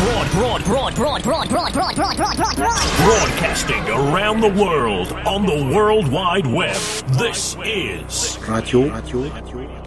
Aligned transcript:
Broad, 0.00 0.30
broad, 0.30 0.64
broad, 0.64 0.94
broad, 0.94 1.22
broad, 1.22 1.48
broad, 1.50 1.72
broad, 1.74 1.94
broad, 1.94 2.16
broad, 2.16 2.36
broad, 2.38 2.56
broad. 2.56 2.96
Broadcasting 3.04 3.86
around 3.90 4.40
the 4.40 4.48
world 4.48 5.12
on 5.26 5.44
the 5.44 5.74
World 5.74 6.08
Wide 6.08 6.46
Web. 6.46 6.76
This 7.18 7.54
is 7.66 8.38
Radio 8.48 8.88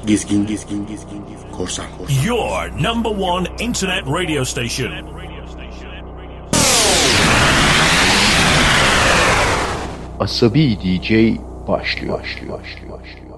Gizgin 0.06 0.46
Your 2.24 2.70
number 2.80 3.10
one 3.10 3.48
internet 3.60 4.06
radio 4.06 4.44
station. 4.44 4.92
DJ 10.80 11.40
başlıyor. 11.68 12.20
başlıyor, 12.20 12.60
başlıyor, 12.60 13.00
başlıyor. 13.00 13.33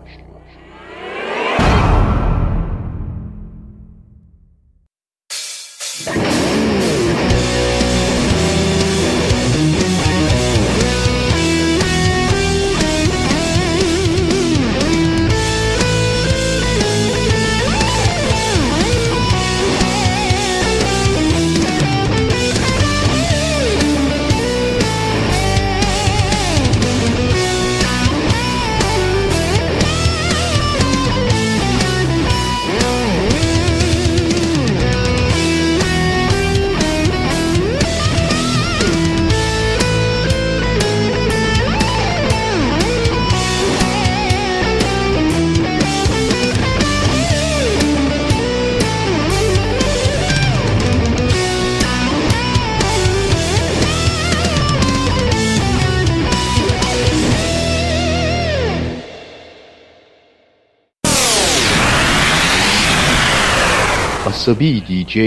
Arabi 64.56 64.82
DJ 64.88 65.18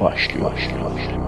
başlıyor. 0.00 0.50
başlıyor, 0.52 0.84
başlıyor. 0.84 1.21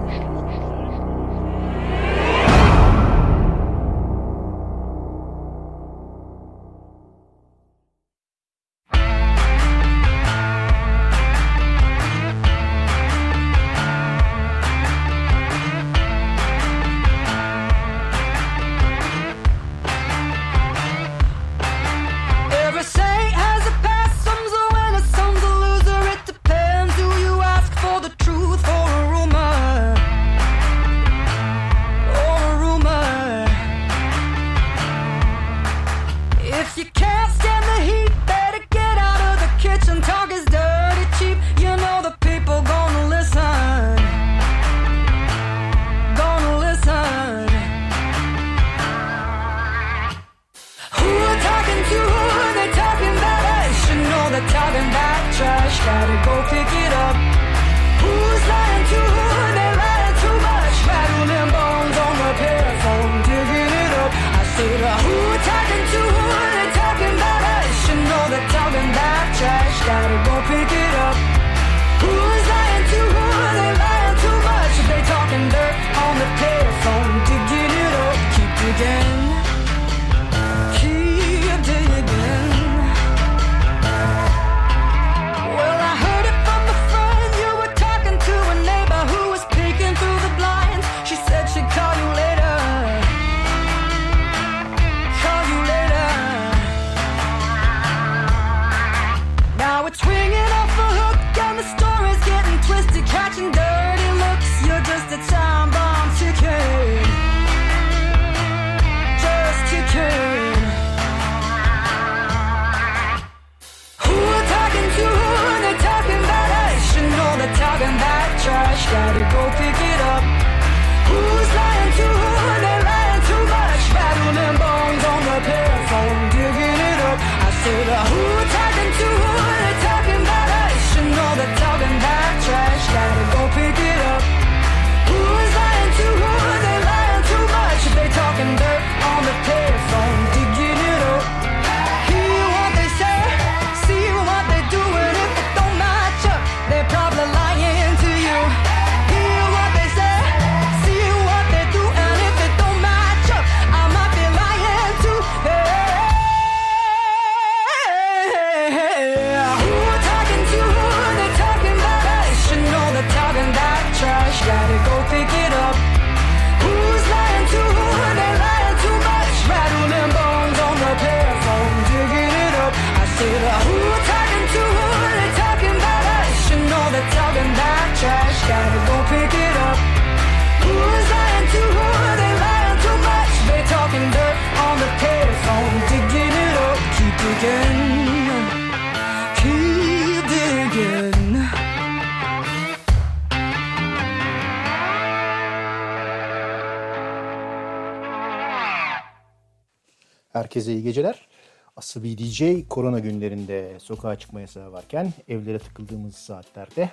Herkese 200.44 200.72
iyi 200.72 200.82
geceler. 200.82 201.28
Asıl 201.76 202.04
DJ 202.04 202.68
korona 202.68 202.98
günlerinde 202.98 203.80
sokağa 203.80 204.18
çıkma 204.18 204.40
yasağı 204.40 204.72
varken 204.72 205.12
evlere 205.28 205.58
tıkıldığımız 205.58 206.14
saatlerde 206.14 206.90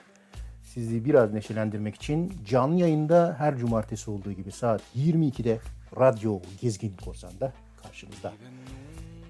sizi 0.63 1.05
biraz 1.05 1.33
neşelendirmek 1.33 1.95
için 1.95 2.33
canlı 2.45 2.79
yayında 2.79 3.35
her 3.39 3.57
cumartesi 3.57 4.11
olduğu 4.11 4.31
gibi 4.31 4.51
saat 4.51 4.81
22'de 4.95 5.59
Radyo 5.99 6.39
Gezgin 6.61 6.97
Korsan'da 7.05 7.53
karşımızda. 7.83 8.33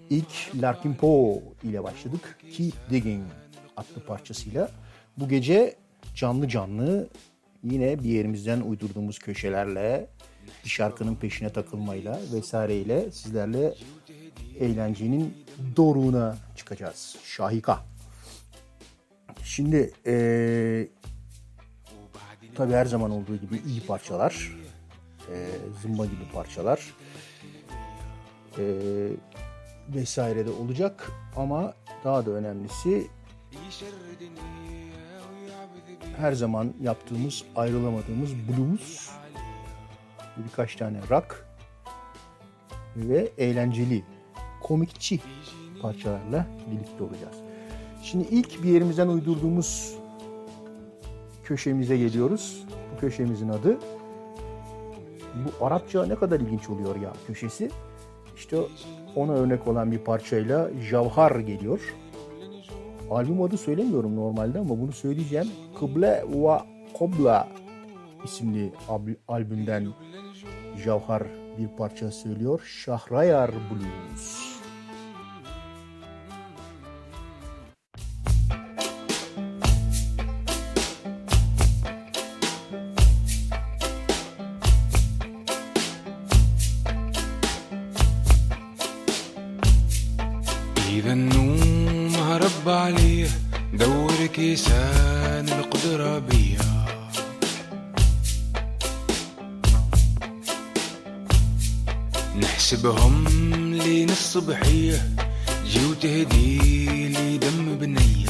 İlk 0.10 0.62
Larkin 0.62 0.94
Poe 0.94 1.42
ile 1.64 1.84
başladık. 1.84 2.38
Keep 2.52 2.74
Digging 2.90 3.24
adlı 3.78 4.06
parçasıyla. 4.08 4.70
Bu 5.18 5.30
gece 5.30 5.76
canlı 6.16 6.48
canlı 6.48 7.10
yine 7.64 8.00
bir 8.00 8.10
yerimizden 8.10 8.62
uydurduğumuz 8.62 9.20
köşelerle, 9.20 10.08
bir 10.66 10.70
şarkının 10.70 11.16
peşine 11.16 11.50
takılmayla 11.50 12.20
vesaireyle 12.34 13.12
sizlerle 13.12 13.74
eğlencenin 14.60 15.46
doruğuna 15.76 16.38
çıkacağız. 16.56 17.18
Şahika. 17.24 17.80
Şimdi 19.44 19.94
eee 20.06 20.90
tabii 22.56 22.74
her 22.74 22.86
zaman 22.86 23.12
olduğu 23.12 23.36
gibi 23.36 23.62
iyi 23.68 23.82
parçalar, 23.86 24.52
eee 25.32 25.48
zımba 25.82 26.06
gibi 26.06 26.32
parçalar 26.34 26.94
eee 28.58 29.10
vesaire 29.96 30.46
de 30.46 30.50
olacak 30.50 31.12
ama 31.36 31.74
daha 32.04 32.26
da 32.26 32.32
önemlisi 32.32 33.08
her 36.18 36.34
zaman 36.34 36.74
yaptığımız 36.82 37.44
ayrılamadığımız 37.56 38.32
blues 38.36 39.10
birkaç 40.38 40.76
tane 40.76 40.98
rock 41.10 41.46
ve 42.96 43.32
eğlenceli 43.38 44.04
komikçi 44.64 45.20
parçalarla 45.82 46.48
birlikte 46.72 47.04
olacağız. 47.04 47.36
Şimdi 48.04 48.28
ilk 48.32 48.64
bir 48.64 48.70
yerimizden 48.70 49.08
uydurduğumuz 49.08 49.96
köşemize 51.44 51.98
geliyoruz. 51.98 52.66
Bu 52.96 53.00
köşemizin 53.00 53.50
adı 53.50 53.78
bu 55.36 55.66
Arapça 55.66 56.06
ne 56.06 56.16
kadar 56.16 56.40
ilginç 56.40 56.70
oluyor 56.70 56.96
ya 56.96 57.14
köşesi. 57.28 57.72
İşte 58.36 58.58
ona 59.16 59.32
örnek 59.32 59.68
olan 59.68 59.92
bir 59.92 59.98
parçayla 59.98 60.70
Javhar 60.90 61.40
geliyor. 61.40 61.96
Albüm 63.12 63.42
adı 63.42 63.58
söylemiyorum 63.58 64.16
normalde 64.16 64.60
ama 64.60 64.70
bunu 64.70 64.92
söyleyeceğim. 64.92 65.48
Kıble 65.80 66.24
ve 66.28 66.58
Kobla 66.94 67.48
isimli 68.24 68.74
albümden 69.28 69.88
Javhar 70.84 71.24
bir 71.58 71.68
parça 71.68 72.12
söylüyor. 72.12 72.62
Şahrayar 72.66 73.52
Blues. 73.52 74.51
كيسان 94.42 95.50
القدرة 95.50 96.20
بيا. 96.20 96.86
نحسبهم 102.36 103.28
لين 103.74 104.10
الصبحية 104.10 105.16
جي 105.70 105.86
وتهدي 105.86 106.58
لي 107.08 107.38
دم 107.38 107.78
بنية. 107.78 108.30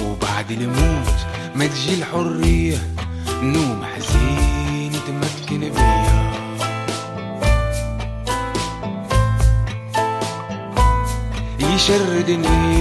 وبعد 0.00 0.50
الموت 0.50 1.18
ما 1.56 1.66
تجي 1.66 1.94
الحرية 1.94 2.94
نوم 3.42 3.84
şerdini. 11.86 12.73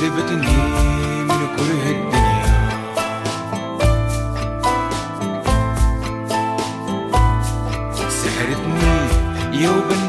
قلبتني 0.00 0.56
من 1.24 1.40
بيه 1.56 1.90
الدنيا. 1.90 2.50
سحرتني 8.08 9.62
يوبا 9.62 10.00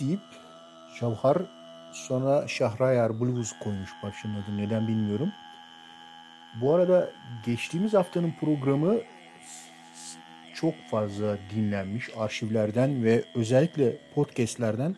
deyip 0.00 0.20
Şavhar 1.00 1.42
sonra 1.92 2.48
Şahrayar 2.48 3.20
Blues 3.20 3.52
koymuş 3.62 3.90
parçanın 4.02 4.42
adını 4.42 4.58
neden 4.58 4.88
bilmiyorum. 4.88 5.32
Bu 6.60 6.74
arada 6.74 7.10
geçtiğimiz 7.46 7.94
haftanın 7.94 8.34
programı 8.40 8.96
çok 10.54 10.74
fazla 10.90 11.38
dinlenmiş 11.54 12.10
arşivlerden 12.16 13.04
ve 13.04 13.24
özellikle 13.34 13.96
podcastlerden 14.14 14.96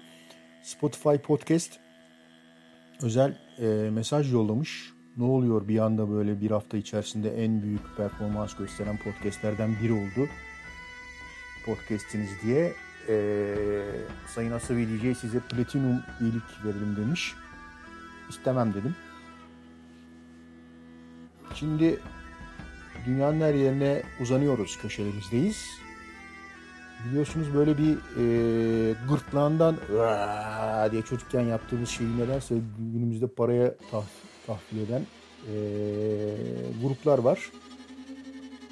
Spotify 0.62 1.16
Podcast 1.16 1.72
özel 3.02 3.38
e, 3.58 3.90
mesaj 3.90 4.32
yollamış. 4.32 4.92
Ne 5.16 5.24
oluyor 5.24 5.68
bir 5.68 5.78
anda 5.78 6.10
böyle 6.10 6.40
bir 6.40 6.50
hafta 6.50 6.76
içerisinde 6.76 7.44
en 7.44 7.62
büyük 7.62 7.96
performans 7.96 8.56
gösteren 8.56 8.98
podcastlerden 8.98 9.76
biri 9.82 9.92
oldu. 9.92 10.28
Podcast'iniz 11.66 12.30
diye 12.42 12.72
e, 13.08 13.54
Sayın 14.34 14.52
Asavi 14.52 14.86
DJ 14.86 15.18
size 15.18 15.40
platinum 15.40 16.02
iyilik 16.20 16.64
verelim 16.64 16.96
demiş. 16.96 17.34
İstemem 18.28 18.74
dedim. 18.74 18.94
Şimdi 21.54 22.00
dünyanın 23.06 23.40
her 23.40 23.54
yerine 23.54 24.02
uzanıyoruz, 24.20 24.78
köşelerimizdeyiz. 24.78 25.66
Biliyorsunuz 27.04 27.54
böyle 27.54 27.78
bir 27.78 27.92
e, 27.92 28.94
gırtlağından 29.08 29.76
diye 30.92 31.02
çocukken 31.02 31.40
yaptığımız 31.40 31.88
şeyi 31.88 32.18
nedense 32.18 32.54
günümüzde 32.92 33.26
paraya 33.26 33.74
tah, 33.90 34.04
tahvil 34.46 34.80
eden 34.80 35.02
e, 35.52 35.56
gruplar 36.82 37.18
var. 37.18 37.50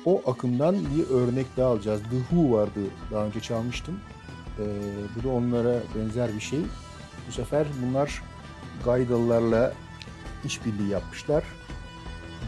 O 0.04 0.22
akımdan 0.30 0.74
bir 0.74 1.10
örnek 1.10 1.46
daha 1.56 1.68
alacağız. 1.68 2.02
The 2.02 2.18
Who 2.18 2.52
vardı, 2.52 2.80
daha 3.10 3.26
önce 3.26 3.40
çalmıştım. 3.40 4.00
E, 4.58 4.64
bu 5.16 5.22
da 5.22 5.28
onlara 5.28 5.82
benzer 5.94 6.34
bir 6.34 6.40
şey. 6.40 6.60
Bu 7.28 7.32
sefer 7.32 7.66
bunlar 7.82 8.22
Gaydalılarla 8.84 9.72
işbirliği 10.44 10.88
yapmışlar. 10.88 11.44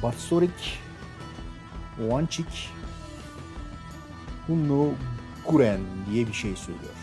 Batsorik 0.02 0.78
Wanchik 1.96 2.70
Hunno 4.46 4.88
Guren 5.46 5.80
diye 6.10 6.26
bir 6.26 6.32
şey 6.32 6.56
söylüyor. 6.56 6.95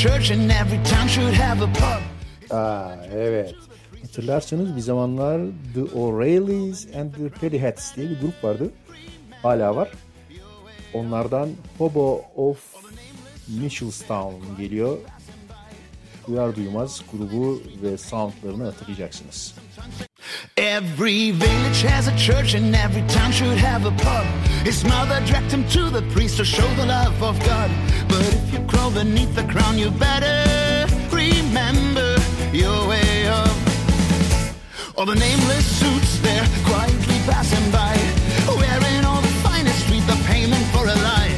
Church 0.00 0.30
and 0.30 0.50
every 0.50 0.78
town 0.84 1.06
should 1.08 1.34
have 1.34 1.60
a 1.62 1.66
pub. 1.66 2.02
Aa, 2.50 2.96
evet. 3.14 3.54
Hatırlarsanız 4.02 4.76
bir 4.76 4.80
zamanlar 4.80 5.40
The 5.74 5.82
O'Reillys 5.98 6.86
and 6.96 7.14
the 7.14 7.28
Pettyheads 7.28 7.96
diye 7.96 8.10
bir 8.10 8.20
grup 8.20 8.44
vardı. 8.44 8.70
Hala 9.42 9.76
var. 9.76 9.88
Onlardan 10.94 11.48
Hobo 11.78 12.22
of 12.36 12.58
Mitchellstown 13.48 14.56
geliyor. 14.58 14.98
Duyar 16.28 16.56
duymaz 16.56 17.02
grubu 17.12 17.62
ve 17.82 17.98
soundlarını 17.98 18.64
hatırlayacaksınız. 18.64 19.54
Every 20.56 21.32
village 21.32 21.88
has 21.88 22.08
a 22.08 22.16
church 22.16 22.54
and 22.54 22.74
every 22.74 23.06
town 23.08 23.30
should 23.32 23.56
have 23.58 23.88
a 23.88 23.96
pub. 23.96 24.26
His 24.64 24.84
mother 24.84 25.26
dragged 25.26 25.52
him 25.52 25.64
to 25.64 26.00
the 26.00 26.08
priest 26.14 26.36
to 26.36 26.44
show 26.44 26.68
the 26.76 26.86
love 26.86 27.22
of 27.22 27.40
God. 27.40 27.70
But 28.20 28.34
if 28.34 28.52
you 28.52 28.60
crawl 28.66 28.90
beneath 28.90 29.34
the 29.34 29.44
crown, 29.44 29.78
you 29.78 29.90
better 29.90 30.36
remember 31.10 32.16
your 32.52 32.86
way 32.86 33.26
up. 33.26 33.56
All 34.94 35.06
the 35.06 35.14
nameless 35.14 35.64
suits 35.80 36.18
there 36.18 36.46
quietly 36.66 37.18
passing 37.24 37.70
by, 37.72 37.96
wearing 38.60 39.06
all 39.06 39.22
the 39.22 39.34
finest 39.42 39.80
street, 39.86 40.04
the 40.06 40.20
payment 40.26 40.66
for 40.66 40.84
a 40.84 40.96
lie. 41.08 41.29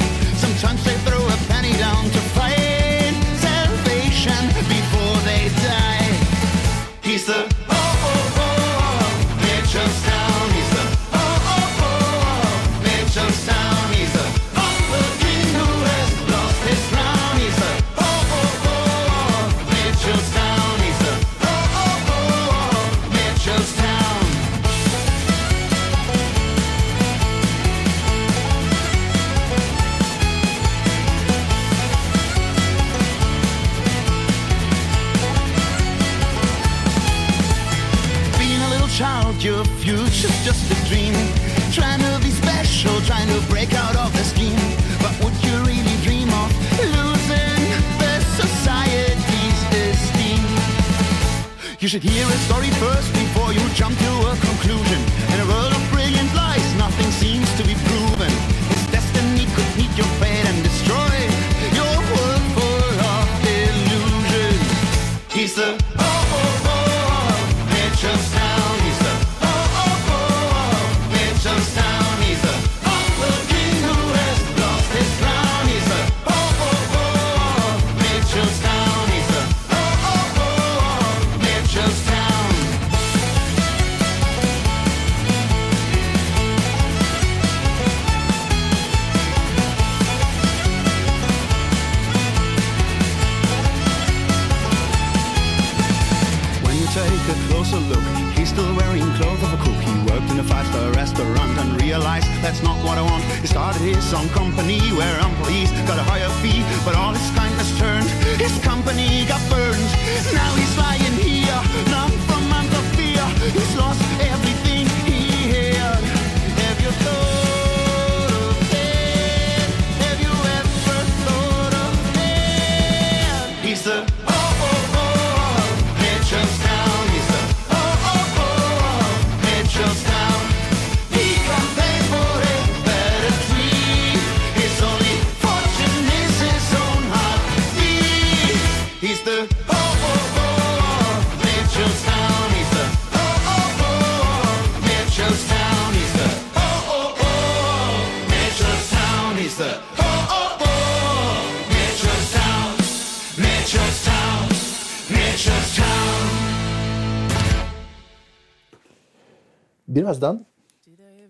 Birazdan 160.12 160.46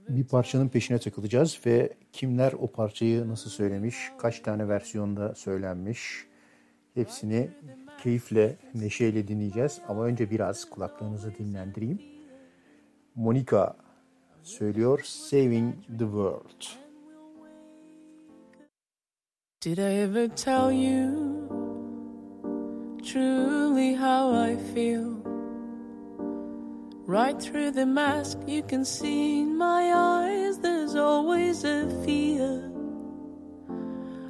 bir 0.08 0.24
parçanın 0.24 0.68
peşine 0.68 0.98
takılacağız 0.98 1.60
ve 1.66 1.92
kimler 2.12 2.52
o 2.52 2.72
parçayı 2.72 3.28
nasıl 3.28 3.50
söylemiş, 3.50 3.96
kaç 4.18 4.40
tane 4.40 4.68
versiyonda 4.68 5.34
söylenmiş 5.34 6.26
hepsini 6.94 7.50
keyifle, 8.02 8.56
neşeyle 8.74 9.28
dinleyeceğiz. 9.28 9.80
Ama 9.88 10.04
önce 10.04 10.30
biraz 10.30 10.70
kulaklarınızı 10.70 11.34
dinlendireyim. 11.38 12.02
Monica 13.14 13.76
söylüyor 14.42 15.00
Saving 15.04 15.74
the 15.86 15.98
World. 15.98 16.62
Did 19.64 19.78
I 19.78 19.80
ever 19.80 20.36
tell 20.36 20.72
you 20.72 21.12
truly 23.02 23.96
how 23.96 24.52
I 24.52 24.56
feel? 24.74 25.21
Right 27.06 27.40
through 27.42 27.72
the 27.72 27.84
mask, 27.84 28.38
you 28.46 28.62
can 28.62 28.84
see 28.84 29.40
in 29.40 29.58
my 29.58 29.92
eyes 29.92 30.58
there's 30.58 30.94
always 30.94 31.64
a 31.64 31.90
fear. 32.04 32.70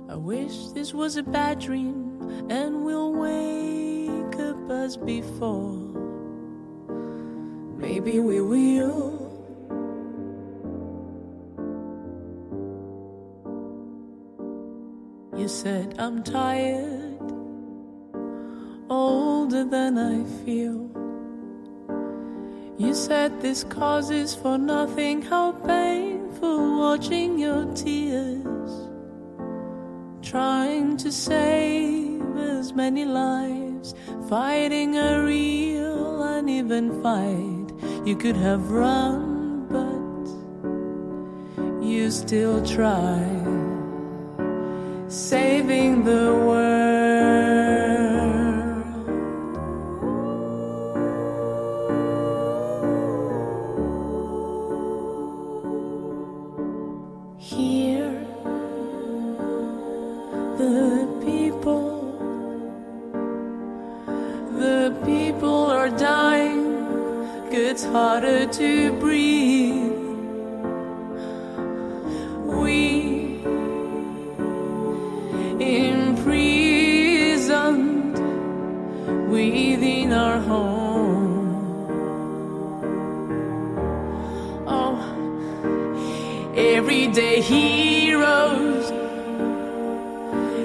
I 0.09 0.15
wish 0.17 0.69
this 0.69 0.95
was 0.95 1.19
a 1.19 1.23
bad 1.23 1.59
dream 1.59 2.49
and 2.49 2.83
we'll 2.83 3.13
wake 3.13 4.41
up 4.41 4.71
as 4.71 4.97
before. 4.97 5.77
Maybe 7.77 8.21
we 8.21 8.41
will. 8.41 9.21
You 15.37 15.49
said 15.49 15.97
I'm 15.99 16.23
tired, 16.23 17.21
older 18.89 19.65
than 19.65 19.99
I 19.99 20.25
feel. 20.45 20.92
You 22.79 22.95
said 22.95 23.41
this 23.41 23.65
causes 23.65 24.35
for 24.35 24.57
nothing, 24.59 25.23
how 25.23 25.53
painful 25.53 26.79
watching 26.79 27.39
your 27.39 27.67
tears. 27.75 28.73
Trying 30.23 30.97
to 30.99 31.13
save 31.13 32.37
as 32.37 32.73
many 32.73 33.05
lives, 33.05 33.95
fighting 34.29 34.97
a 34.97 35.23
real 35.23 36.23
uneven 36.23 37.03
fight. 37.03 37.73
You 38.07 38.17
could 38.17 38.37
have 38.37 38.71
run, 38.71 39.67
but 39.69 40.27
you 41.85 42.11
still 42.11 42.65
try 42.65 43.21
saving 45.09 46.05
the 46.05 46.33
world. 46.47 47.42
Gets 67.53 67.85
harder 67.85 68.47
to 68.47 68.93
breathe. 68.99 69.93
We 72.47 73.43
imprisoned 75.61 76.59
within 79.31 80.13
our 80.15 80.41
home. 80.41 81.53
Oh, 84.67 84.97
everyday 86.57 87.43
heroes 87.43 88.91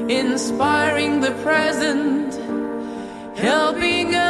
inspiring 0.10 1.20
the 1.20 1.32
present, 1.44 2.34
helping 3.38 4.16
us 4.16 4.27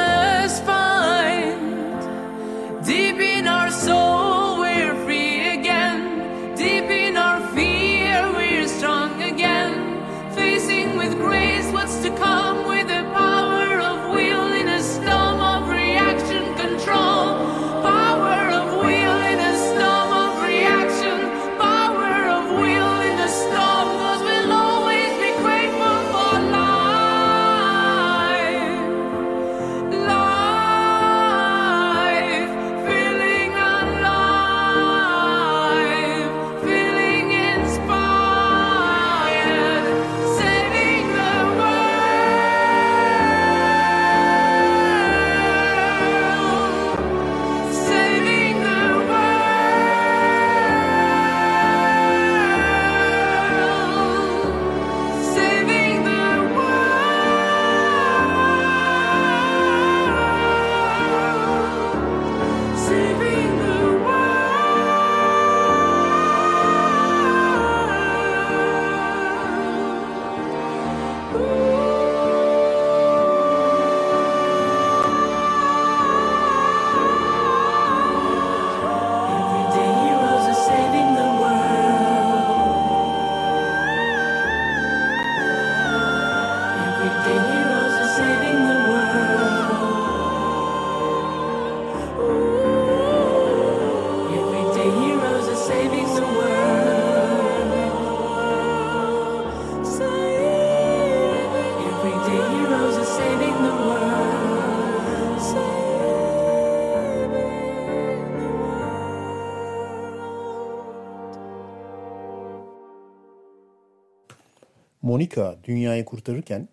Monica 115.28 115.64
dünyayı 115.64 116.06
kurtarırken 116.06 116.68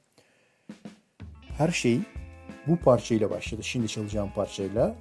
her 1.58 1.68
şey 1.68 2.00
bu 2.66 2.76
parçayla 2.76 3.30
başladı. 3.30 3.62
Şimdi 3.64 3.88
çalacağım 3.88 4.30
parçayla. 4.34 4.94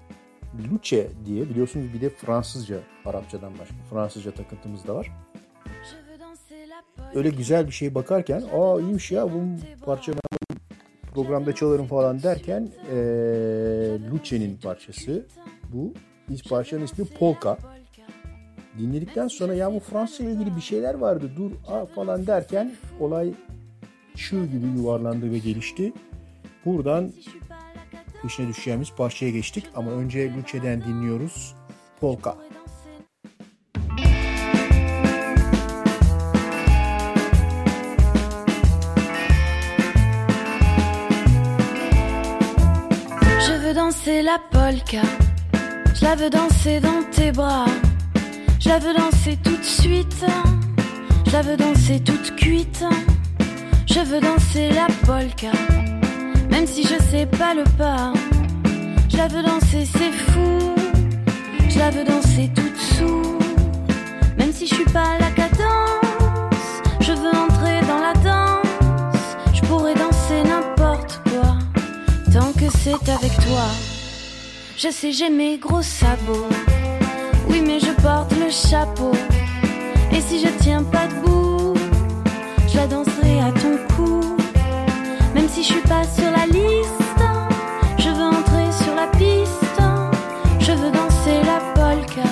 Luce 0.71 1.07
diye 1.25 1.49
biliyorsunuz 1.49 1.93
bir 1.93 2.01
de 2.01 2.09
Fransızca, 2.09 2.79
Arapçadan 3.05 3.53
başka 3.59 3.75
Fransızca 3.89 4.31
takıntımız 4.31 4.87
da 4.87 4.95
var. 4.95 5.11
Öyle 7.15 7.29
güzel 7.29 7.67
bir 7.67 7.71
şey 7.71 7.95
bakarken 7.95 8.43
aa 8.53 8.79
iyiymiş 8.79 9.11
ya 9.11 9.33
bu 9.33 9.41
parça 9.85 10.11
ben 10.13 10.57
programda 11.13 11.55
çalarım 11.55 11.87
falan 11.87 12.23
derken 12.23 12.69
ee, 12.91 12.95
Luce'nin 14.11 14.57
parçası 14.57 15.25
bu. 15.73 15.93
Parçanın 16.49 16.83
ismi 16.83 17.05
Polka. 17.05 17.57
Dinledikten 18.77 19.27
sonra 19.27 19.53
ya 19.53 19.73
bu 19.73 19.79
Fransa 19.79 20.23
ile 20.23 20.31
ilgili 20.31 20.55
bir 20.55 20.61
şeyler 20.61 20.93
vardı 20.93 21.31
dur 21.37 21.51
aa 21.67 21.85
falan 21.85 22.27
derken 22.27 22.71
olay 22.99 23.33
çığ 24.15 24.45
gibi 24.45 24.67
yuvarlandı 24.77 25.31
ve 25.31 25.37
gelişti. 25.37 25.93
Buradan 26.65 27.11
peşine 28.21 28.47
düşeceğimiz 28.47 28.91
parçaya 28.91 29.31
geçtik 29.31 29.65
ama 29.75 29.91
önce 29.91 30.33
Luce'den 30.33 30.81
dinliyoruz 30.81 31.55
Polka. 31.99 32.35
Je 43.47 43.53
veux 43.63 43.75
danser 43.75 44.23
la 44.23 44.39
polka. 44.51 45.01
Je 45.95 46.05
la 46.05 46.15
veux 46.15 46.31
danser 46.31 46.83
dans 46.83 47.15
tes 47.15 47.37
bras. 47.37 47.92
Je 48.63 48.69
la 48.69 48.79
veux 48.79 48.93
danser 48.93 49.37
tout 49.43 49.57
de 49.57 49.63
suite. 49.63 50.25
Je 51.25 51.31
la 51.33 51.41
veux 51.41 51.57
danser 51.57 51.99
toute 51.99 52.33
cuite. 52.37 52.85
Je 53.85 53.99
veux 53.99 54.21
danser 54.21 54.69
la 54.69 54.87
polka. 55.05 55.51
Même 56.49 56.65
si 56.65 56.83
je 56.83 56.95
sais 57.11 57.25
pas 57.25 57.53
le 57.53 57.65
pas. 57.77 58.13
Je 59.09 59.17
la 59.17 59.27
veux 59.27 59.43
danser, 59.43 59.85
c'est 59.85 60.13
fou. 60.13 60.75
Je 61.67 61.77
la 61.77 61.89
veux 61.89 62.05
danser 62.05 62.51
toute 62.55 62.77
sous. 62.77 63.37
Même 64.37 64.53
si 64.53 64.65
je 64.65 64.75
suis 64.75 64.85
pas 64.85 65.17
la 65.19 65.29
cadence. 65.31 66.61
Je 67.01 67.11
veux 67.11 67.35
entrer 67.35 67.81
dans 67.81 67.99
la 67.99 68.13
danse. 68.23 69.35
Je 69.53 69.59
pourrais 69.63 69.95
danser 69.95 70.41
n'importe 70.45 71.19
quoi. 71.29 71.57
Tant 72.31 72.53
que 72.53 72.71
c'est 72.81 73.09
avec 73.11 73.33
toi. 73.45 73.67
Je 74.77 74.87
sais, 74.89 75.11
j'ai 75.11 75.29
mes 75.29 75.57
gros 75.57 75.81
sabots. 75.81 76.47
Oui, 77.53 77.61
mais 77.61 77.79
je 77.79 77.91
porte 78.01 78.31
le 78.31 78.49
chapeau. 78.49 79.11
Et 80.11 80.19
si 80.21 80.39
je 80.39 80.47
tiens 80.63 80.81
pas 80.81 81.05
debout, 81.05 81.75
je 82.67 82.77
la 82.77 82.87
danserai 82.87 83.41
à 83.41 83.51
ton 83.51 83.77
cou. 83.95 84.21
Même 85.35 85.47
si 85.47 85.61
je 85.61 85.73
suis 85.73 85.81
pas 85.81 86.03
sur 86.03 86.31
la 86.31 86.47
liste, 86.47 87.23
je 87.99 88.09
veux 88.09 88.23
entrer 88.23 88.71
sur 88.83 88.95
la 88.95 89.05
piste. 89.05 89.81
Je 90.59 90.71
veux 90.71 90.89
danser 90.89 91.43
la 91.45 91.59
polka. 91.75 92.27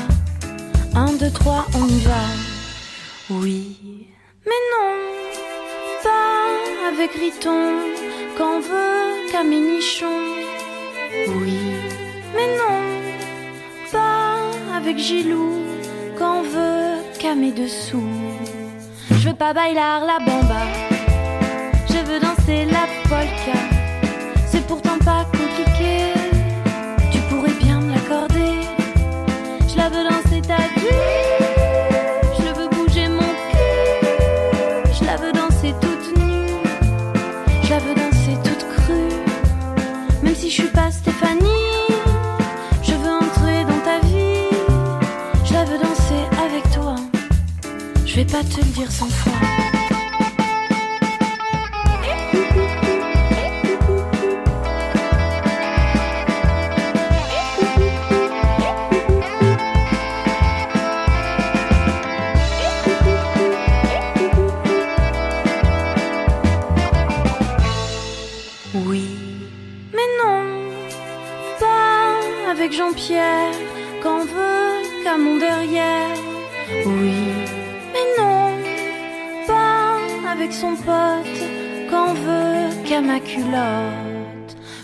Un, 0.96 1.14
deux, 1.14 1.30
trois, 1.30 1.68
on 1.76 1.86
y 1.86 2.00
va. 2.00 2.24
Oui, 3.30 4.08
mais 4.44 4.62
non, 4.74 4.92
pas 6.04 6.90
avec 6.92 7.12
Riton, 7.12 7.78
qu'en 8.40 8.60
veut 8.60 9.32
Caménichon. 9.32 10.41
Avec 14.92 15.04
Gilou, 15.04 15.54
qu'en 16.20 16.42
veut 16.42 16.98
Camé 17.18 17.52
dessous. 17.52 18.04
Je 19.12 19.30
veux 19.30 19.36
pas 19.36 19.54
bailar 19.54 20.02
la 20.06 20.18
bamba, 20.20 20.64
je 21.88 22.00
veux 22.08 22.20
danser 22.20 22.66
la 22.66 22.88
polka. 23.04 23.58
C'est 24.48 24.66
pourtant 24.68 24.98
pas 25.06 25.26
compliqué, 25.32 26.14
tu 27.12 27.20
pourrais 27.30 27.54
bien 27.62 27.80
me 27.80 27.92
l'accorder. 27.92 28.68
Je 29.70 29.78
la 29.78 29.90
veux 29.90 30.04
danser 30.04 30.42
ta 30.42 30.58
vie, 30.58 31.21
vais 48.22 48.32
pas 48.32 48.44
te 48.44 48.58
le 48.58 48.68
dire 48.68 48.92
cent 48.92 49.10
fois. 49.10 49.41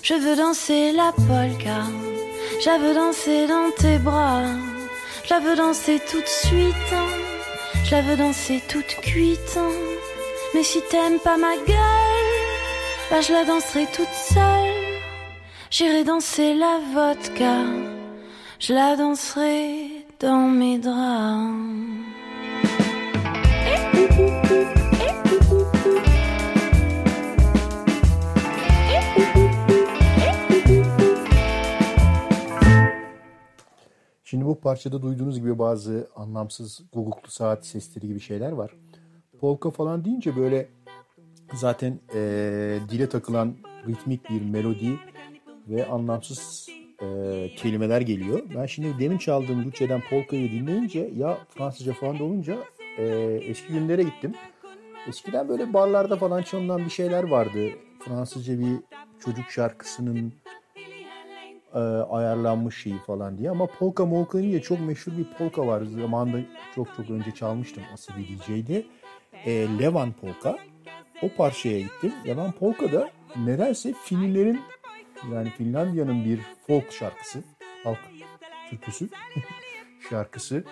Je 0.03 0.13
veux 0.13 0.36
danser 0.36 0.91
la 0.93 1.12
polka, 1.12 1.80
je 2.63 2.82
veux 2.82 2.93
danser 2.93 3.47
dans 3.47 3.71
tes 3.77 3.97
bras, 3.97 4.41
je 5.25 5.34
la 5.34 5.39
veux 5.39 5.56
danser 5.56 5.99
tout 6.10 6.19
de 6.19 6.27
suite, 6.27 6.93
je 7.86 7.91
la 7.91 8.01
veux 8.01 8.17
danser 8.17 8.62
toute 8.69 8.93
cuite. 9.01 9.60
Mais 10.53 10.63
si 10.63 10.80
t'aimes 10.89 11.19
pas 11.19 11.38
ma 11.38 11.56
gueule, 11.65 12.34
bah 13.10 13.21
je 13.21 13.32
la 13.34 13.45
danserai 13.45 13.86
toute 13.93 14.13
seule. 14.13 14.67
J'irai 15.69 16.03
danser 16.03 16.53
la 16.53 16.80
vodka, 16.93 17.58
je 18.60 18.73
la 18.73 18.95
danserai 18.95 20.06
dans 20.19 20.49
mes 20.49 20.77
draps. 20.77 21.87
Bu 34.47 34.60
parçada 34.60 35.01
duyduğunuz 35.01 35.39
gibi 35.39 35.60
bazı 35.60 36.07
anlamsız 36.15 36.81
guguklu 36.93 37.31
saat 37.31 37.65
sesleri 37.65 38.07
gibi 38.07 38.19
şeyler 38.19 38.51
var. 38.51 38.71
Polka 39.39 39.71
falan 39.71 40.05
deyince 40.05 40.36
böyle 40.36 40.69
zaten 41.53 41.99
eee, 42.13 42.79
dile 42.89 43.10
takılan 43.10 43.55
ritmik 43.88 44.29
bir 44.29 44.41
melodi 44.41 44.99
ve 45.67 45.86
anlamsız 45.86 46.69
eee, 47.01 47.51
kelimeler 47.55 48.01
geliyor. 48.01 48.39
Ben 48.55 48.65
şimdi 48.65 48.99
demin 48.99 49.17
çaldığım 49.17 49.65
Luce'den 49.65 50.01
polkayı 50.10 50.51
dinleyince 50.51 51.12
ya 51.17 51.38
Fransızca 51.49 51.93
falan 51.93 52.19
da 52.19 52.23
olunca 52.23 52.57
eee, 52.97 53.36
eski 53.49 53.73
günlere 53.73 54.03
gittim. 54.03 54.33
Eskiden 55.07 55.49
böyle 55.49 55.73
barlarda 55.73 56.15
falan 56.15 56.41
çalınan 56.41 56.86
bir 56.86 56.89
şeyler 56.89 57.23
vardı. 57.23 57.69
Fransızca 57.99 58.60
bir 58.60 58.79
çocuk 59.19 59.45
şarkısının 59.51 60.33
e, 61.73 61.80
ayarlanmış 62.10 62.82
şeyi 62.84 62.97
falan 62.97 63.38
diye. 63.38 63.49
Ama 63.49 63.65
polka 63.65 64.06
molka 64.06 64.39
diye 64.39 64.62
çok 64.62 64.80
meşhur 64.80 65.12
bir 65.17 65.25
polka 65.38 65.67
var. 65.67 65.82
Zamanında 65.82 66.38
çok 66.75 66.88
çok 66.97 67.10
önce 67.10 67.32
çalmıştım 67.32 67.84
asıl 67.93 68.13
bir 68.17 68.27
DJ'de. 68.27 68.86
E, 69.45 69.51
Levan 69.80 70.12
Polka. 70.12 70.58
O 71.21 71.30
parçaya 71.38 71.80
gittim. 71.80 72.13
Levan 72.27 72.51
Polka 72.51 72.91
da 72.91 73.10
nedense 73.45 73.93
Finlilerin 74.03 74.60
yani 75.34 75.49
Finlandiya'nın 75.49 76.25
bir 76.25 76.39
folk 76.67 76.91
şarkısı. 76.91 77.39
Halk 77.84 77.99
türküsü 78.69 79.10
şarkısı. 80.10 80.63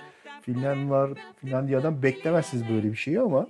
Finlandiya'lar, 0.42 1.12
Finlandiya'dan 1.36 2.04
beklemezsiniz 2.04 2.70
böyle 2.70 2.92
bir 2.92 2.98
şeyi 2.98 3.20
ama 3.20 3.48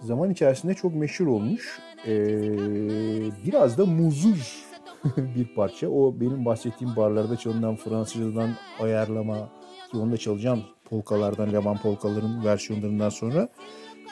zaman 0.00 0.30
içerisinde 0.30 0.74
çok 0.74 0.94
meşhur 0.94 1.26
olmuş. 1.26 1.78
Ee, 2.06 2.12
biraz 3.46 3.78
da 3.78 3.86
muzur 3.86 4.64
bir 5.16 5.54
parça. 5.54 5.88
O 5.88 6.20
benim 6.20 6.44
bahsettiğim 6.44 6.96
barlarda 6.96 7.36
çalınan 7.36 7.76
Fransızcadan 7.76 8.50
ayarlama 8.80 9.48
ki 9.90 9.96
onu 9.96 10.12
da 10.12 10.16
çalacağım 10.16 10.62
polkalardan, 10.84 11.52
Levan 11.52 11.78
polkaların 11.78 12.44
versiyonlarından 12.44 13.08
sonra 13.08 13.48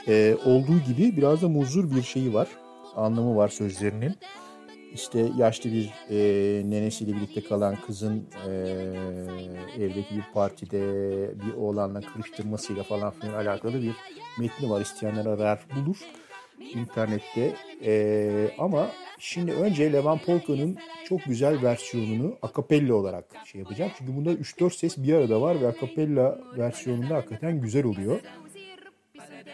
Ee, 0.09 0.37
olduğu 0.45 0.79
gibi 0.79 1.17
biraz 1.17 1.43
da 1.43 1.49
muzur 1.49 1.97
bir 1.97 2.03
şeyi 2.03 2.35
var. 2.35 2.49
Anlamı 2.97 3.37
var 3.37 3.49
sözlerinin. 3.49 4.15
İşte 4.95 5.29
yaşlı 5.37 5.73
bir 5.73 5.91
e, 6.11 6.19
nenesiyle 6.71 7.13
birlikte 7.17 7.43
kalan 7.45 7.77
kızın 7.87 8.29
e, 8.49 8.51
evdeki 9.79 10.17
bir 10.17 10.25
partide 10.35 10.81
bir 11.47 11.55
oğlanla 11.55 12.01
kırıştırmasıyla 12.01 12.83
falan 12.83 13.11
filan 13.11 13.35
alakalı 13.35 13.83
bir 13.83 13.95
metni 14.39 14.71
var. 14.71 14.81
İsteyenler 14.81 15.27
arar 15.27 15.67
bulur 15.77 15.97
internette. 16.75 17.53
E, 17.85 18.51
ama 18.59 18.89
şimdi 19.23 19.53
önce 19.53 19.93
Levan 19.93 20.19
Polka'nın 20.19 20.79
çok 21.05 21.25
güzel 21.25 21.63
versiyonunu 21.63 22.37
akapella 22.43 22.95
olarak 22.95 23.25
şey 23.45 23.61
yapacağım. 23.61 23.93
Çünkü 23.99 24.17
bunda 24.17 24.33
3-4 24.33 24.71
ses 24.71 24.99
bir 24.99 25.15
arada 25.15 25.41
var 25.41 25.61
ve 25.61 25.67
akapella 25.67 26.39
versiyonunda 26.57 27.15
hakikaten 27.15 27.61
güzel 27.61 27.85
oluyor. 27.85 28.21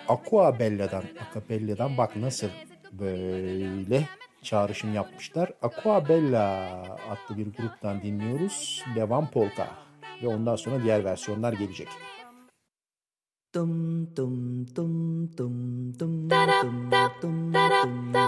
Aqua 0.08 0.58
Bella'dan, 0.58 1.02
Acapella'dan 1.30 1.96
bak 1.98 2.16
nasıl 2.16 2.48
böyle 2.92 4.02
çağrışım 4.42 4.94
yapmışlar. 4.94 5.50
Aqua 5.62 6.08
Bella 6.08 6.70
adlı 7.10 7.38
bir 7.38 7.46
gruptan 7.46 8.02
dinliyoruz. 8.02 8.84
Levan 8.96 9.30
Polka. 9.30 9.68
Ve 10.22 10.28
ondan 10.28 10.56
sonra 10.56 10.82
diğer 10.82 11.04
versiyonlar 11.04 11.52
gelecek. 11.52 11.88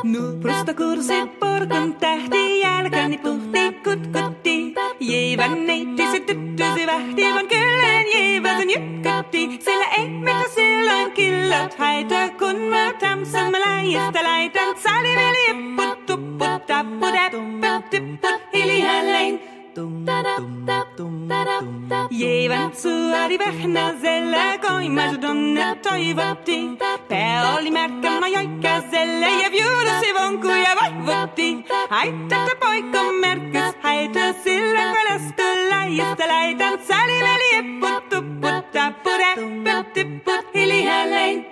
Nu 0.04 0.38
prosta 0.40 0.74
kursi 0.74 1.26
porkon 1.40 1.94
tähti 1.94 2.60
jälkeni 2.60 3.18
tuhti 3.18 3.72
kutkutti. 3.84 4.74
Jeivän 5.00 5.66
neiti 5.66 6.06
se 6.12 6.20
tyttösi 6.20 6.86
vähti, 6.86 7.22
vaan 7.22 7.48
kyllä 7.48 8.00
jeivätön 8.14 8.70
jykkätti. 8.70 9.58
Sillä 9.60 9.86
ei 9.98 10.08
mitä 10.08 10.42
silloin 10.54 11.12
killot 11.12 11.74
haita, 11.74 12.28
kun 12.38 12.60
mä 12.60 12.92
tamsan 13.00 13.50
mä 13.50 13.60
läijästä 13.60 14.22
laitan. 14.22 14.76
Sali 14.76 15.16
veli 15.16 15.48
jipput 15.48 16.06
tupput 16.06 16.66
tapput 16.66 17.14
äppät 17.14 17.90
tipput 17.90 18.40
جيبا 22.12 22.70
سوري 22.74 23.36
بحنا 23.38 23.94
زلا 24.02 24.56
كوي 24.56 24.88
مجدنا 24.88 25.76
طيبة 25.84 26.32
بتي 26.32 26.76
بقولي 27.10 27.70
مركا 27.70 28.20
ما 28.20 28.28
يويكا 28.28 28.78
زلا 28.92 29.28
يا 29.42 29.48
بيورو 29.48 30.00
سيبونكو 30.02 30.48
يا 30.48 30.74
بحبتي 30.74 31.62
عيتا 31.90 32.46
تبويكو 32.46 33.12
مركز 33.22 33.74
حيتا 33.82 34.32
سيلا 34.44 34.92
فلسكو 34.92 35.48
لا 35.70 35.86
يستلا 35.86 36.48
يتنسالي 36.50 37.20
مالي 37.22 37.80
بطو 37.80 38.20
بطا 38.20 38.88
بطا 38.88 39.34
بطا 39.36 40.02
بطا 40.02 40.42
هلي 40.54 40.88
هلين 40.88 41.44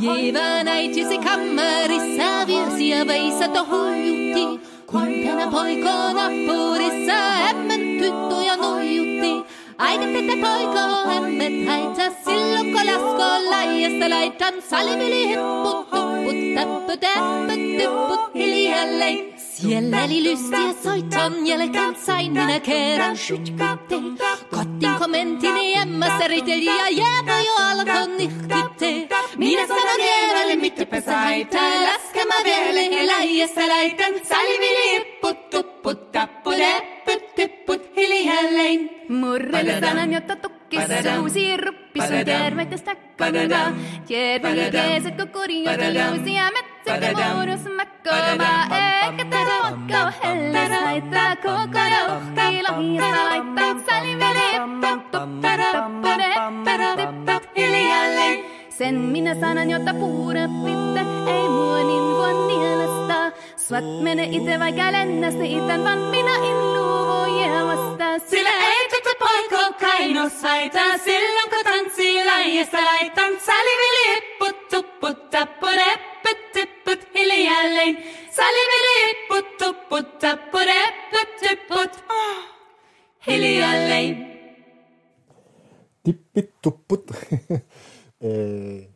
Jeva 0.00 0.62
najti 0.66 1.02
se 1.10 1.16
kamari 1.26 1.98
savir 2.16 2.66
si 2.76 2.86
avai 3.00 3.26
sa 3.38 3.46
to 3.54 3.62
hojuti 3.70 4.44
kumpiana 4.90 5.50
poikona 5.50 6.28
purissa, 6.46 7.18
emmen 7.50 7.80
tyttöjä 7.98 8.56
nojutti. 8.56 9.54
Aiket 9.78 10.12
tätä 10.12 10.34
poiko, 10.40 11.10
emmen 11.16 11.66
häitä, 11.66 12.10
silloin 12.24 12.72
kun 12.72 12.86
lasko 12.86 13.50
laiasta 13.50 14.10
laitan, 14.10 14.54
salimili 14.70 15.28
hipput, 15.28 15.90
tupput, 15.90 16.54
täppö, 16.54 16.96
täppö, 16.96 17.52
tupput, 17.84 18.34
hiljalleen. 18.34 19.27
Sielläni 19.60 20.22
lystiä 20.22 20.72
soitan, 20.82 21.46
jälkeen 21.46 21.96
sain 21.96 22.32
minä 22.32 22.60
kerran 22.60 23.16
sytkäte. 23.16 23.96
Kottin 24.50 25.14
emmä 25.14 25.82
emmässä 25.82 26.24
ja 26.64 26.88
jääpä 26.88 27.40
jo 27.40 27.54
alkon 27.54 28.16
nihkitte. 28.16 29.16
Minä 29.36 29.66
sanon 29.66 30.06
jäävälle, 30.06 30.56
mitä 30.56 30.86
pesaita, 30.86 31.58
läskemä 31.82 32.34
vielä 32.44 32.80
eläjässä 32.80 33.68
laitan. 33.68 34.12
Salvili 34.22 34.96
ipput, 34.96 35.50
tupput, 35.50 36.12
tappu, 36.12 36.50
leppyt, 36.50 37.34
tipput, 37.34 37.96
hiljalleen. 37.96 38.90
Murrelle 39.08 39.80
sanan, 39.80 40.12
jotta 40.12 40.36
tukkut. 40.36 40.57
Kissa 40.68 41.14
suusi 41.16 41.56
ruppissa, 41.56 42.24
tervetestä 42.24 42.96
korona. 43.18 43.76
Kiervelikäiset 44.06 45.16
kokoriot 45.16 45.80
jousia 45.94 46.50
metsästä 46.50 47.34
muodossa 47.34 47.70
makkomaa. 47.70 48.62
Eikä 49.02 49.24
tätä 49.24 49.52
vakkaa 49.62 50.12
helles 50.24 50.70
laittaa 50.82 51.36
koko 51.36 51.80
rohki 52.08 52.62
lohjassa 52.68 53.24
laittaa 53.24 53.74
säliveli. 53.86 54.48
Hiljalleen. 57.56 58.44
Sen 58.70 58.94
minä 58.94 59.34
sanan 59.34 59.70
jotta 59.70 59.94
puhurat 59.94 60.50
pitää, 60.64 61.34
ei 61.34 61.48
mua 61.48 61.78
niin 61.78 62.02
voi 62.02 62.46
niellä 62.46 62.97
Swat 63.68 63.84
mene 63.84 64.24
ite 64.32 64.54
vaikka 64.58 64.92
lennästä 64.92 65.44
itän, 65.44 65.98
minä 66.10 66.34
en 66.48 66.58
luovu 66.74 67.40
jäämästä. 67.40 68.18
Sillä 68.18 68.50
ei 68.50 68.88
tätä 68.88 69.12
poikoo 69.18 69.72
kainos 69.80 70.42
haita, 70.42 70.98
silloin 71.04 71.50
kun 71.50 71.64
tanssii 71.64 72.24
laijasta 72.24 72.84
laitan. 72.84 73.32
Saliveli 73.46 74.04
hipput, 74.14 74.68
tupput, 74.68 75.30
tapput, 75.30 75.78
äppät, 75.92 76.52
tipput 76.52 77.14
hiljalleen. 77.14 77.98
Saliveli 78.30 78.94
hipput, 79.06 79.56
tupput, 79.58 80.18
tapput, 80.18 80.68
äppät, 80.86 81.36
tipput 81.40 82.04
ah, 82.08 82.44
hiljalleen. 83.26 84.16
Tippit 86.02 86.50
tupput. 86.62 87.10
E, 88.20 88.30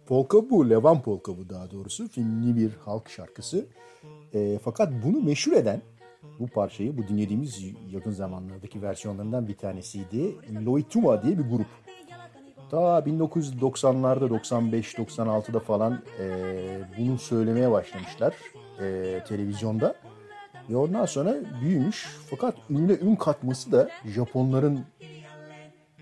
polka 0.06 0.42
bu, 0.42 0.70
Levan 0.70 1.02
polka 1.02 1.38
bu 1.38 1.48
daha 1.48 1.70
doğrusu. 1.70 2.08
Finli 2.08 2.56
bir 2.56 2.70
halk 2.84 3.10
şarkısı. 3.10 3.68
E, 4.34 4.58
fakat 4.64 4.92
bunu 5.04 5.20
meşhur 5.20 5.52
eden 5.52 5.82
bu 6.38 6.46
parçayı, 6.46 6.98
bu 6.98 7.08
dinlediğimiz 7.08 7.64
yakın 7.90 8.10
zamanlardaki 8.10 8.82
versiyonlarından 8.82 9.48
bir 9.48 9.56
tanesiydi. 9.56 10.36
Loituma 10.66 11.22
diye 11.22 11.38
bir 11.38 11.44
grup. 11.44 11.66
Ta 12.70 12.98
1990'larda, 12.98 14.40
95-96'da 14.40 15.60
falan 15.60 16.02
e, 16.20 16.26
bunu 16.98 17.18
söylemeye 17.18 17.70
başlamışlar 17.70 18.34
e, 18.80 19.18
televizyonda. 19.28 19.94
Ve 20.70 20.76
ondan 20.76 21.06
sonra 21.06 21.34
büyümüş. 21.62 22.16
Fakat 22.30 22.54
ününe 22.70 22.92
ün 22.92 23.16
katması 23.16 23.72
da 23.72 23.88
Japonların 24.04 24.80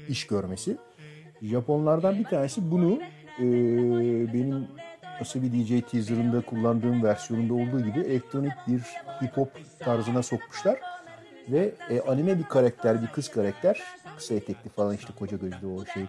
iş 0.08 0.26
görmesi. 0.26 0.76
Japonlardan 1.42 2.18
bir 2.18 2.24
tanesi 2.24 2.70
bunu 2.70 2.98
e, 3.38 3.44
benim 4.34 4.66
nasıl 5.20 5.42
bir 5.42 5.52
DJ 5.52 5.90
teaser'ında 5.90 6.40
kullandığım 6.40 7.02
versiyonunda 7.02 7.54
olduğu 7.54 7.80
gibi 7.80 8.00
elektronik 8.00 8.52
bir 8.68 8.80
hip 9.22 9.36
hop 9.36 9.52
tarzına 9.78 10.22
sokmuşlar. 10.22 10.78
Ve 11.48 11.72
e, 11.90 12.00
anime 12.00 12.38
bir 12.38 12.44
karakter, 12.44 13.02
bir 13.02 13.06
kız 13.06 13.28
karakter, 13.28 13.80
kısa 14.16 14.34
etekli 14.34 14.70
falan 14.70 14.94
işte 14.94 15.12
koca 15.18 15.36
gözlü 15.36 15.66
o 15.66 15.84
şey 15.84 16.02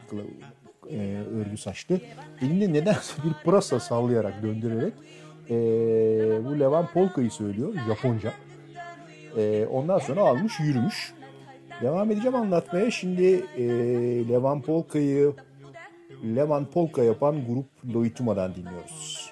e, 0.90 1.24
örgü 1.36 1.58
saçlı. 1.58 2.00
Elinde 2.42 2.74
nedense 2.74 3.24
bir 3.24 3.34
pırasa 3.46 3.80
sallayarak, 3.80 4.44
döndürerek 4.44 4.94
e, 5.50 5.56
bu 6.46 6.60
Levan 6.60 6.88
Polka'yı 6.88 7.32
söylüyor 7.32 7.74
Japonca. 7.88 8.34
E, 9.38 9.66
ondan 9.66 10.00
sonra 10.00 10.22
almış 10.22 10.60
yürümüş. 10.60 11.14
Devam 11.82 12.12
edeceğim 12.12 12.36
anlatmaya. 12.36 12.92
Şimdi 12.92 13.46
e, 13.58 13.64
Levan 14.30 14.62
Polka'yı 14.62 15.34
Levan 16.22 16.70
Polka 16.70 17.02
yapan 17.02 17.42
grup 17.46 17.66
Loituma'dan 17.82 18.54
dinliyoruz. 18.56 19.32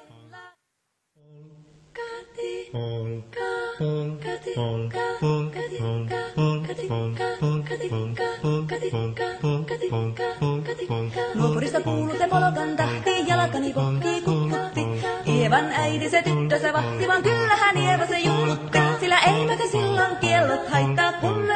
Haittaa, 20.69 21.11
kun 21.21 21.49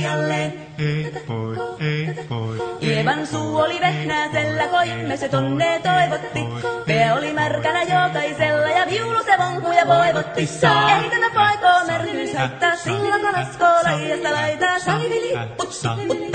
Radioland. 0.00 0.69
Täppyt, 0.80 1.20
tipput 1.24 1.80
hiljalleen. 1.80 2.82
Ievan 2.82 3.26
suu 3.26 3.56
oli 3.56 3.80
vehnäisellä, 3.80 4.66
koimme 4.66 5.16
se 5.16 5.28
tonne 5.28 5.80
toivotti. 5.82 6.40
Pää 6.86 7.14
oli 7.14 7.32
märkänä 7.32 7.82
jokaisella 7.82 8.68
ja 8.68 8.86
viulu 8.90 9.24
se 9.24 9.38
vonkuja 9.38 9.86
voivotti. 9.86 10.40
Ei 10.40 11.10
tätä 11.10 11.30
paikoo 11.34 11.86
märkyys 11.86 12.34
haittaa, 12.34 12.76
sillä 12.76 13.18
kun 13.18 13.34
askoo 13.34 13.74
laidasta 13.84 14.32
laitaa. 14.32 14.78
Salmi 14.78 15.20
lipput, 15.20 15.68
tipput, 15.96 16.30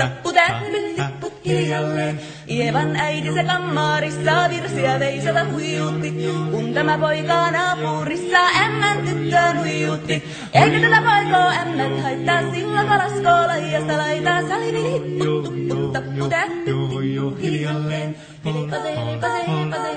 tappu 0.96 1.32
hiljalleen. 1.44 2.20
Ievan 2.50 2.96
äiti 2.96 3.32
se 3.34 3.44
kammarissa 3.44 4.50
virsiä 4.50 5.00
veisata 5.00 5.44
huijutti. 5.52 6.14
Kun 6.50 6.74
tämä 6.74 6.98
poika 6.98 7.50
naapurissa 7.50 8.38
ämmän 8.64 8.98
tyttöön 8.98 9.58
huijutti. 9.58 10.24
Eikä 10.52 10.80
tätä 10.80 11.02
poikoo 11.02 11.50
ämmät 11.62 12.02
haittaa, 12.02 12.40
sillä 12.52 12.80
kun 12.82 13.00
askoo 13.00 13.46
laidasta 13.46 13.98
laitaa. 13.98 14.35
Salmi 14.36 14.70
lipput, 14.72 15.44
tipput, 15.48 15.92
tappu 15.92 16.28
täppyt, 16.28 16.66
tipput 16.66 17.40
hiljalleen. 17.40 18.16
Hilipase, 18.44 18.90
hilipase, 18.96 19.40
hilipase, 19.48 19.96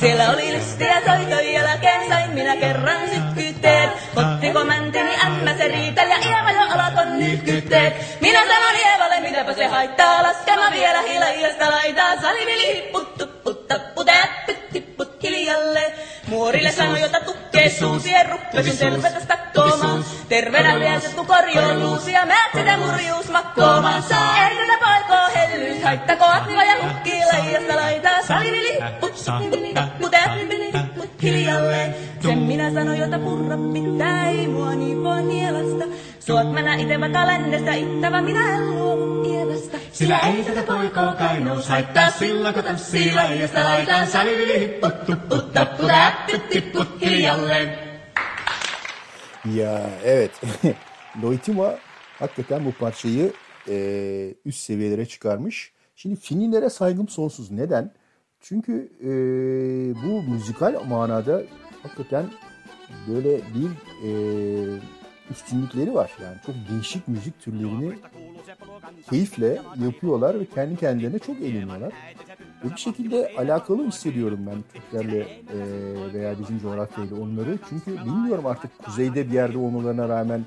Siellä 0.00 0.30
oli 0.30 0.52
lystiä 0.52 1.02
soito 1.06 1.40
jälkeen, 1.40 2.08
sain 2.08 2.30
minä 2.30 2.56
kerran 2.56 3.00
sytkytteet. 3.08 3.90
Ottiko 4.16 4.64
mäntini 4.64 5.14
ämmä 5.26 5.56
se 5.56 5.68
riitel 5.68 6.08
ja 6.10 6.16
Ieva 6.16 6.50
jo 6.50 6.60
alkon 6.60 7.18
nytkytteet. 7.18 8.20
Minä 8.20 8.40
sanon 8.40 8.80
Ievalle, 8.86 9.20
mitäpä 9.20 9.52
se 9.52 9.66
haittaa, 9.66 10.22
laskema 10.22 10.70
vielä 10.70 11.02
hiljaista 11.02 11.70
laitaa. 11.70 12.20
Salivili 12.20 12.74
hipput, 12.74 13.14
tupput, 13.18 13.68
tappu, 13.68 14.04
täppyt, 14.04 14.68
tipput 14.72 15.22
hiljalle. 15.22 15.92
Muorille 16.28 16.72
sanoi, 16.72 17.00
jota 17.00 17.20
tukkee 17.20 17.70
suusien 17.70 18.30
ruppesin 18.30 18.78
tervetä 18.78 19.20
stakkoomaan. 19.20 20.04
Terveenä 20.28 20.80
viesettu 20.80 21.24
korjoon 21.24 21.80
luusia, 21.80 22.26
määt 22.26 22.50
sitä 22.54 22.76
murjuus 22.76 23.28
makkoomaan. 23.30 24.04
Ei 24.50 24.56
tätä 24.56 24.86
poikoo 24.86 25.28
hellyys, 25.34 25.82
haittako 25.82 26.24
atva 26.24 26.64
ja 26.64 26.74
hukkii 26.88 27.22
laijasta 27.32 27.76
laitaa. 27.76 28.22
Salivili 28.22 28.72
hipput, 28.72 29.12
tupput, 29.14 29.74
tappu, 29.74 30.08
täppyt, 30.08 30.72
tipput 30.72 31.22
hiljalle. 31.22 31.94
Sen 32.22 32.38
minä 32.38 32.72
sanoin, 32.72 32.98
jota 32.98 33.18
purra 33.18 33.56
pitää, 33.72 34.30
ei 34.30 34.48
mua 34.48 34.74
niin 34.74 35.04
voi 35.04 35.22
nielasta. 35.22 35.84
İtse 36.28 37.00
vaikka 37.00 37.26
lännestä, 37.26 37.74
ittävä 37.74 38.22
minä 38.22 38.58
Ievasta. 39.26 39.78
Sillä 39.92 40.18
ei 40.18 40.44
tätä 40.44 40.62
poikoo 40.62 41.12
kainous 41.18 41.68
haittaa 41.68 42.10
silloin 42.10 42.54
kun 42.54 42.62
tanssii 42.62 43.14
laijasta 43.14 43.64
laitaan. 43.64 44.06
Salivili 44.06 44.60
hipput, 44.60 45.06
tupput, 45.06 45.52
tappu, 45.52 45.86
täppyt, 45.86 46.48
tipput 46.48 47.00
hiljalleen. 47.00 47.78
Ya 49.54 49.80
evet. 50.04 50.32
Loitima 51.22 51.70
hakikaten 52.18 52.64
bu 52.64 52.72
parçayı 52.72 53.32
e, 53.68 54.34
üst 54.44 54.60
seviyelere 54.60 55.06
çıkarmış. 55.06 55.72
Şimdi 55.96 56.16
Finlilere 56.16 56.70
saygım 56.70 57.08
sonsuz. 57.08 57.50
Neden? 57.50 57.92
Çünkü 58.40 58.92
e, 59.00 59.08
bu 60.02 60.22
müzikal 60.22 60.84
manada 60.84 61.42
hakikaten 61.82 62.26
böyle 63.08 63.36
bir 63.36 63.70
e, 64.04 64.10
üstünlükleri 65.30 65.94
var. 65.94 66.10
Yani 66.22 66.36
çok 66.46 66.54
değişik 66.70 67.08
müzik 67.08 67.40
türlerini 67.40 67.98
keyifle 69.10 69.62
yapıyorlar 69.84 70.40
ve 70.40 70.44
kendi 70.44 70.76
kendilerine 70.76 71.18
çok 71.18 71.40
eğleniyorlar. 71.40 71.92
Ve 72.64 72.70
bir 72.70 72.76
şekilde 72.76 73.32
alakalı 73.38 73.86
hissediyorum 73.86 74.40
ben 74.46 74.56
Türklerle 74.72 75.18
e, 75.20 75.58
veya 76.14 76.38
bizim 76.38 76.58
coğrafyayla 76.58 77.16
onları. 77.16 77.58
Çünkü 77.68 78.04
bilmiyorum 78.04 78.46
artık 78.46 78.78
kuzeyde 78.78 79.28
bir 79.28 79.32
yerde 79.32 79.58
olmalarına 79.58 80.08
rağmen 80.08 80.44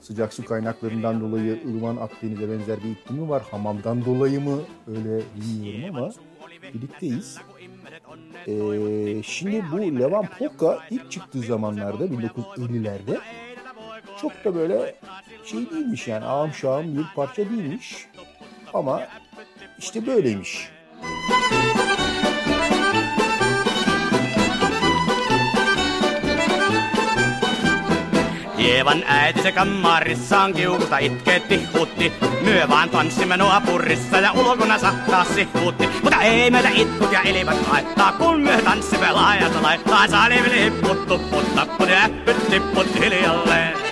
sıcak 0.00 0.34
su 0.34 0.44
kaynaklarından 0.44 1.20
dolayı 1.20 1.56
Ilvan 1.56 1.96
Akdeniz'e 1.96 2.50
benzer 2.50 2.78
bir 2.84 2.90
iklimi 2.90 3.28
var. 3.28 3.42
Hamamdan 3.50 4.04
dolayı 4.04 4.40
mı 4.40 4.58
öyle 4.86 5.22
bilmiyorum 5.36 5.96
ama 5.96 6.12
birlikteyiz. 6.74 7.38
Ee, 8.46 9.22
şimdi 9.22 9.64
bu 9.72 9.80
Levan 9.80 10.26
Polka 10.38 10.78
ilk 10.90 11.10
çıktığı 11.10 11.40
zamanlarda 11.40 12.04
1950'lerde 12.04 13.18
çok 14.20 14.44
da 14.44 14.54
böyle 14.54 14.94
şey 15.44 15.70
değilmiş 15.70 16.08
yani 16.08 16.24
ağam 16.24 16.54
şağım 16.54 16.98
bir 16.98 17.04
parça 17.16 17.36
değilmiş. 17.50 18.06
Ama 18.74 19.02
işte 19.78 20.06
böyleymiş. 20.06 20.70
Ievan 28.58 29.02
äiti 29.02 29.42
se 29.42 29.54
kammarissaan 29.54 30.52
kiukusta 30.52 30.98
itkeetti 31.00 31.60
huutti. 31.72 32.12
Myö 32.44 32.68
vaan 32.68 32.88
tanssimme 32.88 33.36
nuapurissa 33.38 34.20
ja 34.20 34.32
ulkona 34.32 34.78
sakkaa 34.78 35.24
sihuutti. 35.24 35.88
Mutta 36.02 36.22
ei 36.22 36.50
meitä 36.50 36.68
itkut 36.68 37.12
ja 37.12 37.22
ilmat 37.22 37.66
haittaa, 37.66 38.12
kun 38.12 38.40
myö 38.40 38.62
tanssimme 38.62 39.12
laajasta 39.12 39.62
laittaa. 39.62 40.08
Salivili 40.08 40.64
hipput, 40.64 41.08
tupput, 41.08 41.54
tapput 41.54 41.88
ja 41.88 42.08
hiljalleen. 43.00 43.83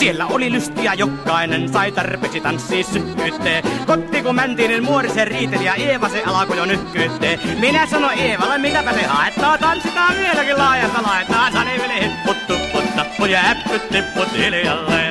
Siellä 0.00 0.26
oli 0.26 0.52
lystiä, 0.52 0.94
jokainen 0.94 1.68
sai 1.68 1.92
tarpeeksi 1.92 2.40
tanssii 2.40 2.84
sykkyytteen. 2.84 3.64
Kotti 3.86 4.22
kun 4.22 4.34
mentiin, 4.34 4.68
niin 4.68 4.84
muori 4.84 5.10
se 5.10 5.24
riiteli 5.24 5.64
ja 5.64 5.74
Eeva 5.74 6.08
se 6.08 6.22
alkoi 6.26 6.56
jo 6.56 6.64
nykkyytteen. 6.64 7.40
Minä 7.58 7.86
sanoin 7.86 8.18
Eevalle, 8.18 8.58
mitäpä 8.58 8.92
se 8.92 9.02
haettaa, 9.02 9.58
tanssitaan 9.58 10.16
vieläkin 10.16 10.58
laajasta 10.58 11.02
laetaan. 11.02 11.52
Sani 11.52 11.78
veli 11.78 12.02
hipput, 12.02 12.46
tupput, 12.46 12.96
tappu 12.96 13.24
ja 13.24 13.40
äppyt, 13.50 13.88
tipput 13.88 14.32
hiljalleen. 14.32 15.09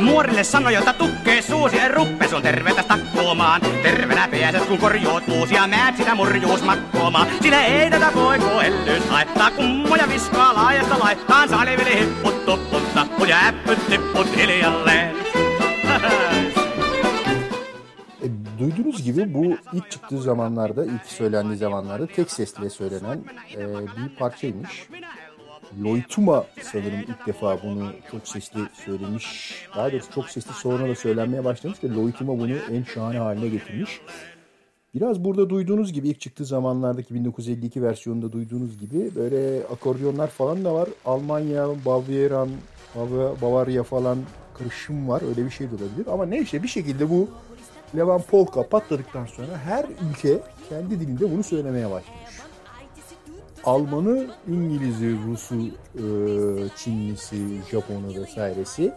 Muorille 0.00 0.44
sanoi, 0.44 0.74
jota 0.74 0.92
tukkee 0.92 1.42
suusi 1.42 1.76
ja 1.76 1.88
ruppe 1.88 2.28
sun 2.28 2.42
tervetä 2.42 2.82
takkuomaan. 2.82 3.60
Tervenä 3.82 4.28
pääset 4.28 4.64
kun 4.64 4.78
korjuut 4.78 5.22
uusia, 5.28 5.66
määt 5.66 5.96
sitä 5.96 6.14
murjuus 6.14 6.62
makkuomaan. 6.62 7.26
Sillä 7.42 7.64
ei 7.64 7.90
tätä 7.90 8.10
voi 8.14 8.38
koellys 8.38 9.08
haittaa, 9.08 9.50
kummoja 9.50 10.08
viskaa 10.08 10.54
laajasta 10.54 10.98
laittaan. 10.98 11.48
Salivili 11.48 12.00
hipput, 12.00 12.46
tupput, 12.46 12.94
tappu 12.94 13.24
ja 13.24 13.36
äppyt, 13.48 13.86
tipput 13.86 14.36
hiljalleen. 14.36 15.16
Duyduğunuz 18.58 19.02
gibi 19.04 19.34
bu 19.34 19.56
ilk 19.72 19.90
çıktığı 19.90 20.22
zamanlarda, 20.22 20.84
ilk 20.84 21.06
söylendiği 21.06 21.56
zamanlarda 21.56 22.06
tek 22.06 22.30
sesle 22.30 22.70
söylenen 22.70 23.24
e, 23.56 23.78
bir 23.78 24.16
parçaymış. 24.18 24.88
Loituma 25.82 26.44
sanırım 26.62 27.00
ilk 27.08 27.26
defa 27.26 27.62
bunu 27.62 27.92
çok 28.10 28.28
sesli 28.28 28.60
söylemiş. 28.84 29.54
Daha 29.76 29.92
doğrusu 29.92 30.12
çok 30.14 30.30
sesli 30.30 30.52
sonra 30.52 30.88
da 30.88 30.94
söylenmeye 30.94 31.44
başlamış 31.44 31.84
ve 31.84 31.88
Loituma 31.88 32.38
bunu 32.38 32.52
en 32.72 32.82
şahane 32.82 33.18
haline 33.18 33.48
getirmiş. 33.48 34.00
Biraz 34.94 35.24
burada 35.24 35.50
duyduğunuz 35.50 35.92
gibi 35.92 36.08
ilk 36.08 36.20
çıktığı 36.20 36.44
zamanlardaki 36.44 37.14
1952 37.14 37.82
versiyonunda 37.82 38.32
duyduğunuz 38.32 38.78
gibi 38.78 39.14
böyle 39.14 39.66
akordeonlar 39.66 40.28
falan 40.28 40.64
da 40.64 40.74
var. 40.74 40.88
Almanya, 41.04 41.66
Bavyeran, 41.86 42.48
Bav- 42.96 43.40
Bavarya 43.42 43.82
falan 43.82 44.18
karışım 44.58 45.08
var. 45.08 45.22
Öyle 45.28 45.44
bir 45.44 45.50
şey 45.50 45.66
de 45.70 45.74
olabilir. 45.74 46.06
Ama 46.12 46.26
neyse 46.26 46.62
bir 46.62 46.68
şekilde 46.68 47.10
bu 47.10 47.28
Levan 47.96 48.22
Polka 48.22 48.68
patladıktan 48.68 49.26
sonra 49.26 49.58
her 49.64 49.84
ülke 50.10 50.38
kendi 50.68 51.00
dilinde 51.00 51.30
bunu 51.32 51.42
söylemeye 51.42 51.90
başlamış. 51.90 52.17
Almanı, 53.68 54.26
İngiliz'i, 54.46 55.16
Rus'u, 55.26 55.54
e, 55.54 56.04
Çinlisi, 56.76 57.36
Japon'u 57.70 58.20
vesairesi. 58.20 58.92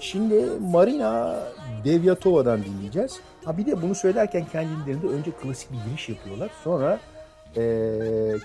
Şimdi 0.00 0.46
Marina 0.60 1.38
Devyatova'dan 1.84 2.64
dinleyeceğiz. 2.64 3.20
Ha 3.44 3.58
bir 3.58 3.66
de 3.66 3.82
bunu 3.82 3.94
söylerken 3.94 4.46
kendi 4.52 4.68
dillerinde 4.76 5.06
önce 5.06 5.30
klasik 5.30 5.72
bir 5.72 5.90
giriş 5.90 6.08
yapıyorlar. 6.08 6.50
Sonra 6.64 7.00
e, 7.56 7.62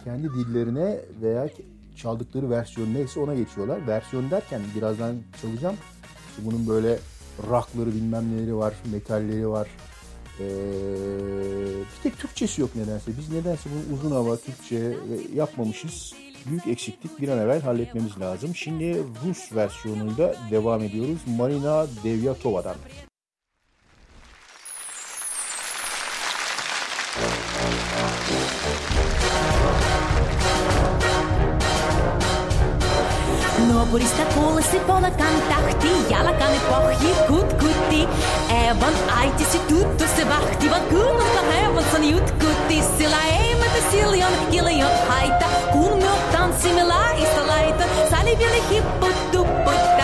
kendi 0.04 0.30
dillerine 0.30 0.98
veya 1.22 1.50
çaldıkları 1.96 2.50
versiyon 2.50 2.94
neyse 2.94 3.20
ona 3.20 3.36
geçiyorlar. 3.36 3.88
Versiyon 3.88 4.32
derken 4.32 4.62
birazdan 4.76 5.16
çalacağım. 5.42 5.76
İşte 6.30 6.46
bunun 6.46 6.68
böyle 6.68 7.00
rockları 7.50 7.88
bilmem 7.88 8.38
neleri 8.38 8.56
var, 8.56 8.74
metalleri 8.92 9.50
var. 9.50 9.68
Ee, 10.40 10.46
bir 11.98 12.04
tek 12.04 12.20
Türkçesi 12.20 12.62
yok 12.62 12.76
nedense. 12.76 13.12
Biz 13.20 13.30
nedense 13.30 13.70
bunu 13.70 13.98
uzun 13.98 14.12
hava 14.12 14.38
Türkçe 14.38 14.98
yapmamışız. 15.36 16.14
Büyük 16.46 16.68
eksiklik 16.68 17.22
bir 17.22 17.30
an 17.30 17.40
evvel 17.40 17.62
halletmemiz 17.62 18.20
lazım. 18.20 18.56
Şimdi 18.56 18.98
Rus 18.98 19.56
versiyonuyla 19.56 20.36
devam 20.52 20.84
ediyoruz. 20.84 21.20
Marina 21.38 21.88
Devyatova'dan. 22.04 22.76
Porista 33.96 34.26
kuulasi 34.34 34.80
polkan 34.80 35.42
tahti, 35.50 35.88
jalkani 36.10 36.60
pohji 36.70 37.16
kutkutti. 37.28 38.08
Evan 38.50 38.94
äitisi 39.18 39.60
tuttusi 39.60 40.30
vahtivan, 40.30 40.82
kuunnelta 40.82 41.42
hevosen 41.42 42.10
jutkutti. 42.10 42.84
Sillä 42.98 43.18
ei 43.40 43.56
me 43.56 43.66
silloin 43.92 44.48
kiljot 44.52 45.08
haita, 45.08 45.46
kun 45.72 45.98
me 45.98 46.10
tanssimme 46.32 46.84
laista 46.84 47.48
laita. 47.48 47.84
Sali 48.10 48.38
vielä 48.38 48.68
hipput 48.70 49.32
tupput 49.32 49.95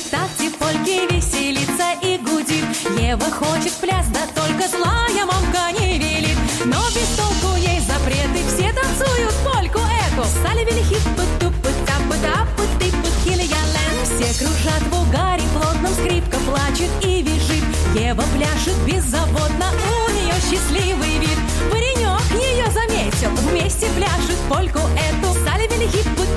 соседский 0.00 0.48
в 0.48 0.56
польки 0.56 1.12
веселится 1.12 1.92
и 2.02 2.18
гудит 2.18 2.64
Ева 2.98 3.30
хочет 3.30 3.72
в 3.72 3.78
пляс, 3.78 4.06
да 4.12 4.20
только 4.34 4.68
злая 4.68 5.24
мамка 5.24 5.70
не 5.78 5.98
велит. 5.98 6.36
Но 6.64 6.80
без 6.90 7.08
толку 7.16 7.56
ей 7.56 7.80
запреты, 7.80 8.42
все 8.48 8.72
танцуют 8.72 9.34
польку 9.44 9.78
эту 9.78 10.24
Стали 10.24 10.64
велихиппы, 10.64 11.22
тупы, 11.38 11.70
тапы, 11.86 12.16
тапы, 12.22 12.64
тыпы, 12.78 13.08
хилиялен 13.24 13.96
Все 14.04 14.44
кружат 14.44 14.82
в 14.90 15.02
угаре, 15.02 15.42
плотном 15.54 15.92
скрипка 15.94 16.38
плачет 16.38 16.90
и 17.02 17.22
визжит. 17.22 17.64
Ева 17.94 18.24
пляшет 18.34 18.76
беззаботно, 18.86 19.66
у 20.06 20.10
нее 20.10 20.34
счастливый 20.50 21.18
вид. 21.18 21.38
Паренек 21.70 22.26
ее 22.42 22.66
заметил, 22.72 23.30
вместе 23.48 23.86
пляшет 23.96 24.38
польку 24.48 24.80
эту. 24.98 25.32
Стали 25.40 25.68
велихиппы, 25.68 26.22
тупы, 26.22 26.33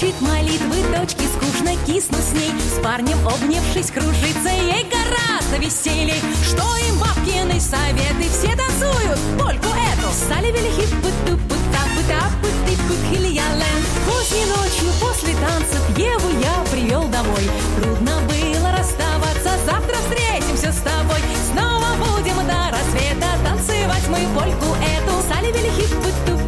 бурчит 0.00 0.20
молитвы, 0.20 0.76
дочки 0.96 1.24
скучно 1.36 1.76
киснут 1.86 2.20
с 2.20 2.32
ней. 2.32 2.52
С 2.58 2.82
парнем 2.82 3.18
обнявшись 3.26 3.90
кружится 3.90 4.48
ей 4.48 4.86
гораздо 4.88 5.56
веселей 5.58 6.20
Что 6.42 6.64
им 6.88 6.98
бабкины 6.98 7.60
советы, 7.60 8.28
все 8.30 8.56
танцуют 8.56 9.18
польку 9.38 9.68
эту. 9.68 10.10
Стали 10.12 10.50
велихиппы, 10.52 11.10
тупы, 11.26 11.54
тапы, 11.72 12.02
тапы, 12.08 12.48
тыпы, 12.66 12.94
хильялен 13.10 13.80
Поздней 14.06 14.46
ночью 14.46 14.90
после 15.00 15.34
танцев 15.34 15.82
Еву 15.96 16.30
я 16.40 16.64
привел 16.70 17.04
домой. 17.08 17.44
Трудно 17.76 18.20
было 18.22 18.72
расставаться, 18.72 19.52
завтра 19.66 19.96
встретимся 19.96 20.72
с 20.72 20.80
тобой. 20.80 21.20
Снова 21.52 21.88
будем 21.98 22.36
до 22.46 22.70
рассвета 22.72 23.28
танцевать 23.44 24.08
мы 24.08 24.20
польку 24.34 24.76
эту. 24.80 25.20
Стали 25.28 25.48
велихиппы, 25.52 26.10
тупы, 26.26 26.39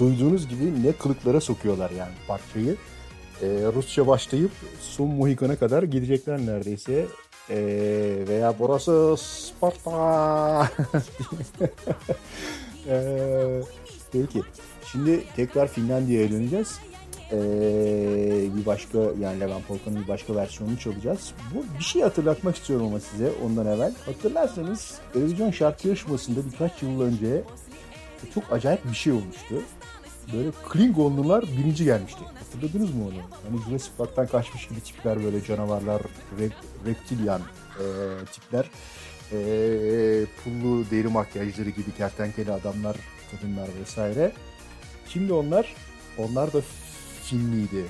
Duyduğunuz 0.00 0.48
gibi 0.48 0.82
ne 0.86 0.92
kılıklara 0.92 1.40
sokuyorlar 1.40 1.90
yani 1.90 2.12
parçayı. 2.28 2.76
Ee, 3.42 3.46
Rusça 3.74 4.06
başlayıp 4.06 4.50
son 4.80 5.08
Mohikan'a 5.08 5.56
kadar 5.56 5.82
gidecekler 5.82 6.38
neredeyse. 6.38 7.06
Ee, 7.50 8.24
veya 8.28 8.54
burası 8.58 9.14
Sparta. 9.18 10.68
Ee, 12.88 13.60
peki. 14.12 14.42
Şimdi 14.92 15.24
tekrar 15.36 15.68
Finlandiya'ya 15.68 16.30
döneceğiz. 16.30 16.78
Ee, 17.32 18.48
bir 18.56 18.66
başka 18.66 18.98
yani 18.98 19.40
Levent 19.40 19.68
Polka'nın 19.68 20.02
bir 20.02 20.08
başka 20.08 20.34
versiyonunu 20.34 20.78
çalacağız. 20.78 21.32
Bu 21.54 21.78
bir 21.78 21.84
şey 21.84 22.02
hatırlatmak 22.02 22.56
istiyorum 22.56 22.86
ama 22.86 23.00
size 23.00 23.32
ondan 23.44 23.66
evvel. 23.66 23.94
Hatırlarsanız 24.06 24.94
Eurovision 25.14 25.50
şarkı 25.50 25.88
yarışmasında 25.88 26.40
birkaç 26.52 26.82
yıl 26.82 27.00
önce 27.00 27.42
çok 28.34 28.52
acayip 28.52 28.84
bir 28.84 28.96
şey 28.96 29.12
olmuştu. 29.12 29.54
Böyle 30.32 30.50
Klingonlular 30.68 31.44
birinci 31.58 31.84
gelmişti. 31.84 32.20
Hatırladınız 32.38 32.94
mı 32.94 33.04
onu? 33.04 33.14
Hani 33.48 33.62
Jurassic 33.68 33.92
Park'tan 33.98 34.26
kaçmış 34.26 34.68
gibi 34.68 34.80
tipler 34.80 35.24
böyle 35.24 35.44
canavarlar, 35.44 36.02
rep, 36.38 36.52
reptilyan 36.86 37.40
e, 37.78 37.84
tipler. 38.32 38.70
Ee, 39.32 40.24
pullu 40.44 40.84
deri 40.90 41.08
makyajları 41.08 41.70
gibi 41.70 41.94
kertenkele 41.98 42.52
adamlar, 42.52 42.96
kadınlar 43.30 43.68
vesaire. 43.80 44.32
Şimdi 45.08 45.32
onlar, 45.32 45.74
onlar 46.18 46.52
da 46.52 46.60
Finliydi. 47.22 47.84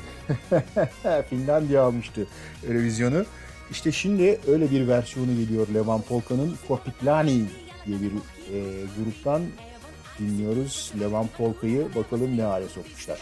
Finlandiya 1.31 1.83
almıştı 1.83 2.27
Eurovizyonu. 2.69 3.25
İşte 3.71 3.93
şimdi 3.93 4.41
öyle 4.47 4.71
bir 4.71 4.89
versiyonu 4.89 5.37
geliyor 5.37 5.69
Levan 5.75 6.03
Polka'nın 6.03 6.57
Korpiklani 6.69 7.45
diye 7.87 8.01
bir 8.01 8.13
e, 8.13 8.61
gruptan 8.99 9.43
dinliyoruz. 10.21 10.93
Levan 11.01 11.27
Polka'yı 11.27 11.89
bakalım 11.97 12.37
ne 12.37 12.43
hale 12.43 12.69
sokmuşlar. 12.69 13.19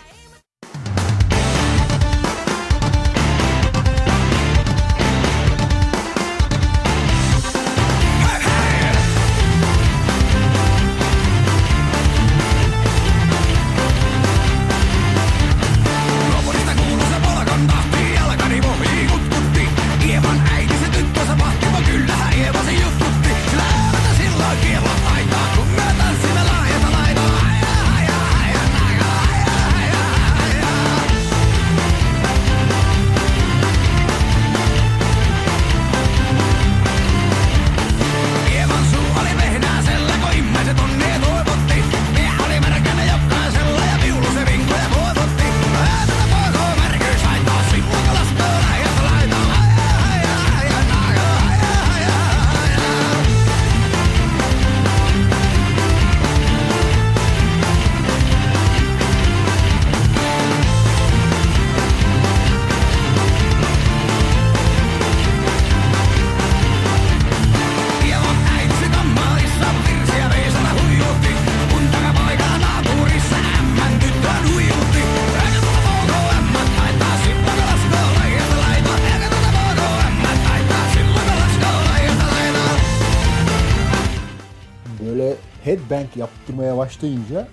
Headbang 86.09 86.17
yaptırmaya 86.17 86.77
başlayınca 86.77 87.49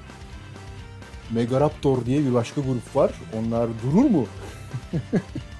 Megaraptor 1.31 2.05
diye 2.05 2.25
bir 2.25 2.33
başka 2.33 2.61
grup 2.61 2.95
var. 2.95 3.11
Onlar 3.33 3.69
durur 3.83 4.09
mu? 4.09 4.27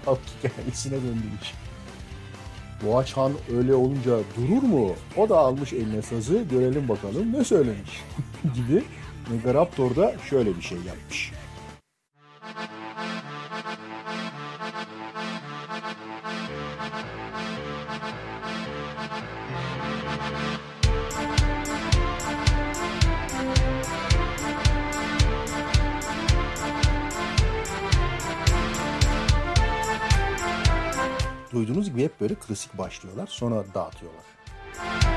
Halk 0.06 0.20
hikayesine 0.44 0.94
döndü 0.94 1.24
iş. 1.42 1.54
Boğaç 2.84 3.14
Han 3.14 3.34
öyle 3.58 3.76
olunca 3.76 4.20
durur 4.38 4.64
mu? 4.64 4.94
O 5.18 5.30
da 5.30 5.38
almış 5.38 5.74
eline 5.74 6.02
sazı. 6.02 6.44
Görelim 6.52 6.90
bakalım 6.90 7.34
ne 7.34 7.44
söylemiş 7.44 8.04
gibi. 8.56 8.84
Megaraptor 9.32 9.96
da 9.96 10.16
şöyle 10.30 10.58
bir 10.58 10.62
şey 10.62 10.78
yapmış. 10.78 11.32
Duyduğunuz 31.56 31.90
gibi 31.90 32.04
hep 32.04 32.22
böyle 32.22 32.36
klasik 32.36 32.78
başlıyorlar. 32.78 33.28
Sonra 33.28 33.64
dağıtıyorlar. 33.74 34.24
Söylemeyi 34.74 35.15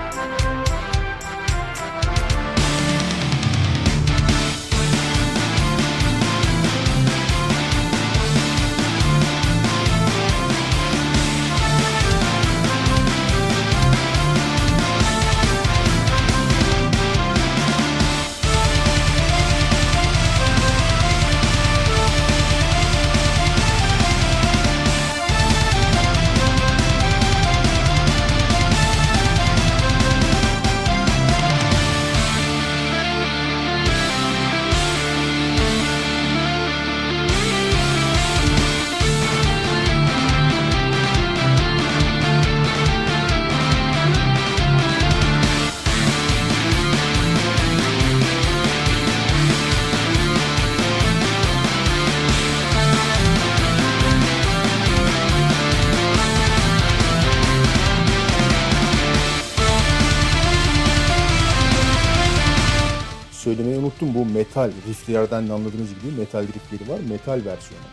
metal 64.59 64.73
rifflerden 64.89 65.49
anladığınız 65.49 65.89
gibi 65.89 66.19
metal 66.19 66.43
riffleri 66.43 66.91
var. 66.91 66.99
Metal 67.09 67.41
versiyonu. 67.45 67.85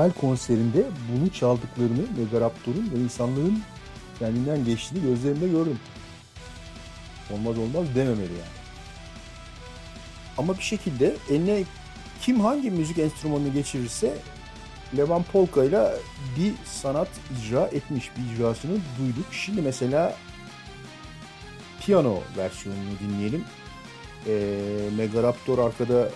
Metal 0.00 0.20
konserinde 0.20 0.86
bunu 1.12 1.32
çaldıklarını 1.32 2.02
Megaraptor'un 2.18 2.90
ve 2.94 3.00
insanların 3.00 3.62
kendinden 4.18 4.64
geçtiğini 4.64 5.02
gözlerimde 5.02 5.48
gördüm. 5.48 5.78
Olmaz 7.32 7.58
olmaz 7.58 7.94
dememeli 7.94 8.32
yani. 8.32 8.60
Ama 10.38 10.58
bir 10.58 10.62
şekilde 10.62 11.16
eline 11.30 11.64
kim 12.20 12.40
hangi 12.40 12.70
müzik 12.70 12.98
enstrümanını 12.98 13.48
geçirirse 13.48 14.14
Levan 14.96 15.22
Polka 15.22 15.64
ile 15.64 15.90
bir 16.38 16.52
sanat 16.64 17.08
icra 17.38 17.66
etmiş. 17.66 18.10
Bir 18.16 18.34
icrasını 18.34 18.72
duyduk. 18.98 19.26
Şimdi 19.32 19.62
mesela 19.62 20.16
piyano 21.80 22.18
versiyonunu 22.36 22.98
dinleyelim. 23.00 23.44
Ee, 24.26 24.60
Megaraptor 24.96 25.58
arkada 25.58 26.08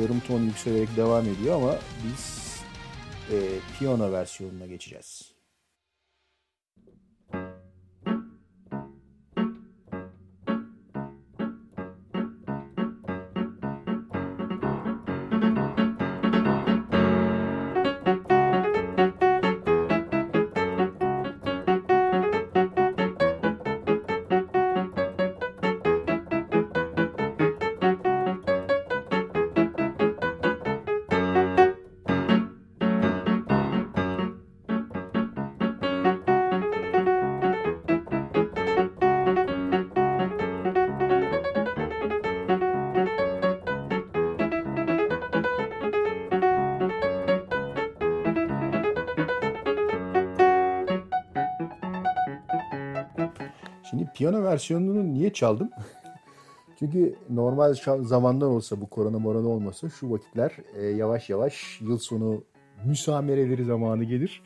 yarım 0.00 0.20
ton 0.20 0.40
yükselerek 0.40 0.96
devam 0.96 1.28
ediyor 1.28 1.56
ama 1.56 1.74
biz 2.04 2.39
e, 3.30 3.38
piyano 3.78 4.12
versiyonuna 4.12 4.66
geçeceğiz. 4.66 5.29
Versiyonunu 54.50 55.14
niye 55.14 55.32
çaldım? 55.32 55.70
Çünkü 56.78 57.14
normal 57.30 57.74
zamanlar 58.02 58.46
olsa 58.46 58.80
bu 58.80 58.90
korona 58.90 59.18
morona 59.18 59.48
olmasa 59.48 59.88
şu 59.88 60.10
vakitler 60.10 60.56
e, 60.76 60.86
yavaş 60.86 61.30
yavaş 61.30 61.80
yıl 61.80 61.98
sonu 61.98 62.44
müsamereleri 62.84 63.64
zamanı 63.64 64.04
gelir. 64.04 64.42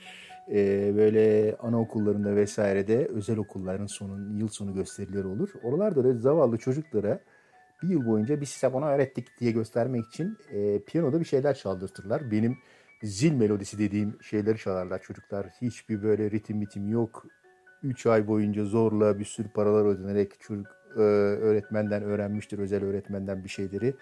E, 0.51 0.93
böyle 0.97 1.57
anaokullarında 1.57 2.37
vesairede 2.37 3.07
özel 3.07 3.39
okulların 3.39 3.87
sonun 3.87 4.37
yıl 4.37 4.49
sonu 4.49 4.75
gösterileri 4.75 5.27
olur. 5.27 5.49
Oralarda 5.63 6.05
da 6.05 6.15
zavallı 6.19 6.59
çocuklara 6.59 7.21
bir 7.83 7.89
yıl 7.89 8.07
boyunca 8.07 8.41
biz 8.41 8.49
size 8.49 8.73
bunu 8.73 8.87
öğrettik 8.87 9.41
diye 9.41 9.51
göstermek 9.51 10.07
için 10.07 10.39
e, 10.51 10.79
piyanoda 10.79 11.21
bir 11.21 11.25
şeyler 11.25 11.55
çaldırtırlar. 11.55 12.31
Benim 12.31 12.59
zil 13.03 13.33
melodisi 13.33 13.79
dediğim 13.79 14.23
şeyleri 14.23 14.59
çalarlar 14.59 15.03
çocuklar. 15.03 15.47
Hiçbir 15.63 16.03
böyle 16.03 16.31
ritim 16.31 16.61
ritim 16.61 16.89
yok. 16.89 17.27
3 17.85 18.07
ay 18.07 18.29
boyunca 18.29 18.65
zorla 18.65 19.19
bir 19.19 19.25
sürü 19.25 19.49
paralar 19.49 19.85
ödenerek 19.85 20.41
çocuk 20.41 20.67
e, 20.97 21.01
öğretmenden 21.01 22.03
öğrenmiştir, 22.03 22.59
özel 22.59 22.85
öğretmenden 22.85 23.45
bir 23.45 23.49
şeyleri. 23.49 23.95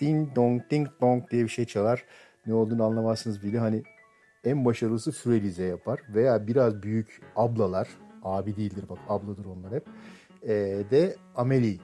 Ding 0.00 0.36
dong 0.36 0.62
ding 0.70 0.88
dong 1.00 1.30
diye 1.30 1.44
bir 1.44 1.48
şey 1.48 1.64
çalar. 1.64 2.04
Ne 2.46 2.54
olduğunu 2.54 2.84
anlamazsınız 2.84 3.42
bile. 3.42 3.58
Hani 3.58 3.82
en 4.44 4.64
başarılısı 4.64 5.12
Frelize 5.12 5.64
yapar. 5.64 6.00
Veya 6.14 6.46
biraz 6.46 6.82
büyük 6.82 7.20
ablalar, 7.36 7.88
abi 8.22 8.56
değildir 8.56 8.84
bak 8.88 8.98
abladır 9.08 9.44
onlar 9.44 9.72
hep. 9.72 9.84
E, 10.42 10.54
de 10.90 11.16
Amelie 11.36 11.78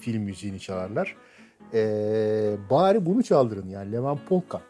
film 0.00 0.22
müziğini 0.22 0.60
çalarlar. 0.60 1.16
E, 1.74 2.56
bari 2.70 3.06
bunu 3.06 3.22
çaldırın 3.22 3.68
yani 3.68 3.92
Levan 3.92 4.18
Polka. 4.28 4.60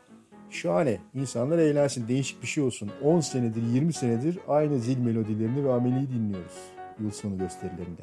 Şahane. 0.55 0.99
İnsanlar 1.15 1.59
eğlensin. 1.59 2.09
Değişik 2.09 2.43
bir 2.43 2.47
şey 2.47 2.65
olsun. 2.65 2.91
10 3.03 3.21
senedir, 3.21 3.63
20 3.63 3.93
senedir 3.93 4.39
aynı 4.49 4.79
zil 4.79 4.99
melodilerini 4.99 5.65
ve 5.65 5.73
ameliyi 5.73 6.09
dinliyoruz. 6.09 6.57
Yıl 7.01 7.11
sonu 7.11 7.39
gösterilerinde. 7.39 8.03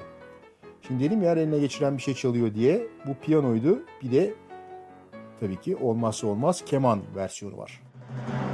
Şimdi 0.88 1.04
dedim 1.04 1.22
ya 1.22 1.34
eline 1.34 1.60
geçiren 1.60 1.98
bir 1.98 2.02
şey 2.02 2.14
çalıyor 2.14 2.54
diye. 2.54 2.88
Bu 3.08 3.14
piyanoydu. 3.26 3.84
Bir 4.04 4.12
de 4.12 4.34
tabii 5.40 5.62
ki 5.62 5.76
olmazsa 5.76 6.28
olmaz 6.28 6.66
keman 6.66 7.02
versiyonu 7.16 7.58
var. 7.58 7.82
İki 8.10 8.49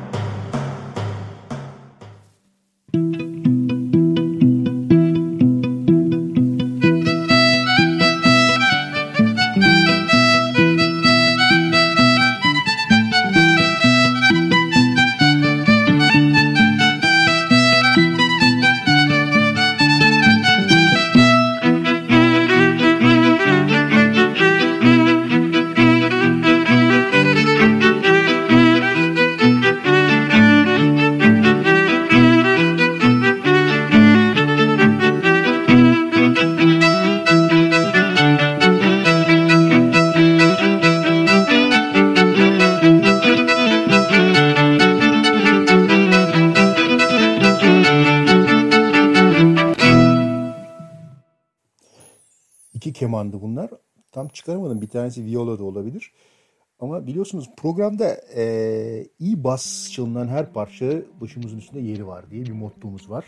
çıkaramadım. 54.46 54.82
Bir 54.82 54.88
tanesi 54.88 55.26
viola 55.26 55.60
da 55.60 55.64
olabilir. 55.64 56.12
Ama 56.80 57.08
biliyorsunuz 57.08 57.50
programda 57.58 58.18
eee, 58.36 59.08
iyi 59.20 59.44
bas 59.44 59.92
çalınan 59.92 60.28
her 60.28 60.54
parça 60.54 61.02
başımızın 61.22 61.58
üstünde 61.58 61.80
yeri 61.80 62.08
var 62.08 62.32
diye 62.32 62.46
bir 62.46 62.52
mottomuz 62.52 63.10
var. 63.10 63.26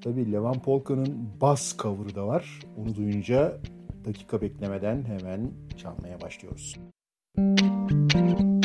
Tabii 0.00 0.32
Levan 0.32 0.62
Polka'nın 0.62 1.28
bas 1.40 1.76
cover'ı 1.78 2.14
da 2.14 2.26
var. 2.26 2.60
Onu 2.78 2.94
duyunca 2.94 3.58
dakika 4.04 4.40
beklemeden 4.40 5.04
hemen 5.04 5.50
çalmaya 5.76 6.20
başlıyoruz. 6.20 6.76
Ve 7.38 8.55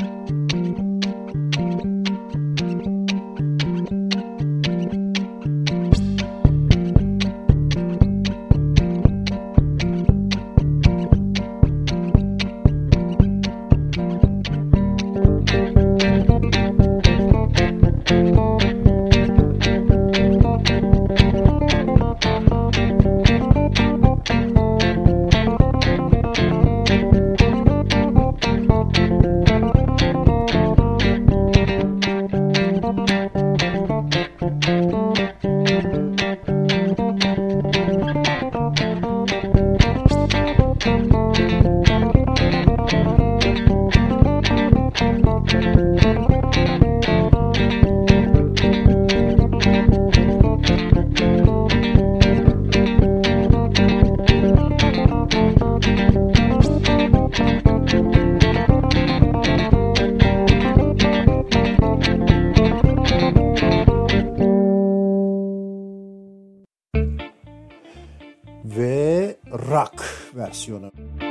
rock 70.41 71.30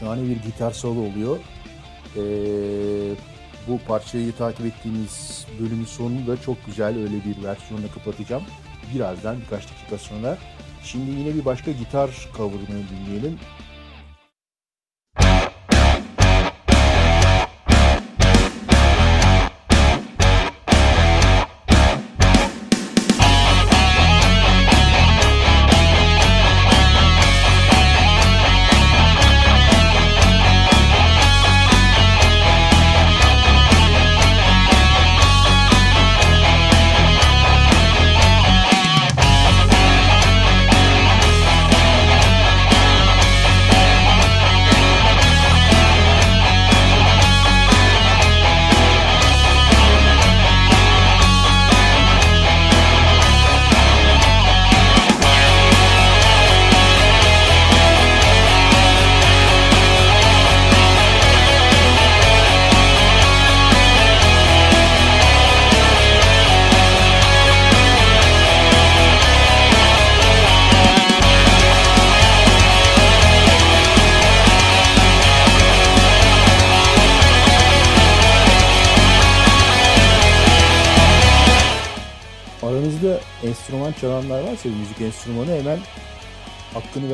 şahane 0.00 0.28
bir 0.28 0.42
gitar 0.42 0.70
solo 0.70 1.00
oluyor. 1.00 1.38
Ee, 2.16 2.20
bu 3.68 3.78
parçayı 3.88 4.32
takip 4.32 4.66
ettiğimiz 4.66 5.46
bölümün 5.60 5.84
sonunu 5.84 6.26
da 6.26 6.40
çok 6.42 6.66
güzel 6.66 6.96
öyle 6.98 7.24
bir 7.24 7.44
versiyonla 7.44 7.88
kapatacağım. 7.94 8.42
Birazdan 8.94 9.36
birkaç 9.40 9.62
dakika 9.62 9.98
sonra. 9.98 10.38
Şimdi 10.84 11.10
yine 11.10 11.34
bir 11.34 11.44
başka 11.44 11.72
gitar 11.72 12.10
cover'ını 12.36 12.82
dinleyelim. 12.88 13.38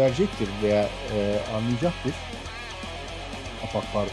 Verecektir 0.05 0.49
veya 0.63 0.83
e, 0.83 1.39
anlayacaktır. 1.57 2.15
Apak 3.65 3.85
pardon. 3.93 4.13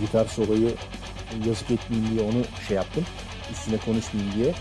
Gitar 0.00 0.24
soloyu 0.24 0.70
yazık 1.46 1.70
etmeyeyim 1.70 2.10
diye 2.10 2.28
onu 2.28 2.66
şey 2.68 2.76
yaptım. 2.76 3.04
Üstüne 3.52 3.76
konuşmayayım 3.76 4.34
diye 4.34 4.54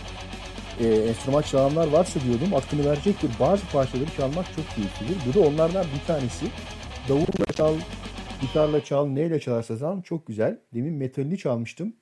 e, 0.80 0.88
enstrüman 0.88 1.42
çalanlar 1.42 1.88
varsa 1.88 2.20
diyordum 2.22 2.56
aklını 2.56 2.86
verecektir. 2.86 3.32
Bazı 3.40 3.68
parçaları 3.68 4.10
çalmak 4.18 4.46
çok 4.56 4.70
keyiflidir. 4.76 5.18
Bu 5.28 5.34
da 5.34 5.48
onlardan 5.48 5.86
bir 5.96 6.08
tanesi. 6.08 6.46
Davulla 7.10 7.46
çal, 7.56 7.76
gitarla 8.42 8.84
çal, 8.84 9.08
neyle 9.08 9.40
çalarsa 9.40 9.78
çal 9.78 10.02
çok 10.02 10.28
güzel. 10.28 10.60
Demin 10.74 10.94
metalini 10.94 11.38
çalmıştım. 11.38 11.94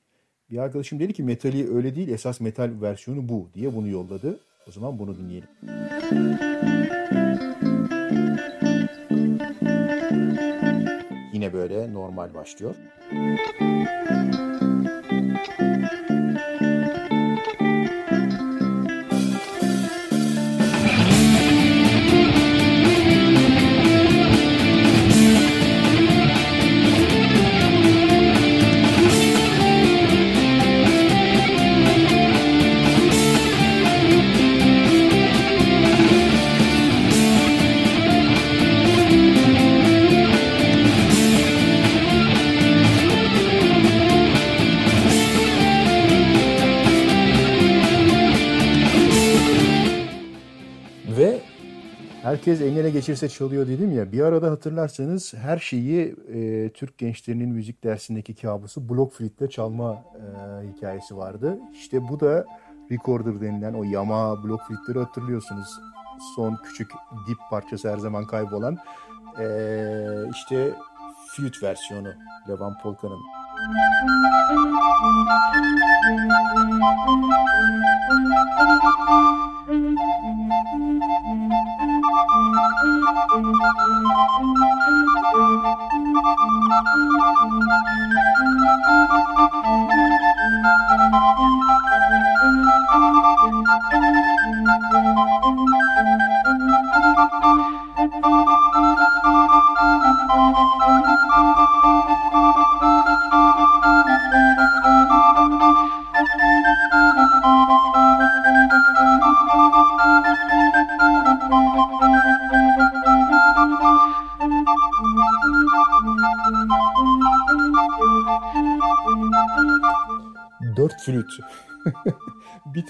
Bir 0.51 0.57
arkadaşım 0.57 0.99
dedi 0.99 1.13
ki 1.13 1.23
metali 1.23 1.75
öyle 1.75 1.95
değil 1.95 2.09
esas 2.09 2.39
metal 2.41 2.71
versiyonu 2.81 3.29
bu 3.29 3.49
diye 3.53 3.75
bunu 3.75 3.87
yolladı. 3.87 4.39
O 4.67 4.71
zaman 4.71 4.99
bunu 4.99 5.17
dinleyelim. 5.17 5.49
Yine 11.33 11.53
böyle 11.53 11.93
normal 11.93 12.33
başlıyor. 12.33 12.75
Ve 16.09 16.16
herkes 52.27 52.61
eline 52.61 52.89
geçirse 52.89 53.29
çalıyor 53.29 53.67
dedim 53.67 53.91
ya. 53.91 54.11
Bir 54.11 54.21
arada 54.21 54.51
hatırlarsanız 54.51 55.33
her 55.33 55.57
şeyi 55.57 56.15
e, 56.33 56.69
Türk 56.69 56.97
gençlerinin 56.97 57.49
müzik 57.49 57.83
dersindeki 57.83 58.35
kabusu 58.35 58.89
blok 58.89 59.13
flütle 59.13 59.49
çalma 59.49 59.93
e, 59.93 60.67
hikayesi 60.67 61.17
vardı. 61.17 61.59
İşte 61.73 62.07
bu 62.07 62.19
da 62.19 62.45
recorder 62.91 63.41
denilen 63.41 63.73
o 63.73 63.83
Yamaha 63.83 64.43
blok 64.43 64.61
flütleri 64.67 64.99
hatırlıyorsunuz. 64.99 65.79
Son 66.35 66.57
küçük 66.63 66.91
dip 67.27 67.37
parçası 67.49 67.91
her 67.91 67.97
zaman 67.97 68.27
kaybolan. 68.27 68.77
E, 69.39 69.47
işte 70.31 70.73
flüt 71.35 71.63
versiyonu 71.63 72.13
Levan 72.49 72.77
Polka'nın. 72.83 73.19
Dört 83.07 83.31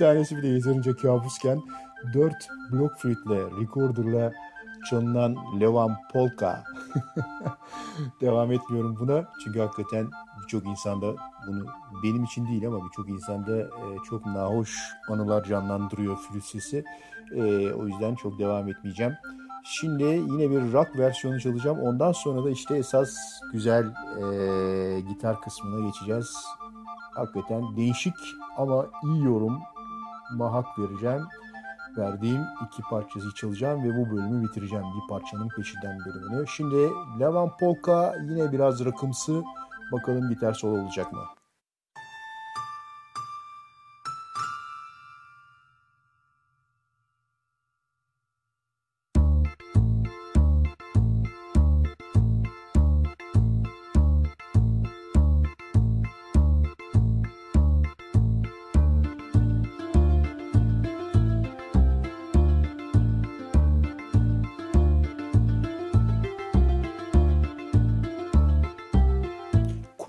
tanesi 0.08 0.38
bile 0.38 0.48
yeterince 0.48 0.96
kabusken 0.96 1.62
dört 2.14 2.48
blok 2.72 2.98
flütle, 2.98 3.40
recorderla 3.62 4.32
çalınan 4.90 5.36
Levan 5.60 5.96
Polka. 6.14 6.64
Devam 8.22 8.52
etmiyorum 8.52 8.98
buna 9.00 9.26
çünkü 9.44 9.60
hakikaten 9.60 10.10
birçok 10.42 10.66
insanda 10.66 11.16
bunu 11.48 11.66
benim 12.04 12.24
için 12.24 12.48
değil 12.48 12.68
ama 12.68 12.86
birçok 12.86 13.10
insanda 13.10 13.60
e, 13.60 13.86
çok 14.10 14.26
nahoş 14.26 14.78
anılar 15.10 15.44
canlandırıyor 15.44 16.18
flüt 16.18 16.46
sesi. 16.46 16.84
E, 17.36 17.72
o 17.72 17.88
yüzden 17.88 18.16
çok 18.16 18.40
devam 18.40 18.70
etmeyeceğim. 18.70 19.14
Şimdi 19.64 20.04
yine 20.04 20.52
bir 20.52 20.74
rock 20.74 20.98
versiyonu 20.98 21.40
çalacağım. 21.40 21.80
Ondan 21.80 22.12
sonra 22.12 22.44
da 22.44 22.50
işte 22.50 22.78
esas 22.78 23.10
güzel 23.54 23.86
e, 24.22 25.00
gitar 25.02 25.42
kısmına 25.42 25.88
geçeceğiz. 25.88 26.36
Hakikaten 27.16 27.78
değişik 27.78 28.16
ama 28.58 28.86
iyi 29.04 29.24
yorum 29.24 29.60
hak 30.54 30.80
vereceğim. 30.80 31.22
Verdiğim 31.98 32.42
iki 32.66 32.82
parçayı 32.82 33.32
çalacağım 33.36 33.84
ve 33.84 33.98
bu 33.98 34.16
bölümü 34.16 34.48
bitireceğim. 34.48 34.86
Bir 34.86 35.10
parçanın 35.10 35.50
peşinden 35.50 36.00
bölümünü. 36.06 36.48
Şimdi 36.48 36.90
Levan 37.20 37.58
Polka 37.58 38.16
yine 38.24 38.52
biraz 38.52 38.86
rakımsı. 38.86 39.44
Bakalım 39.92 40.30
gitar 40.30 40.54
solo 40.54 40.82
olacak 40.82 41.14
mı? 41.14 41.37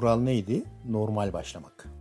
Kural 0.09 0.21
neydi? 0.21 0.63
Normal 0.89 1.33
başlamak. 1.33 1.98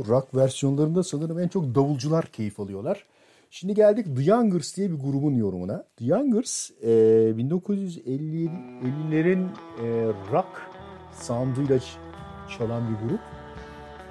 Bu 0.00 0.08
rock 0.08 0.34
versiyonlarında 0.34 1.02
sanırım 1.02 1.38
en 1.38 1.48
çok 1.48 1.74
davulcular 1.74 2.26
keyif 2.26 2.60
alıyorlar. 2.60 3.04
Şimdi 3.50 3.74
geldik 3.74 4.06
The 4.16 4.22
Youngers 4.22 4.76
diye 4.76 4.90
bir 4.90 4.96
grubun 4.96 5.34
yorumuna. 5.34 5.84
The 5.96 6.04
Youngers 6.04 6.70
e, 6.82 6.88
1950'lerin 7.36 9.46
e, 9.82 10.06
rock 10.32 10.46
sounduyla 11.20 11.78
çalan 12.58 12.82
bir 12.88 12.94
grup. 13.08 13.20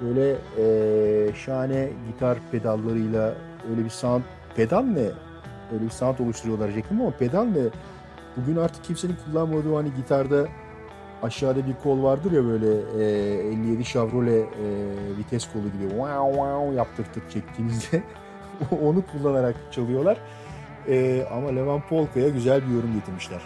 Böyle 0.00 0.36
e, 0.58 1.34
şahane 1.34 1.90
gitar 2.12 2.38
pedallarıyla 2.52 3.34
öyle 3.70 3.84
bir 3.84 3.90
sound, 3.90 4.22
pedal 4.56 4.82
ne? 4.82 5.10
Öyle 5.72 5.84
bir 5.84 5.90
sound 5.90 6.18
oluşturuyorlar 6.18 6.68
diyecektim 6.68 7.00
ama 7.00 7.10
pedal 7.10 7.44
ne? 7.44 7.62
Bugün 8.36 8.56
artık 8.56 8.84
kimsenin 8.84 9.16
kullanmadığı 9.26 9.74
hani 9.74 9.94
gitarda 9.96 10.48
aşağıda 11.22 11.66
bir 11.66 11.74
kol 11.82 12.02
vardır 12.02 12.32
ya 12.32 12.44
böyle 12.44 12.66
e, 13.04 13.48
57 13.48 13.84
Chevrolet 13.84 14.44
e, 14.44 14.66
vites 15.18 15.52
kolu 15.52 15.62
gibi 15.62 15.88
wow 15.88 16.30
wow 16.30 16.74
yaptırtıp 16.76 17.30
çektiğinizde 17.30 18.02
onu 18.82 19.02
kullanarak 19.12 19.56
çalıyorlar. 19.70 20.18
E, 20.88 21.26
ama 21.32 21.48
Levan 21.48 21.80
Polka'ya 21.88 22.28
güzel 22.28 22.68
bir 22.68 22.74
yorum 22.74 22.94
getirmişler. 22.94 23.40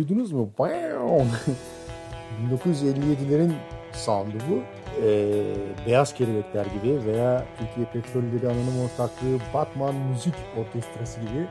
Duydunuz 0.00 0.32
mu? 0.32 0.50
1957'lerin 2.50 3.52
sound'u 3.92 4.38
bu. 4.50 4.62
Ee, 5.02 5.42
Beyaz 5.86 6.14
Kelebekler 6.14 6.66
gibi 6.66 7.04
veya 7.06 7.44
Türkiye 7.58 7.86
Petrolleri 7.86 8.46
Anonim 8.46 8.80
Ortaklığı 8.84 9.38
Batman 9.54 9.94
Müzik 9.94 10.34
Orkestrası 10.56 11.20
gibi 11.20 11.46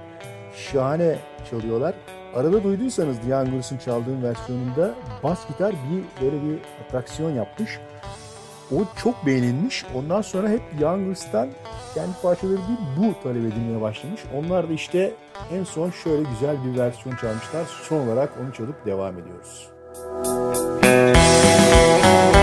şahane 0.56 1.16
çalıyorlar. 1.50 1.96
Arada 2.36 2.64
duyduysanız 2.64 3.20
The 3.20 3.30
Youngers'ın 3.30 3.78
çaldığı 3.78 4.24
versiyonunda 4.24 4.94
bas 5.24 5.48
gitar 5.48 5.72
bir 5.72 6.26
böyle 6.26 6.44
bir 6.44 6.60
atraksiyon 6.86 7.32
yapmış. 7.32 7.80
O 8.72 8.84
çok 9.04 9.26
beğenilmiş. 9.26 9.86
Ondan 9.96 10.22
sonra 10.22 10.50
hep 10.50 10.62
Youngers'tan 10.80 11.50
kendi 11.94 12.14
parçaları 12.22 12.58
değil 12.58 12.80
bu 12.98 13.24
talep 13.24 13.54
edilmeye 13.54 13.82
başlamış. 13.82 14.22
Onlar 14.36 14.70
da 14.70 14.74
işte 14.74 15.12
en 15.54 15.64
son 15.64 15.92
şöyle 15.92 16.24
güzel 16.30 16.58
bir 16.66 16.80
versiyon 16.80 17.16
çalmışlar. 17.16 17.66
Son 17.84 18.08
olarak 18.08 18.30
onu 18.44 18.54
çalıp 18.54 18.86
devam 18.86 19.20
ediyoruz. 19.20 19.70
The 20.82 22.39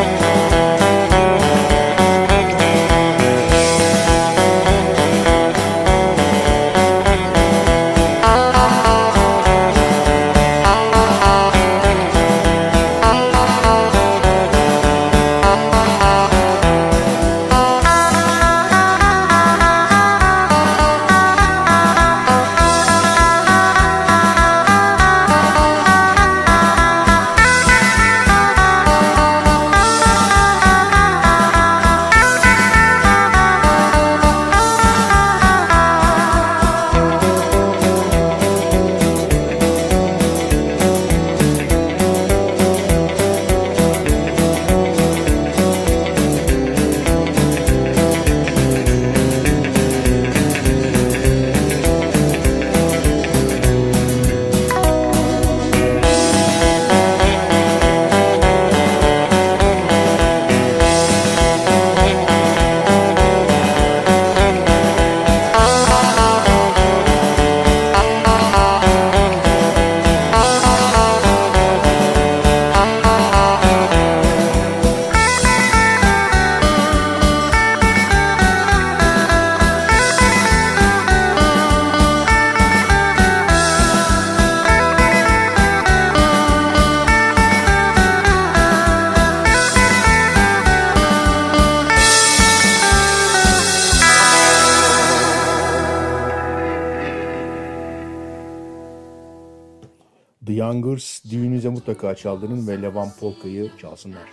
mutlaka 101.97 102.15
çaldırın 102.15 102.69
ve 102.69 102.83
Levan 102.83 103.09
Polka'yı 103.21 103.71
çalsınlar. 103.79 104.29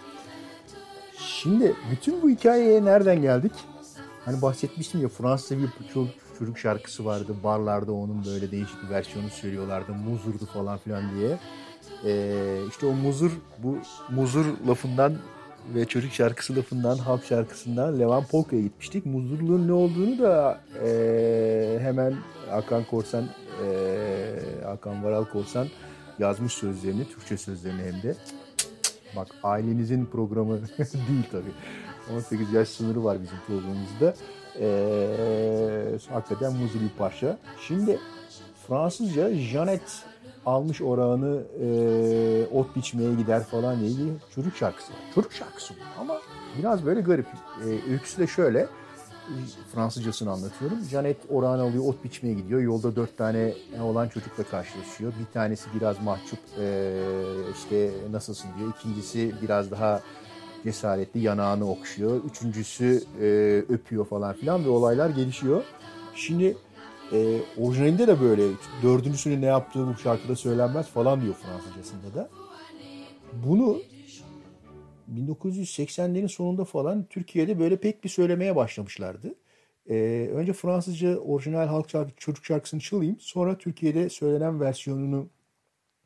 Şimdi 1.18 1.76
bütün 1.91 2.22
bu 2.22 2.30
hikayeye 2.30 2.86
nereden 2.86 3.22
geldik? 3.22 3.51
Hani 4.26 4.41
bahsetmiştim 4.41 5.01
ya 5.01 5.07
Fransızca 5.07 5.57
bir 5.57 5.88
çocuk, 5.93 6.14
çocuk 6.39 6.57
şarkısı 6.57 7.05
vardı. 7.05 7.36
Barlarda 7.43 7.93
onun 7.93 8.26
böyle 8.26 8.51
değişik 8.51 8.84
bir 8.84 8.89
versiyonu 8.89 9.30
söylüyorlardı. 9.30 9.93
Muzurdu 9.93 10.45
falan 10.45 10.78
filan 10.78 11.03
diye. 11.16 11.38
Ee, 12.05 12.57
işte 12.70 12.86
o 12.86 12.93
muzur, 12.93 13.32
bu 13.57 13.78
muzur 14.09 14.45
lafından 14.68 15.14
ve 15.76 15.86
çocuk 15.86 16.14
şarkısı 16.14 16.55
lafından, 16.55 16.97
halk 16.97 17.26
şarkısından 17.26 17.99
Levan 17.99 18.24
Polka'ya 18.26 18.61
gitmiştik. 18.61 19.05
Muzurluğun 19.05 19.68
ne 19.68 19.74
olduğunu 19.74 20.20
da 20.20 20.61
ee, 20.86 21.78
hemen 21.82 22.14
Hakan 22.49 22.84
Korsan, 22.84 23.24
ee, 23.66 24.66
Hakan 24.66 25.03
Varal 25.03 25.26
Korsan 25.26 25.68
yazmış 26.20 26.53
sözlerini, 26.53 27.07
Türkçe 27.07 27.38
sözlerini 27.38 27.82
hem 27.82 28.03
de. 28.03 28.16
Bak 29.16 29.28
ailenizin 29.43 30.05
programı 30.05 30.59
değil 30.80 31.24
tabii. 31.32 31.53
18 32.18 32.53
yaş 32.53 32.68
sınırı 32.68 33.03
var 33.03 33.18
bizim 33.22 33.38
programımızda. 33.47 34.16
Ee, 34.59 35.97
hakikaten 36.14 36.53
muzlu 36.53 36.80
bir 36.80 36.89
parça. 36.97 37.38
Şimdi 37.68 37.99
Fransızca 38.68 39.34
Janet 39.34 40.03
almış 40.45 40.82
orağını 40.82 41.43
e, 41.61 42.47
ot 42.51 42.76
biçmeye 42.76 43.14
gider 43.14 43.43
falan 43.43 43.80
diye 43.80 44.09
çocuk 44.36 44.55
şarkısı. 44.55 44.93
Çocuk 45.16 45.34
şarkısı 45.34 45.74
ama 45.99 46.18
biraz 46.59 46.86
böyle 46.86 47.01
garip. 47.01 47.28
E, 47.66 47.91
öyküsü 47.91 48.18
de 48.18 48.28
şöyle. 48.28 48.68
Fransızcasını 49.74 50.32
anlatıyorum. 50.32 50.78
Janet 50.91 51.17
orağını 51.30 51.61
alıyor, 51.61 51.84
ot 51.88 52.03
biçmeye 52.03 52.34
gidiyor. 52.34 52.61
Yolda 52.61 52.95
dört 52.95 53.17
tane 53.17 53.53
olan 53.82 54.09
çocukla 54.09 54.43
karşılaşıyor. 54.43 55.13
Bir 55.19 55.34
tanesi 55.34 55.69
biraz 55.76 56.01
mahcup, 56.01 56.39
işte 57.57 57.91
nasılsın 58.11 58.49
diyor. 58.59 58.74
İkincisi 58.80 59.36
biraz 59.41 59.71
daha 59.71 60.01
cesaretli, 60.63 61.19
yanağını 61.19 61.71
okşuyor. 61.71 62.24
Üçüncüsü 62.24 63.03
öpüyor 63.69 64.05
falan 64.05 64.34
filan 64.34 64.65
ve 64.65 64.69
olaylar 64.69 65.09
gelişiyor. 65.09 65.63
Şimdi 66.15 66.57
e, 67.11 67.39
orijinalinde 67.57 68.07
de 68.07 68.21
böyle 68.21 68.43
dördüncüsünün 68.84 69.41
ne 69.41 69.45
yaptığı 69.45 69.88
bu 69.88 69.97
şarkıda 70.03 70.36
söylenmez 70.36 70.88
falan 70.88 71.21
diyor 71.21 71.34
Fransızcasında 71.34 72.13
da. 72.15 72.30
Bunu 73.45 73.78
1980'lerin 75.15 76.27
sonunda 76.27 76.65
falan 76.65 77.05
Türkiye'de 77.09 77.59
böyle 77.59 77.77
pek 77.77 78.03
bir 78.03 78.09
söylemeye 78.09 78.55
başlamışlardı. 78.55 79.35
Ee, 79.89 80.29
önce 80.33 80.53
Fransızca 80.53 81.17
orijinal 81.17 81.67
halk 81.67 81.89
şarkı, 81.89 82.11
çocuk 82.17 82.45
şarkısını 82.45 82.79
çalayım. 82.79 83.17
Sonra 83.19 83.57
Türkiye'de 83.57 84.09
söylenen 84.09 84.59
versiyonunu 84.59 85.29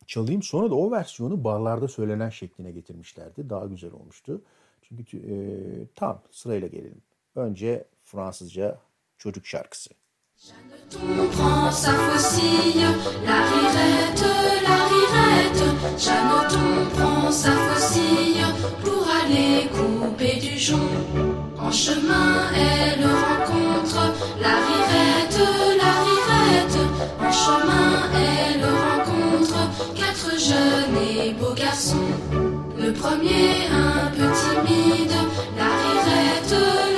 çalayım. 0.08 0.44
Sonra 0.44 0.70
da 0.70 0.76
o 0.76 0.92
versiyonu 0.92 1.44
barlarda 1.44 1.88
söylenen 1.88 2.30
şekline 2.30 2.72
getirmişlerdi. 2.72 3.50
Daha 3.50 3.66
güzel 3.66 3.92
olmuştu. 3.92 4.42
Çünkü 4.82 5.18
e, 5.18 5.36
tam 5.96 6.22
sırayla 6.32 6.68
gelelim. 6.68 7.02
Önce 7.36 7.86
Fransızca 8.04 8.80
çocuk 9.18 9.46
şarkısı. 9.46 9.90
Jeanneton 10.40 11.30
prend 11.32 11.72
sa 11.72 11.94
faucille, 11.94 12.86
la 13.26 13.40
rirette, 13.50 14.26
la 14.68 14.78
rirette. 14.92 15.64
Jeanneton 15.98 16.70
prend 16.96 17.32
sa 17.32 17.50
faucille 17.54 18.46
pour 18.84 19.08
aller 19.20 19.68
couper 19.76 20.36
du 20.40 20.56
jonc. 20.60 20.92
En 21.60 21.72
chemin, 21.72 22.52
elle 22.54 23.04
rencontre 23.04 24.14
la 24.40 24.56
rirette, 24.68 25.40
la 25.82 25.92
rirette. 26.06 26.80
En 27.20 27.32
chemin, 27.32 27.90
elle 28.14 28.64
rencontre 28.64 29.58
quatre 29.96 30.40
jeunes 30.40 31.26
et 31.26 31.34
beaux 31.34 31.56
garçons. 31.56 32.14
Le 32.78 32.94
premier 32.94 33.66
un 33.72 34.12
peu 34.12 34.30
timide, 34.44 35.18
la 35.58 35.66
rirette, 35.82 36.97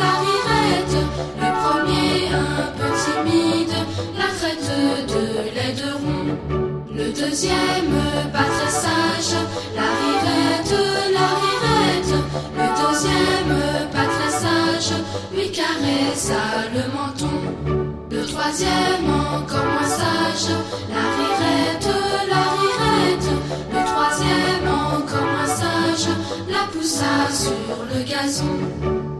deuxième 7.40 8.32
pas 8.34 8.44
très 8.44 8.70
sage, 8.70 9.40
la 9.74 9.88
rirette, 10.02 10.76
la 11.14 11.28
rirette. 11.40 12.16
Le 12.58 12.68
deuxième 12.82 13.56
très 13.94 14.30
sage, 14.30 15.00
lui 15.34 15.50
caressa 15.50 16.68
le 16.74 16.82
menton. 16.92 17.96
Le 18.12 18.26
troisième 18.26 19.10
encore 19.10 19.64
moins 19.64 19.88
sage, 19.88 20.52
la 20.90 21.06
rirette, 21.16 21.96
la 22.28 22.44
rirette. 22.60 23.32
Le 23.72 23.82
troisième 23.86 24.68
encore 24.68 25.28
moins 25.32 25.48
sage, 25.48 26.10
la 26.50 26.68
poussa 26.74 27.32
sur 27.32 27.86
le 27.94 28.04
gazon. 28.04 28.58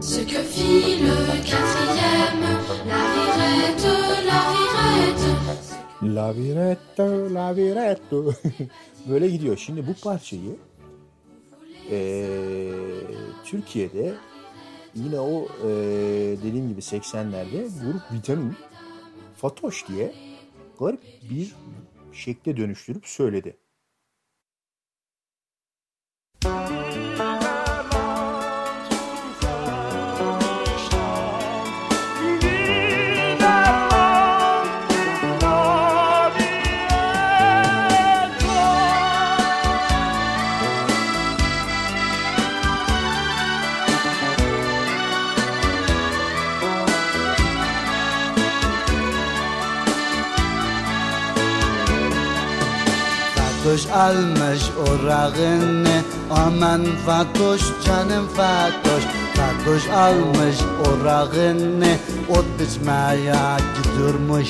Ce 0.02 0.20
que 0.20 0.42
fit 0.42 0.98
le 1.00 1.38
quatrième, 1.38 2.44
la 2.86 3.00
rirette, 3.14 3.86
la 4.26 4.40
rirette. 4.50 4.59
Laviretto, 6.02 7.34
laviretto. 7.34 8.32
Böyle 9.10 9.28
gidiyor. 9.28 9.56
Şimdi 9.56 9.86
bu 9.86 9.94
parçayı 10.02 10.56
eee, 11.90 12.72
Türkiye'de 13.44 14.14
yine 14.94 15.20
o 15.20 15.42
eee, 15.42 16.38
dediğim 16.42 16.68
gibi 16.68 16.80
80'lerde 16.82 17.62
grup 17.84 18.12
Vitamin 18.12 18.56
Fatoş 19.36 19.88
diye 19.88 20.12
garip 20.78 21.00
bir 21.30 21.54
şekle 22.12 22.56
dönüştürüp 22.56 23.06
söyledi. 23.06 23.56
Fatoş 26.42 26.79
almış 54.00 54.62
orağını 54.88 56.02
Aman 56.30 56.86
Fatoş 57.06 57.62
canım 57.86 58.28
Fatoş. 58.36 59.04
Fatoş 59.34 59.88
almış 59.88 60.56
orağını 60.86 61.96
Ot 62.28 62.44
biçmeye 62.58 63.34
gidiyormuş. 63.76 64.48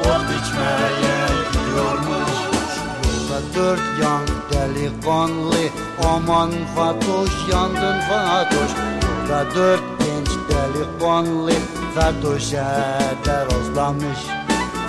Ot 0.00 0.22
biçmeye 0.30 1.16
gidiyormuş. 1.52 2.32
Yolda 3.04 3.40
dört 3.54 3.80
yan 4.02 4.22
delikanlı. 4.52 5.56
Aman 6.08 6.50
Fatoş 6.76 7.30
yandın 7.52 8.00
Fatoş. 8.00 8.70
Yolda 9.02 9.54
dört 9.54 9.82
genç 9.98 10.28
delikanlı. 10.28 11.52
Fatoş'a 11.94 13.00
da 13.26 13.46
rastlamış. 13.46 14.18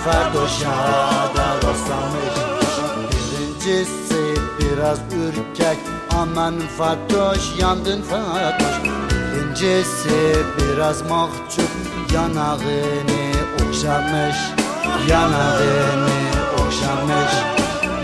Fatoş'a 0.04 0.76
da 1.36 1.54
rastlamış 1.56 2.41
Birincisi 3.62 4.34
biraz 4.58 4.98
ürkek. 4.98 5.78
Aman 6.10 6.54
Fatoş 6.78 7.60
yandın 7.60 8.02
Fatoş. 8.02 8.90
İkincisi 9.32 10.36
biraz 10.58 11.10
mahcup. 11.10 11.70
Yanağını 12.14 13.32
okşamış 13.54 14.36
Yanağını 15.08 16.10
okşamış. 16.52 17.32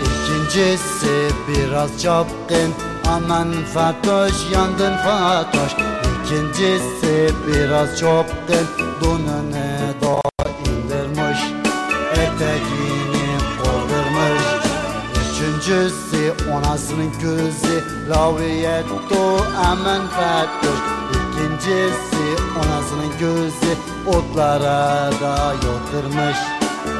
İkincisi 0.05 1.29
biraz 1.47 2.01
çapkın. 2.01 2.73
Aman 3.07 3.53
Fatoş 3.73 4.33
yandın 4.53 4.97
Fatoş. 4.97 5.71
İkincisi 6.23 7.33
biraz 7.47 7.99
çapkın. 7.99 8.67
Donunu 9.01 9.53
da 10.01 10.21
indirmiş. 10.65 11.39
Kaldırmış 12.15 12.78
Üçüncüsü 15.69 16.51
anasının 16.53 17.11
gözü 17.21 17.83
Laviyetto 18.09 19.37
aman 19.65 20.01
fettoş 20.07 20.79
İkincisi 21.13 22.43
anasının 22.59 23.11
gözü 23.19 23.77
Otlara 24.07 25.11
da 25.21 25.53
yatırmış 25.53 26.37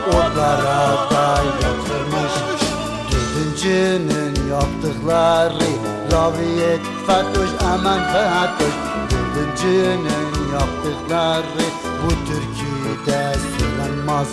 Otlara 0.07 1.09
da 1.11 1.43
yatırmış. 1.61 2.33
Dördüncünün 3.11 4.49
yaptıkları 4.49 5.69
Laviyet 6.13 6.81
fettoş 7.07 7.49
aman 7.73 7.99
fettoş 8.13 8.73
Dördüncünün 9.11 10.51
yaptıkları 10.53 11.65
Bu 12.03 12.09
türküde 12.09 13.33
söylenmez. 13.57 14.27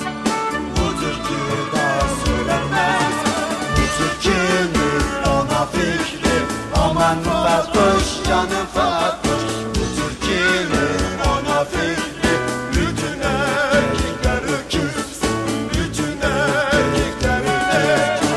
Bu 0.77 1.01
türküde 1.01 1.86
Türkümüz 3.99 5.05
ona 5.27 5.67
fikri. 5.67 6.37
Aman 6.75 7.17
Fatoş 7.23 8.25
canım 8.29 8.67
Fatoş. 8.75 9.43
Bu 9.69 9.85
Türkümüz 9.97 11.03
ona 11.27 11.65
fikri. 11.65 12.33
Bütün 12.73 13.21
erkekler 13.21 14.43
öküz. 14.43 15.21
Bütün 15.71 16.17
erkekler 16.23 17.41
öküz. 17.41 18.31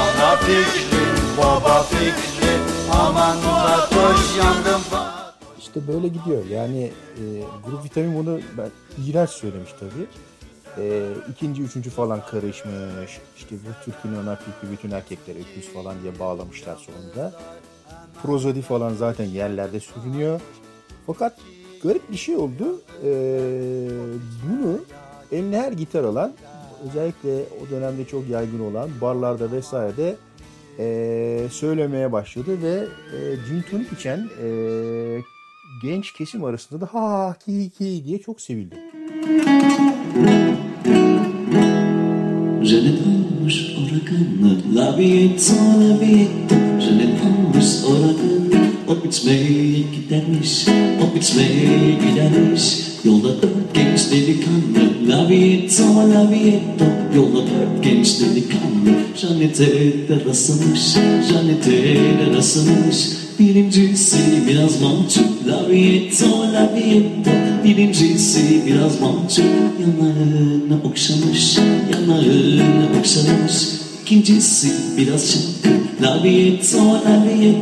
Ana 0.00 0.36
fikri 0.36 1.04
baba 1.38 1.82
fikri. 1.82 2.52
Aman 2.92 3.36
Fatoş 3.36 4.36
yandım 4.38 4.80
Fatoş. 4.90 5.16
İşte 5.58 5.80
böyle 5.88 6.08
gidiyor. 6.08 6.44
Yani 6.50 6.82
e, 7.16 7.22
grup 7.66 7.84
vitamin 7.84 8.18
bunu 8.26 8.40
ben 8.58 8.70
iğrenç 9.06 9.30
söylemiş 9.30 9.70
tabii. 9.80 10.06
E, 10.78 11.02
ikinci, 11.30 11.62
üçüncü 11.62 11.90
falan 11.90 12.20
karışmış. 12.30 13.18
İşte 13.36 13.54
bu 13.54 13.84
Türk'ün 13.84 14.14
ona 14.22 14.36
fikri 14.36 14.72
bütün 14.72 14.90
erkekler 14.90 15.34
öküz 15.34 15.68
falan 15.74 16.02
diye 16.02 16.18
bağlamışlar 16.18 16.76
sonunda. 16.76 17.32
Prozodi 18.22 18.62
falan 18.62 18.94
zaten 18.94 19.24
yerlerde 19.24 19.80
sürünüyor. 19.80 20.40
Fakat 21.06 21.38
garip 21.82 22.10
bir 22.10 22.16
şey 22.16 22.36
oldu. 22.36 22.80
E, 23.04 23.10
bunu 24.44 24.80
eline 25.32 25.60
her 25.60 25.72
gitar 25.72 26.04
alan 26.04 26.32
özellikle 26.88 27.34
o 27.34 27.70
dönemde 27.70 28.04
çok 28.04 28.28
yaygın 28.28 28.60
olan 28.60 28.90
barlarda 29.00 29.52
vesairede 29.52 30.16
e, 30.78 31.48
söylemeye 31.50 32.12
başladı 32.12 32.62
ve 32.62 32.86
e, 33.16 33.34
gin 33.48 33.62
tonic 33.70 33.88
içen 33.96 34.28
e, 34.42 34.48
genç 35.82 36.12
kesim 36.12 36.44
arasında 36.44 36.80
da 36.80 36.86
ha 36.86 37.36
ki 37.44 37.70
ki 37.78 38.02
diye 38.04 38.18
çok 38.18 38.40
sevildi. 38.40 38.76
Je 42.62 42.76
ne 42.84 42.92
tanmış 42.98 43.76
oraganı 43.78 44.76
Labiyet 44.76 45.52
labiyet 45.80 46.28
Je 46.80 46.98
ne 46.98 47.18
tanmış 47.18 47.66
oraganı 47.84 48.66
O 48.88 49.04
biçmeye 49.04 49.80
gidermiş 49.80 50.68
O 51.02 51.14
biçmeye 51.14 51.92
gidermiş 51.92 52.95
Yolda 53.06 53.28
dört 53.28 53.74
genç 53.74 54.10
delikanlı 54.10 55.08
Labiyet 55.08 55.80
labiyet 55.80 56.62
Yolda 57.16 57.36
dört 57.36 57.84
genç 57.84 58.20
delikanlı 58.20 58.98
Janete 59.16 59.66
de 60.08 60.24
rastlamış 60.28 60.94
Janete 61.32 61.82
de 61.94 62.36
rastlamış 62.36 62.96
Birincisi 63.38 64.18
biraz 64.48 64.80
mahcup 64.80 65.46
Labiyet 65.48 66.22
labiyet 66.22 67.04
Birincisi 67.64 68.62
biraz 68.66 69.00
mahcup 69.00 69.46
Yanağını 69.80 70.82
okşamış 70.84 71.58
Yanağını 71.92 72.98
okşamış. 72.98 73.52
İkincisi 74.02 74.72
biraz 74.96 75.32
çapkın 75.32 75.82
Labiyet 76.02 76.74
labiyet 76.74 77.56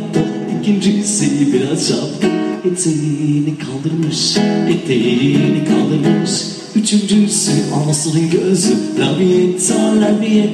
İkincisi 0.61 1.53
biraz 1.53 1.89
çapkın 1.89 2.54
Eteğini 2.65 3.55
kaldırmış 3.59 4.37
Eteğini 4.69 5.65
kaldırmış. 5.65 6.31
Üçüncüsü 6.75 7.53
anasının 7.75 8.31
gözü 8.31 8.75
Labiyet 8.99 9.71
labiyet 10.01 10.51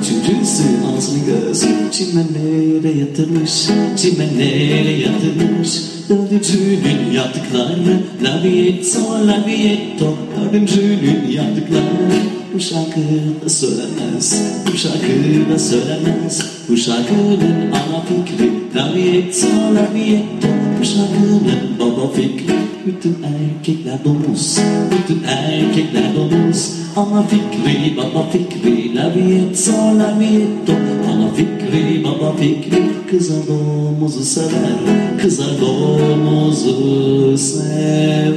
Üçüncüsü 0.00 0.62
anasının 0.88 1.26
gözü 1.26 1.66
Çimenlere 1.92 2.98
yatırmış 2.98 3.66
Çimenlere 3.96 4.90
yatırmış. 4.90 5.82
Dördüncünün 6.08 7.12
yaptıkları 7.14 8.00
Labiyetto 8.22 9.26
labiyetto 9.26 10.14
Dördüncünün 10.40 11.30
yaptıkları 11.30 12.39
Bu 12.54 12.60
şarkı 12.60 13.00
da 13.44 13.48
söylemez. 13.48 14.42
Bu 14.66 14.76
şarkı 14.76 15.52
da 15.52 15.58
söylemez. 15.58 16.42
Bu 16.68 16.76
şarkının 16.76 17.40
ana 17.72 18.02
fikri 18.08 18.50
Labiyetto 18.76 19.46
labiyetto 19.74 20.48
Bu 20.80 20.84
şarkının 20.84 21.42
baba 21.80 22.12
fikri 22.12 22.54
bütün 22.86 23.16
erkekler 23.22 24.04
domuz. 24.04 24.58
Bütün 24.90 25.22
erkekler 25.24 26.16
domuz. 26.16 26.72
Ana 26.96 27.22
fikri 27.22 27.96
baba 27.96 28.26
fikri 28.32 28.96
Labiyetto 28.96 29.72
labiyetto 29.98 30.72
Ana 31.12 31.28
fikri 31.34 32.04
baba 32.04 32.36
fikri 32.36 32.82
Kızar 33.10 33.46
domuzu 33.48 34.24
sever. 34.24 35.20
Kızar 35.22 35.60
domuzu 35.60 37.38
sever 37.38 38.34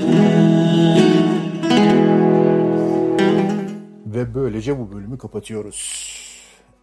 Böylece 4.34 4.80
bu 4.80 4.92
bölümü 4.92 5.18
kapatıyoruz. 5.18 6.14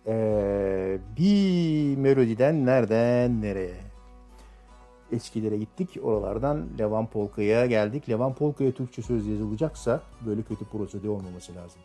Ee, 0.07 0.99
bir 1.17 1.97
melodiden 1.97 2.67
nereden 2.67 3.43
nereye? 3.43 3.81
Eskilere 5.13 5.57
gittik. 5.57 5.99
Oralardan 6.03 6.69
Levan 6.79 7.07
Polka'ya 7.07 7.67
geldik. 7.67 8.09
Levan 8.09 8.35
Polka'ya 8.35 8.73
Türkçe 8.73 9.03
söz 9.03 9.27
yazılacaksa 9.27 10.03
böyle 10.27 10.43
kötü 10.43 10.65
prozodi 10.65 11.09
olmaması 11.09 11.55
lazım. 11.55 11.81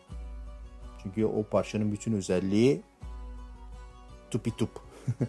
Çünkü 1.02 1.24
o 1.24 1.42
parçanın 1.42 1.92
bütün 1.92 2.12
özelliği 2.12 2.82
tupi 4.30 4.56
tup. 4.56 4.70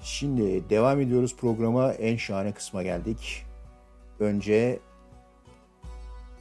Şimdi 0.00 0.70
devam 0.70 1.00
ediyoruz 1.00 1.36
programa. 1.36 1.92
En 1.92 2.16
şahane 2.16 2.52
kısma 2.52 2.82
geldik. 2.82 3.46
Önce 4.20 4.78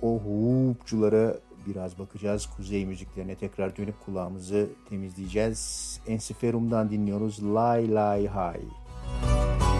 o 0.02 0.20
hupçulara 0.20 1.36
biraz 1.68 2.00
bakacağız. 2.00 2.50
Kuzey 2.58 2.86
müziklerine 2.86 3.36
tekrar 3.36 3.78
dönüp 3.78 4.06
kulağımızı 4.06 4.70
temizleyeceğiz. 4.90 6.00
Ensiferum'dan 6.08 6.90
dinliyoruz. 6.90 7.44
Lay 7.44 7.94
Lay 7.94 8.28
Hay. 8.28 8.62
Thank 9.24 9.73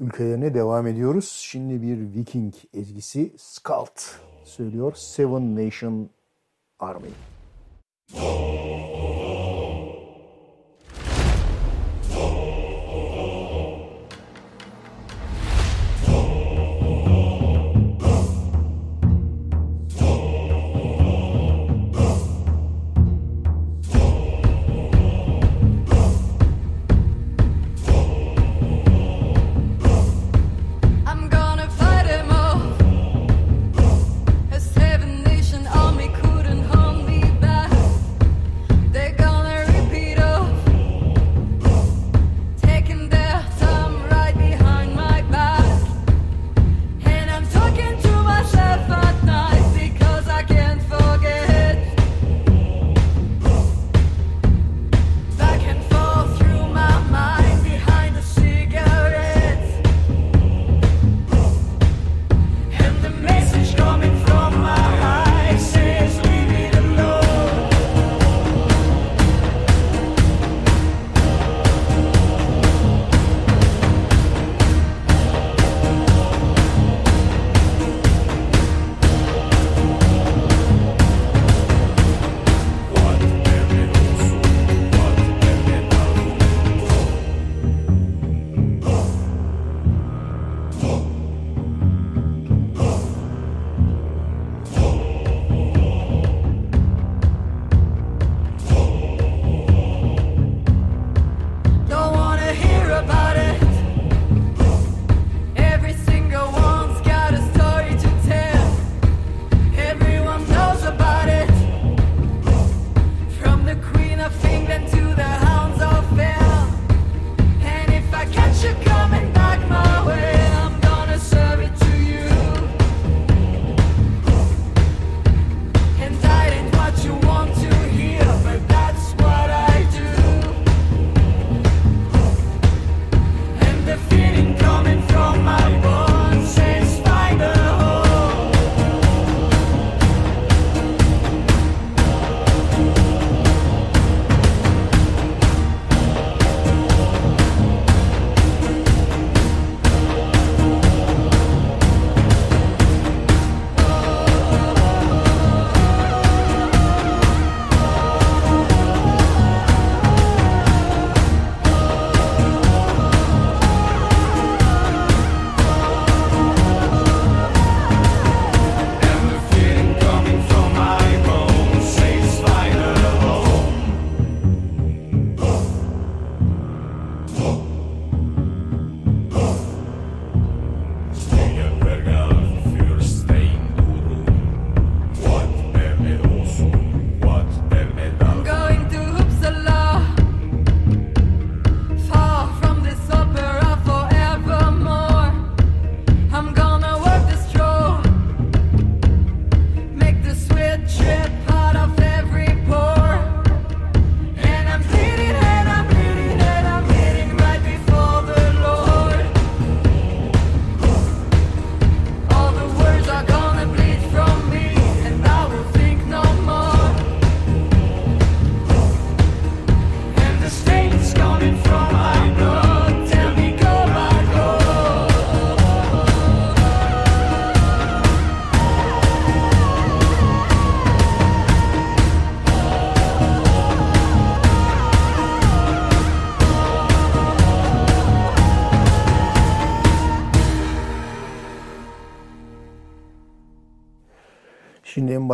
ülkelerine 0.00 0.54
devam 0.54 0.86
ediyoruz. 0.86 1.38
Şimdi 1.42 1.82
bir 1.82 2.14
Viking 2.14 2.54
ezgisi 2.74 3.32
Skald 3.36 4.00
söylüyor 4.44 4.92
Seven 4.96 5.66
Nation 5.66 6.10
Army. 6.78 7.10
Oh. 8.16 9.19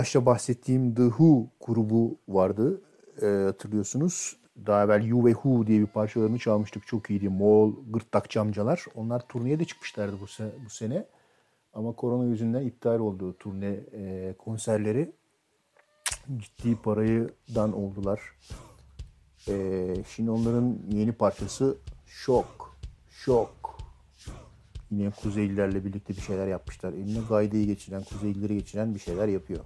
başta 0.06 0.26
bahsettiğim 0.26 0.94
The 0.94 1.02
Who 1.02 1.46
grubu 1.66 2.18
vardı 2.28 2.80
e, 3.22 3.26
hatırlıyorsunuz. 3.26 4.36
Daha 4.66 4.84
evvel 4.84 5.04
You 5.04 5.24
ve 5.24 5.32
Who 5.32 5.66
diye 5.66 5.80
bir 5.80 5.86
parçalarını 5.86 6.38
çalmıştık. 6.38 6.86
Çok 6.86 7.10
iyiydi. 7.10 7.28
Moğol 7.28 7.74
gırtlak 7.90 8.30
camcalar. 8.30 8.84
Onlar 8.94 9.28
turneye 9.28 9.60
de 9.60 9.64
çıkmışlardı 9.64 10.16
bu 10.20 10.26
sene. 10.26 10.50
Bu 10.64 10.70
sene. 10.70 11.06
Ama 11.72 11.92
korona 11.92 12.24
yüzünden 12.24 12.62
iptal 12.62 12.98
oldu 12.98 13.36
turne 13.38 13.80
e, 13.92 14.34
konserleri. 14.38 15.12
Ciddi 16.36 16.76
parayıdan 16.76 17.72
oldular. 17.72 18.20
E, 19.48 19.86
şimdi 20.08 20.30
onların 20.30 20.78
yeni 20.90 21.12
parçası 21.12 21.76
Şok. 22.06 22.76
Şok. 23.10 23.78
Yine 24.90 25.10
Kuzeylilerle 25.10 25.84
birlikte 25.84 26.16
bir 26.16 26.20
şeyler 26.20 26.46
yapmışlar. 26.46 26.92
Eline 26.92 27.20
gaydeyi 27.28 27.66
geçiren, 27.66 28.02
Kuzeylileri 28.04 28.54
geçiren 28.54 28.94
bir 28.94 29.00
şeyler 29.00 29.28
yapıyor. 29.28 29.64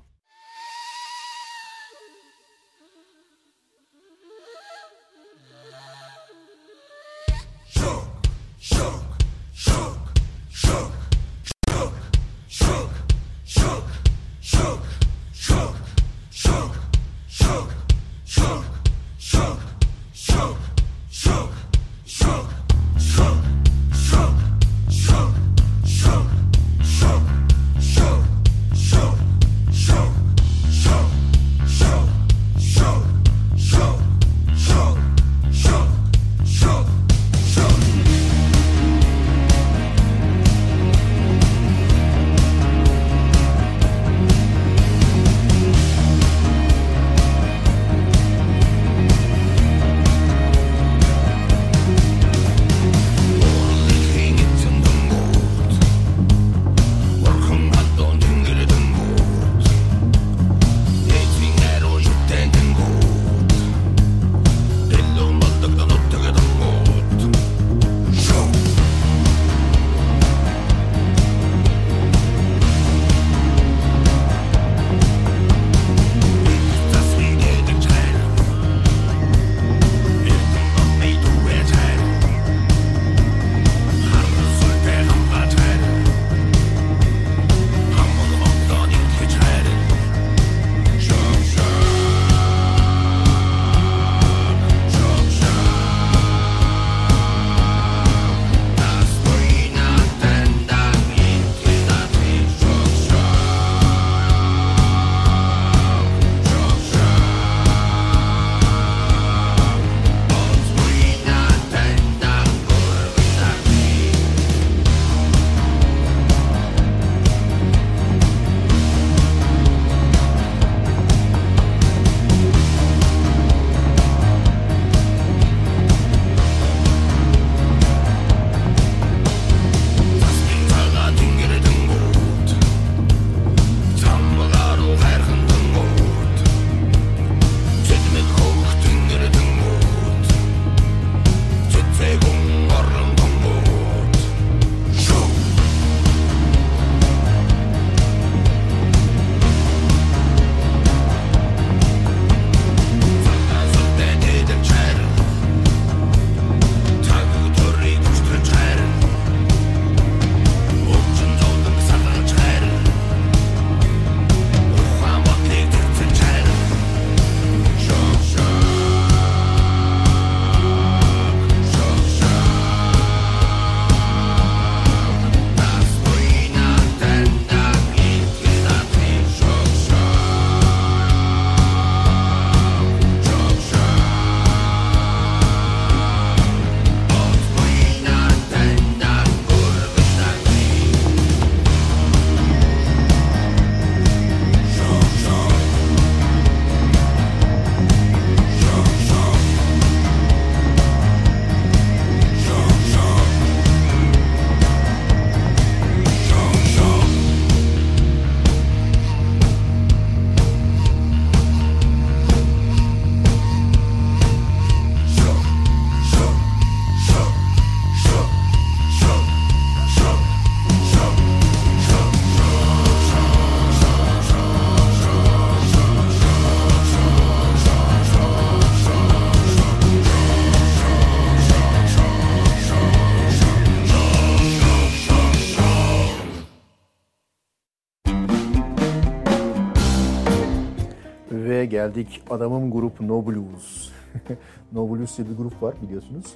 Geldik 241.80 242.22
adamım 242.30 242.70
grup 242.70 243.00
No 243.00 243.26
Blues. 243.26 243.90
no 244.72 244.90
Blues 244.90 245.18
diye 245.18 245.28
bir 245.28 245.36
grup 245.36 245.62
var 245.62 245.74
biliyorsunuz. 245.82 246.26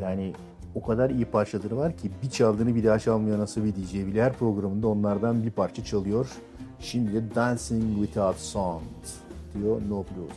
Yani 0.00 0.32
o 0.74 0.82
kadar 0.82 1.10
iyi 1.10 1.24
parçaları 1.24 1.76
var 1.76 1.96
ki 1.96 2.10
bir 2.22 2.30
çaldığını 2.30 2.74
bir 2.74 2.84
daha 2.84 2.98
çalmıyor 2.98 3.38
nasıl 3.38 3.64
bir 3.64 3.74
DJ 3.74 3.94
bile 3.94 4.22
her 4.22 4.32
programında 4.32 4.88
onlardan 4.88 5.42
bir 5.42 5.50
parça 5.50 5.84
çalıyor. 5.84 6.26
Şimdi 6.80 7.12
de 7.12 7.34
Dancing 7.34 7.84
Without 7.94 8.36
Sound 8.36 8.82
diyor 9.54 9.80
No 9.88 10.04
Blues. 10.04 10.32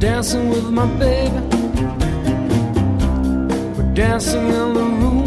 Dancing 0.00 0.54
with 0.54 0.70
my 0.70 0.86
baby. 1.00 1.40
We're 3.76 3.94
dancing 3.96 4.48
in 4.48 4.74
the 4.74 4.80
room. 4.80 5.17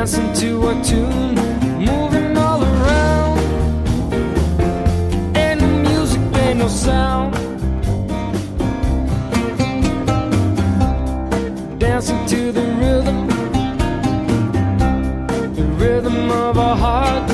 Dancing 0.00 0.32
to 0.32 0.68
a 0.68 0.82
tune, 0.82 1.34
moving 1.78 2.34
all 2.38 2.64
around. 2.64 3.38
And 5.36 5.60
the 5.60 5.66
music, 5.66 6.22
made 6.32 6.56
no 6.56 6.68
sound. 6.68 7.34
Dancing 11.78 12.24
to 12.28 12.50
the 12.50 12.64
rhythm, 12.80 13.26
the 15.54 15.64
rhythm 15.76 16.30
of 16.30 16.56
our 16.56 16.76
hearts. 16.76 17.29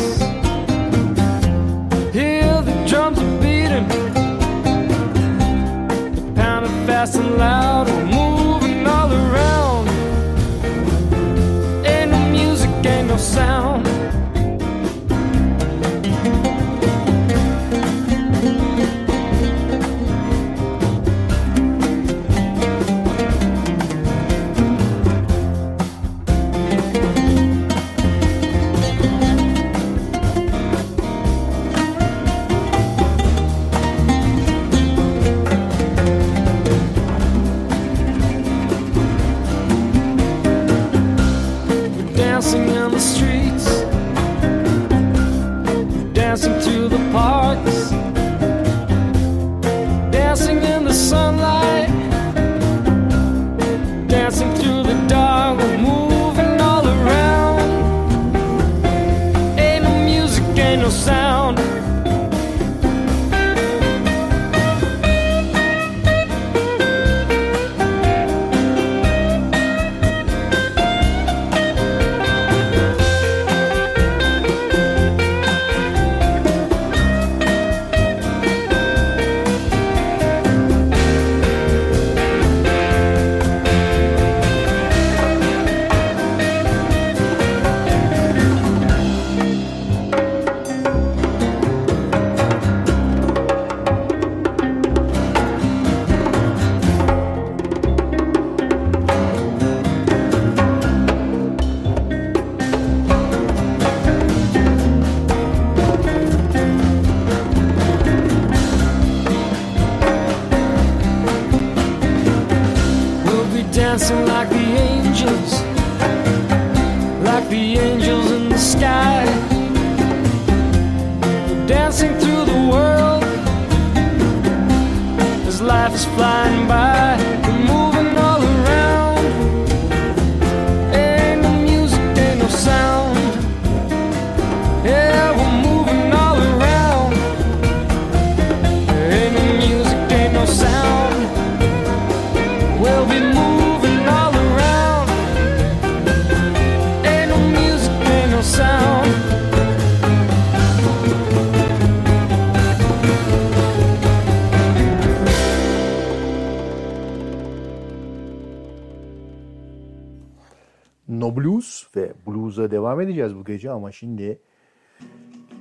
Devam 162.97 163.09
edeceğiz 163.09 163.37
bu 163.37 163.45
gece 163.45 163.71
ama 163.71 163.93
şimdi 163.93 164.39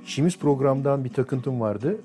işimiz 0.06 0.38
programdan 0.38 1.04
bir 1.04 1.12
takıntım 1.12 1.60
vardı. 1.60 2.00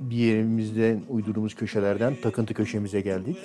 Bir 0.00 0.16
yerimizden 0.16 1.02
uydurduğumuz 1.08 1.54
köşelerden 1.54 2.14
takıntı 2.22 2.54
köşemize 2.54 3.00
geldik. 3.00 3.36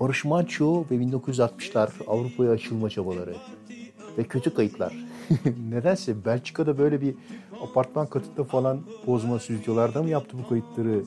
Barış 0.00 0.24
Manço 0.24 0.84
ve 0.90 0.94
1960'lar 0.94 1.90
Avrupa'ya 2.06 2.50
açılma 2.50 2.90
çabaları 2.90 3.34
ve 4.18 4.24
kötü 4.24 4.54
kayıtlar. 4.54 4.92
Nedense 5.70 6.24
Belçika'da 6.24 6.78
böyle 6.78 7.00
bir 7.00 7.14
apartman 7.62 8.06
katında 8.06 8.44
falan 8.44 8.80
bozma 9.06 9.38
stüdyolarda 9.38 10.02
mı 10.02 10.08
yaptı 10.08 10.36
bu 10.44 10.48
kayıtları? 10.48 11.02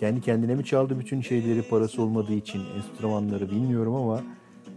Kendi 0.00 0.20
kendine 0.20 0.54
mi 0.54 0.64
çaldı 0.64 0.98
bütün 0.98 1.20
şeyleri 1.20 1.62
parası 1.62 2.02
olmadığı 2.02 2.34
için 2.34 2.62
enstrümanları 2.76 3.50
bilmiyorum 3.50 3.94
ama 3.94 4.22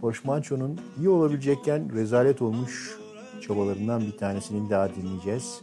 Barış 0.02 0.24
Manço'nun 0.24 0.78
iyi 0.98 1.08
olabilecekken 1.08 1.94
rezalet 1.94 2.42
olmuş 2.42 2.98
çabalarından 3.40 4.00
bir 4.00 4.16
tanesini 4.18 4.70
daha 4.70 4.88
dinleyeceğiz. 4.94 5.60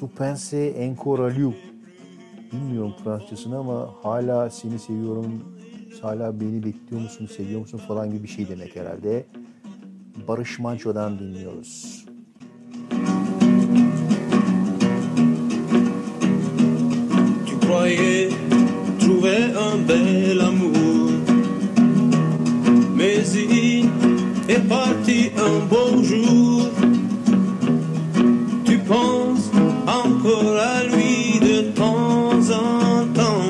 Tu 0.00 0.08
pense 0.08 0.56
encore 0.56 1.22
à 1.22 1.36
lui. 1.36 1.54
Bilmiyorum 2.52 2.94
Fransızcasını 3.04 3.58
ama 3.58 3.90
hala 4.02 4.50
seni 4.50 4.78
seviyorum, 4.78 5.44
hala 6.02 6.40
beni 6.40 6.64
bekliyor 6.64 7.02
musun, 7.02 7.26
seviyor 7.26 7.60
musun 7.60 7.80
falan 7.88 8.10
gibi 8.10 8.22
bir 8.22 8.28
şey 8.28 8.48
demek 8.48 8.76
herhalde. 8.76 9.26
Barış 10.28 10.58
Manço'dan 10.58 11.18
dinliyoruz. 11.18 12.04
Tu 17.46 17.66
croyais 17.66 18.32
trouver 19.00 19.54
un 19.54 19.88
bel 19.88 20.40
amour, 20.40 20.73
est 24.48 24.68
parti 24.68 25.30
un 25.36 25.66
beau 25.66 26.02
jour. 26.02 26.68
Tu 28.64 28.78
penses 28.78 29.50
encore 29.86 30.56
à 30.58 30.84
lui 30.84 31.40
de 31.40 31.62
temps 31.72 32.32
en 32.50 33.06
temps, 33.14 33.48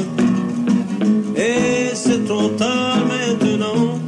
et 1.37 1.95
c'est 1.95 2.25
trop 2.25 2.49
tard 2.51 2.99
maintenant. 3.09 3.99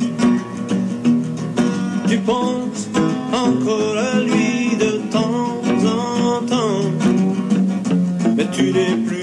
Tu 2.08 2.18
penses 2.18 2.88
encore 3.32 3.96
à 3.96 4.20
lui 4.20 4.76
de 4.76 5.00
temps 5.10 5.60
en 5.84 6.46
temps, 6.46 6.82
mais 8.36 8.46
tu 8.52 8.72
n'es 8.72 8.96
plus 9.06 9.15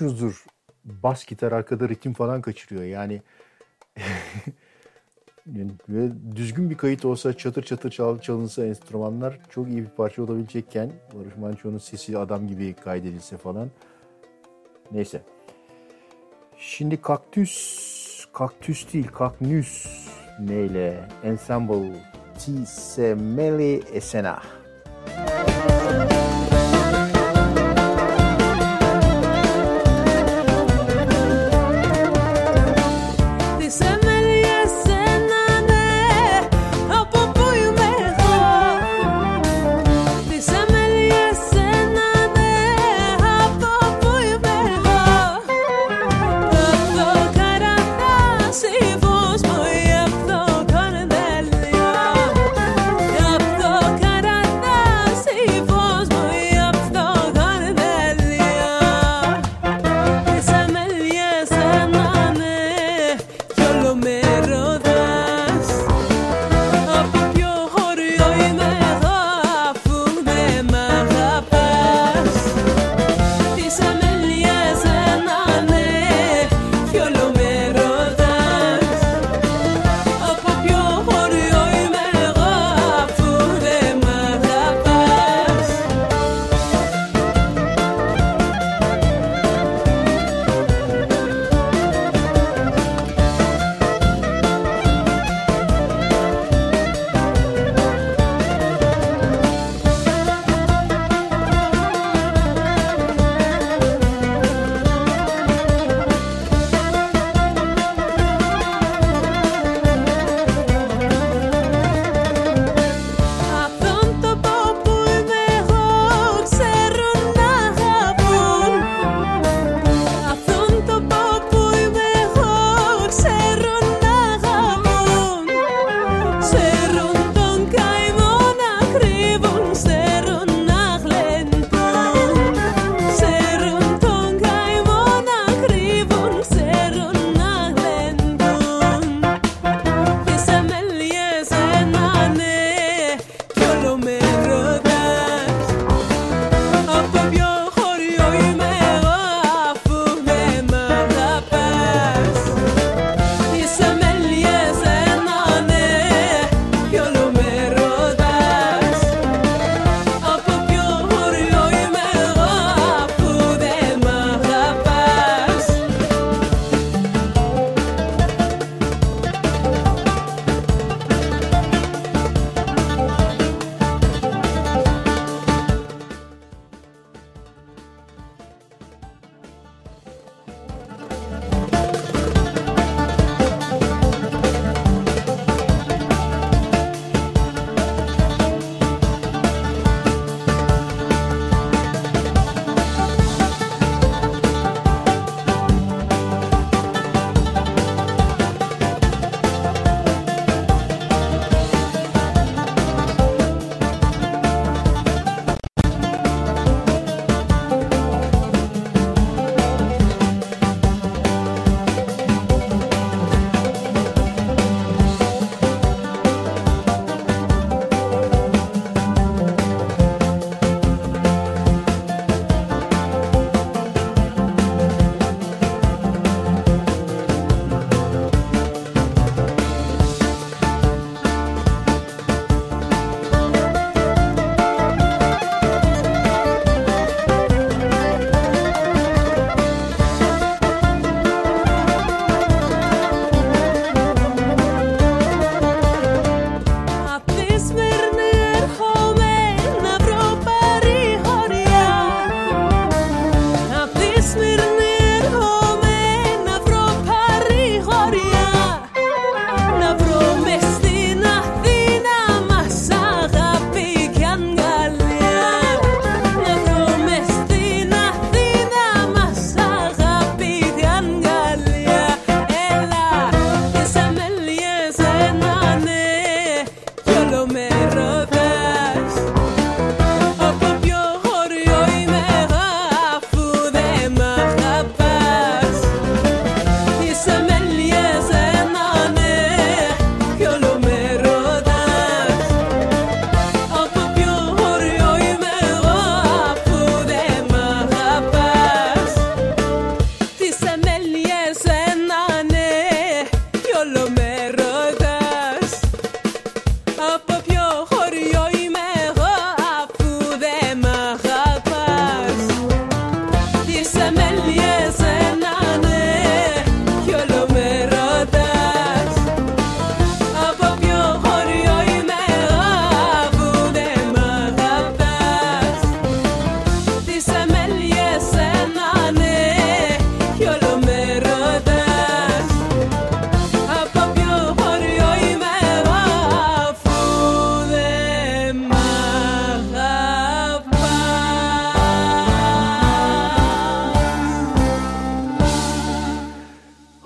konuşmuşuzdur. 0.00 0.44
Bas 0.84 1.26
gitar 1.26 1.52
arkada 1.52 1.88
ritim 1.88 2.12
falan 2.12 2.42
kaçırıyor. 2.42 2.82
Yani 2.82 3.22
Böyle 5.88 6.12
düzgün 6.36 6.70
bir 6.70 6.76
kayıt 6.76 7.04
olsa 7.04 7.32
çatır 7.32 7.62
çatır 7.62 7.90
çal, 7.90 8.18
çalınsa 8.18 8.66
enstrümanlar 8.66 9.38
çok 9.50 9.68
iyi 9.68 9.82
bir 9.82 9.88
parça 9.88 10.22
olabilecekken 10.22 10.92
Barış 11.14 11.36
Manço'nun 11.36 11.78
sesi 11.78 12.18
adam 12.18 12.48
gibi 12.48 12.74
kaydedilse 12.74 13.36
falan. 13.36 13.70
Neyse. 14.92 15.22
Şimdi 16.58 17.02
kaktüs, 17.02 18.26
kaktüs 18.32 18.92
değil 18.92 19.06
kaknüs 19.06 19.86
neyle? 20.40 21.08
Ensemble 21.24 21.92
T. 22.38 22.66
Semeli 22.66 23.82
Esena. 23.92 24.42
Müzik 25.06 25.49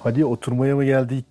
Hadi 0.05 0.25
oturmaya 0.25 0.77
mı 0.77 0.85
geldik? 0.85 1.27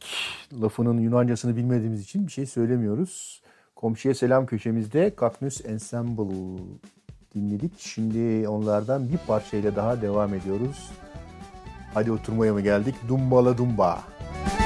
Lafının 0.61 0.97
Yunancasını 0.97 1.55
bilmediğimiz 1.55 2.01
için 2.01 2.27
bir 2.27 2.31
şey 2.31 2.45
söylemiyoruz. 2.45 3.41
Komşuya 3.75 4.15
selam 4.15 4.45
köşemizde 4.45 5.15
Kaknus 5.15 5.65
Ensemble 5.65 6.63
dinledik. 7.35 7.71
Şimdi 7.77 8.47
onlardan 8.47 9.09
bir 9.09 9.17
parçayla 9.17 9.75
daha 9.75 10.01
devam 10.01 10.33
ediyoruz. 10.33 10.91
Hadi 11.93 12.11
oturmaya 12.11 12.53
mı 12.53 12.61
geldik? 12.61 12.95
Dumbala 13.07 13.57
Dumba. 13.57 13.91
Ai, 13.91 14.62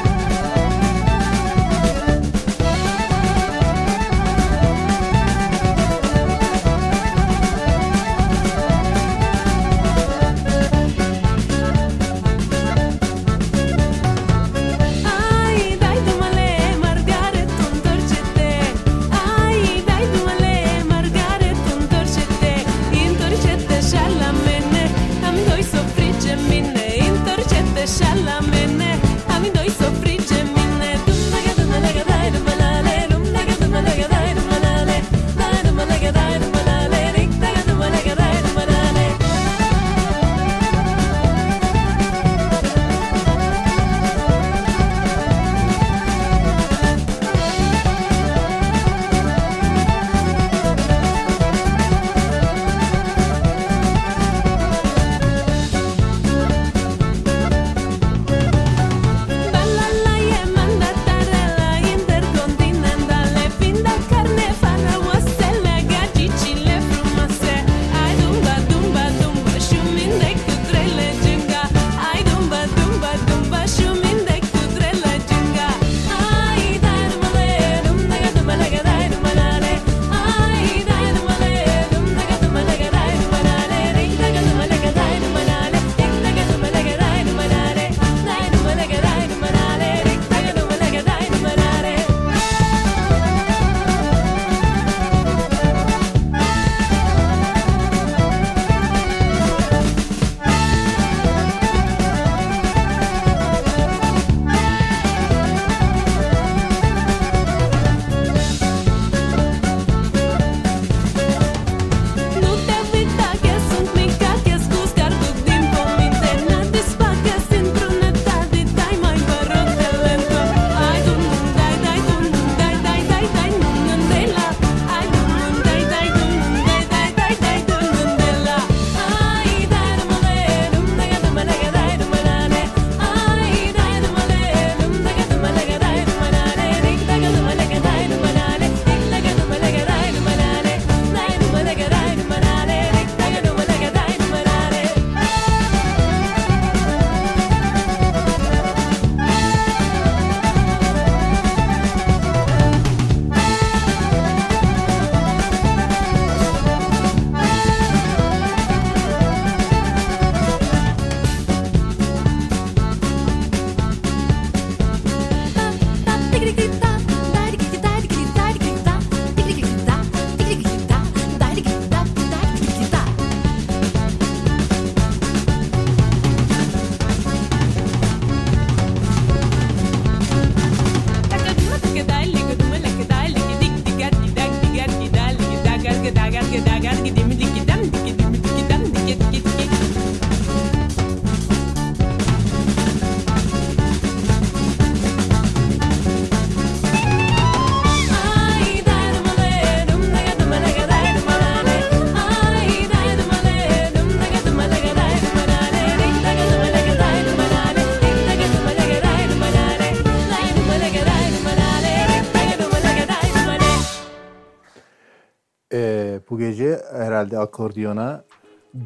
herhalde 217.17 217.39
akordiyona, 217.39 218.23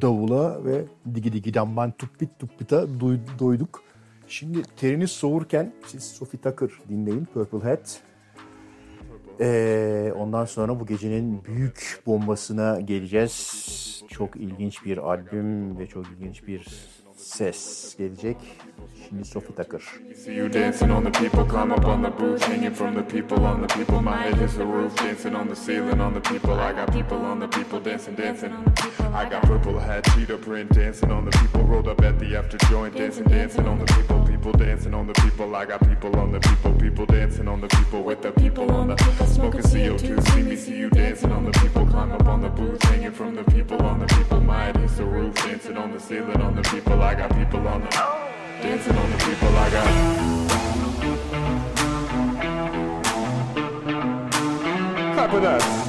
davula 0.02 0.66
ve 0.66 0.86
digi 1.16 1.34
digi 1.34 1.54
damban 1.54 1.92
tuppit 1.92 2.40
tuppita 2.40 2.76
duy- 3.00 3.40
doyduk. 3.40 3.84
Şimdi 4.28 4.62
teriniz 4.78 5.12
soğurken 5.12 5.74
siz 5.88 6.04
Sophie 6.04 6.42
Tucker 6.42 6.70
dinleyin 6.90 7.26
Purple 7.26 7.70
Hat. 7.70 8.02
Ee, 9.40 10.14
ondan 10.18 10.46
sonra 10.46 10.80
bu 10.80 10.86
gecenin 10.86 11.44
büyük 11.46 12.04
bombasına 12.06 12.80
geleceğiz. 12.82 14.04
Çok 14.10 14.36
ilginç 14.36 14.86
bir 14.86 14.98
albüm 14.98 15.80
ve 15.80 15.88
çok 15.88 16.06
ilginç 16.08 16.48
bir 16.48 16.68
ses 17.22 17.96
gelecek. 17.98 18.38
Şimdi 19.08 19.26
Sophie 19.26 19.56
Tucker. 19.56 19.82
See 20.16 20.36
you 20.36 20.54
dancing 20.54 20.92
on 20.92 21.04
the 21.04 21.12
people, 21.12 21.46
climb 21.46 21.72
up 21.72 21.86
on 21.86 22.04
the 22.04 22.10
booth, 22.20 22.44
hanging 22.44 22.74
from 22.74 22.96
the 22.96 23.04
people 23.04 23.46
on 23.46 23.62
the 23.62 23.68
people. 23.68 24.02
My 24.02 24.18
head 24.18 24.42
is 24.42 24.54
the 24.54 24.66
roof, 24.66 24.96
dancing 24.96 25.36
on 25.36 25.48
the 25.48 25.56
ceiling 25.56 26.02
on 26.02 26.14
the 26.14 26.22
people. 26.22 26.54
I 26.54 26.74
got 26.74 26.94
people 26.94 27.18
on 27.18 27.40
the 27.40 27.48
people, 27.48 27.80
dancing, 27.80 28.16
dancing. 28.16 28.54
I 29.14 29.30
got 29.30 29.42
purple 29.44 29.80
hat, 29.80 30.06
cheetah 30.16 30.38
print, 30.38 30.72
dancing 30.74 31.12
on 31.12 31.26
the 31.26 31.32
people. 31.32 31.64
Rolled 31.64 31.88
up 31.88 32.02
at 32.02 32.20
the 32.20 32.38
after 32.38 32.58
joint, 32.70 32.96
dancing, 32.96 33.26
dancing 33.26 33.68
on 33.68 33.80
the 33.80 33.86
people. 33.86 34.26
People 34.26 34.52
dancing 34.54 34.94
on 34.94 35.08
the 35.08 35.14
people. 35.14 35.56
I 35.56 35.66
got 35.66 35.80
people 35.88 36.16
on 36.20 36.32
the 36.32 36.40
people, 36.40 36.74
people 36.74 37.06
dancing 37.06 37.48
on 37.48 37.62
the 37.62 37.68
people 37.68 38.04
with 38.04 38.22
the 38.22 38.32
people 38.32 38.72
on 38.72 38.88
the 38.88 38.98
smoking 39.26 39.62
CO2. 39.62 40.22
See 40.32 40.44
me, 40.44 40.56
see 40.56 40.78
you 40.78 40.90
dancing 40.90 41.32
on 41.32 41.46
the 41.46 41.52
people, 41.60 41.86
climb 41.86 42.12
up 42.12 42.26
on 42.28 42.42
the 42.42 42.50
booth, 42.50 42.82
hanging 42.84 43.12
from 43.12 43.36
the 43.36 43.44
people 43.44 43.82
on 43.84 44.00
the 44.00 44.08
people. 44.08 44.40
My 44.40 44.66
head 44.66 44.78
is 44.78 44.98
the 44.98 45.06
roof, 45.06 45.36
dancing 45.36 45.78
on 45.78 45.92
the 45.92 46.00
ceiling 46.00 46.42
on 46.42 46.56
the 46.56 46.64
people. 46.64 47.02
I 47.02 47.11
got 47.16 47.36
people 47.36 47.68
on 47.68 47.82
the 47.82 47.90
dancing 48.62 48.96
on 48.96 49.12
the 49.12 49.18
people. 49.18 49.48
I 49.50 49.70
got. 49.70 49.86
Clap 55.16 55.34
with 55.34 55.44
us. 55.44 55.81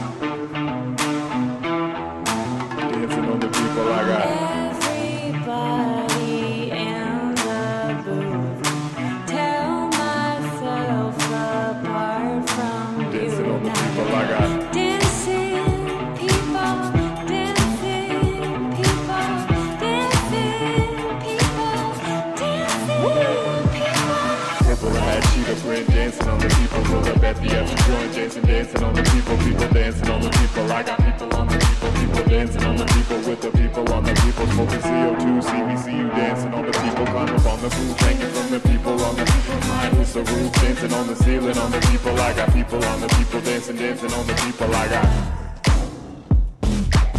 At 27.25 27.37
the 27.37 27.51
empty 27.55 27.77
joint, 27.87 28.47
dancing, 28.47 28.83
on 28.83 28.95
the 28.95 29.03
people, 29.15 29.37
people 29.39 29.69
dancing 29.73 30.11
on 30.11 30.21
the 30.21 30.31
people. 30.31 30.73
I 30.73 30.83
got 30.83 30.99
people 30.99 31.35
on 31.37 31.47
the 31.47 31.59
people, 31.59 31.91
people 31.93 32.25
dancing 32.29 32.65
on 32.65 32.77
the 32.77 32.87
people 32.87 33.19
with 33.29 33.41
the 33.41 33.51
people 33.53 33.93
on 33.93 34.05
the 34.05 34.15
people, 34.27 34.47
smoking 34.49 34.81
CO2, 34.81 35.43
CBC, 35.43 35.87
you 35.99 36.09
dancing 36.09 36.53
on 36.53 36.67
the 36.67 36.73
people, 36.73 37.07
climb 37.07 37.29
up 37.29 37.47
on 37.47 37.59
the 37.63 37.69
roof, 37.69 37.99
hanging 38.01 38.33
from 38.35 38.51
the 38.51 38.61
people 38.69 38.93
on 39.05 39.17
the 39.17 39.33
mine 39.69 39.95
is 40.03 40.13
the 40.15 40.23
roof, 40.25 40.53
dancing 40.55 40.93
on 40.93 41.07
the 41.07 41.17
ceiling 41.17 41.59
on 41.59 41.71
the 41.71 41.81
people. 41.91 42.19
I 42.21 42.33
got 42.35 42.53
people 42.53 42.85
on 42.85 43.01
the 43.01 43.09
people, 43.09 43.41
dancing, 43.41 43.77
dancing 43.77 44.13
on 44.13 44.27
the 44.27 44.35
people. 44.35 44.75
I 44.75 44.89
got 44.89 45.07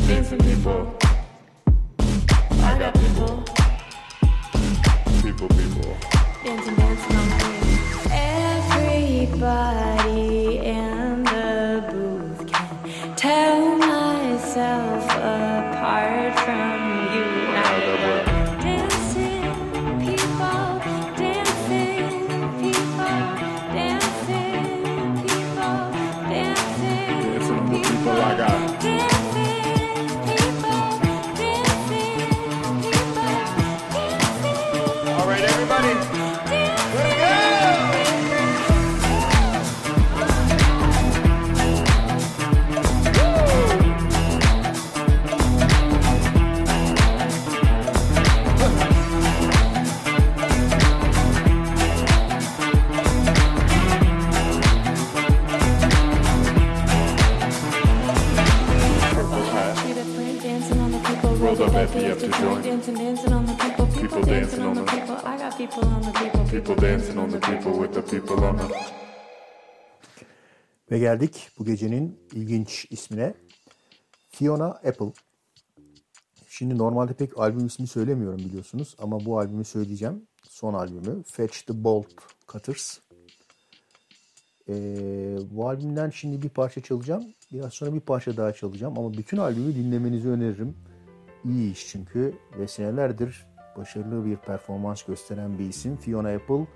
dancing 0.07 0.39
people. 0.39 0.97
I 2.61 2.77
got 2.77 2.93
people. 2.93 3.43
People, 5.23 5.47
people. 5.47 5.97
Dancing, 6.43 6.75
dancing 6.75 7.15
on 7.15 7.29
the. 7.29 7.42
Everybody 9.23 10.57
in 10.57 11.23
the 11.23 11.85
booth 11.89 12.45
can 12.51 13.15
tell 13.15 13.77
myself 13.77 15.05
apart 15.15 16.42
joint. 62.43 62.65
dancing, 62.65 62.97
dancing 62.97 63.33
on 63.33 63.45
the 63.45 63.53
people, 63.53 63.85
People 64.01 64.23
dancing 64.23 64.65
on 64.65 64.75
the 64.75 64.83
people. 64.83 65.15
I 65.25 65.37
got 65.37 65.57
people 65.57 65.85
on 65.85 66.01
the 66.01 66.11
people. 66.11 66.45
people 66.51 66.75
dancing 66.75 67.17
on 67.17 67.29
the 67.31 67.39
people 67.39 67.71
with 67.71 67.93
the 67.93 68.01
people 68.01 68.45
on 68.45 68.57
the. 68.57 68.63
Ve 70.91 70.99
geldik 70.99 71.49
bu 71.59 71.65
gecenin 71.65 72.19
ilginç 72.33 72.85
ismine. 72.89 73.33
Fiona 74.29 74.65
Apple. 74.65 75.11
Şimdi 76.49 76.77
normalde 76.77 77.13
pek 77.13 77.39
albüm 77.39 77.65
ismi 77.65 77.87
söylemiyorum 77.87 78.39
biliyorsunuz 78.39 78.95
ama 78.99 79.25
bu 79.25 79.39
albümü 79.39 79.65
söyleyeceğim. 79.65 80.27
Son 80.49 80.73
albümü 80.73 81.23
Fetch 81.23 81.61
the 81.61 81.83
Bolt 81.83 82.07
Cutters. 82.47 82.99
Ee, 84.69 85.37
bu 85.51 85.67
albümden 85.69 86.09
şimdi 86.09 86.41
bir 86.41 86.49
parça 86.49 86.81
çalacağım. 86.81 87.23
Biraz 87.53 87.73
sonra 87.73 87.93
bir 87.93 87.99
parça 87.99 88.37
daha 88.37 88.53
çalacağım 88.53 88.99
ama 88.99 89.13
bütün 89.13 89.37
albümü 89.37 89.75
dinlemenizi 89.75 90.29
öneririm. 90.29 90.75
İyi 91.45 91.71
iş 91.71 91.87
çünkü 91.87 92.33
ve 92.59 92.67
senelerdir 92.67 93.45
başarılı 93.77 94.25
bir 94.25 94.37
performans 94.37 95.03
gösteren 95.03 95.59
bir 95.59 95.65
isim 95.65 95.97
Fiona 95.97 96.29
Apple. 96.29 96.67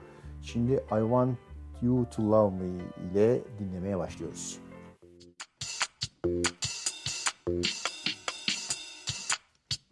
Şimdi 0.42 0.74
I 0.74 1.00
Want 1.00 1.38
You 1.82 2.10
To 2.10 2.32
Love 2.32 2.56
Me 2.56 2.84
ile 3.12 3.42
dinlemeye 3.60 3.98
başlıyoruz. 3.98 4.60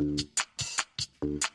I've 0.01 1.54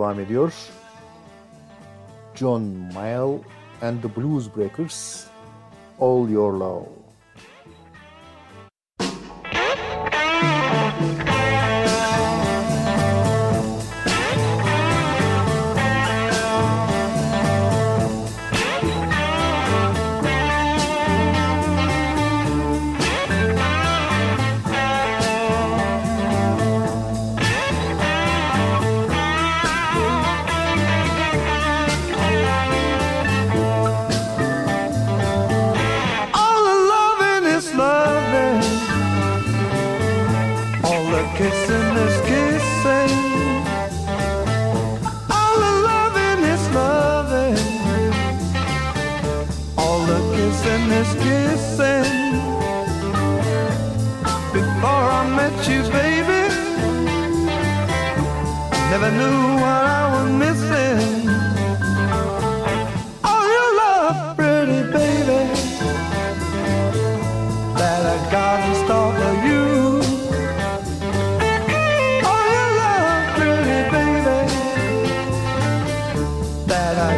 devam 0.00 0.20
ediyor. 0.20 0.52
John 2.34 2.62
Mayall 2.94 3.38
and 3.82 4.02
the 4.02 4.16
Blues 4.16 4.48
Breakers 4.56 5.09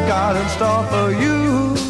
got 0.09 0.37
in 0.37 0.49
store 0.49 0.85
for 0.87 1.13
you. 1.13 1.82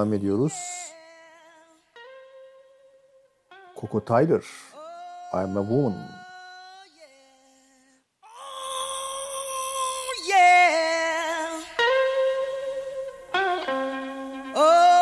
devam 0.00 0.12
ediyoruz. 0.14 0.52
Coco 3.76 4.00
Tyler, 4.04 4.44
I'm 5.32 5.56
a 5.56 5.60
Woman. 5.60 6.08
Oh, 8.22 8.28
oh, 14.54 15.00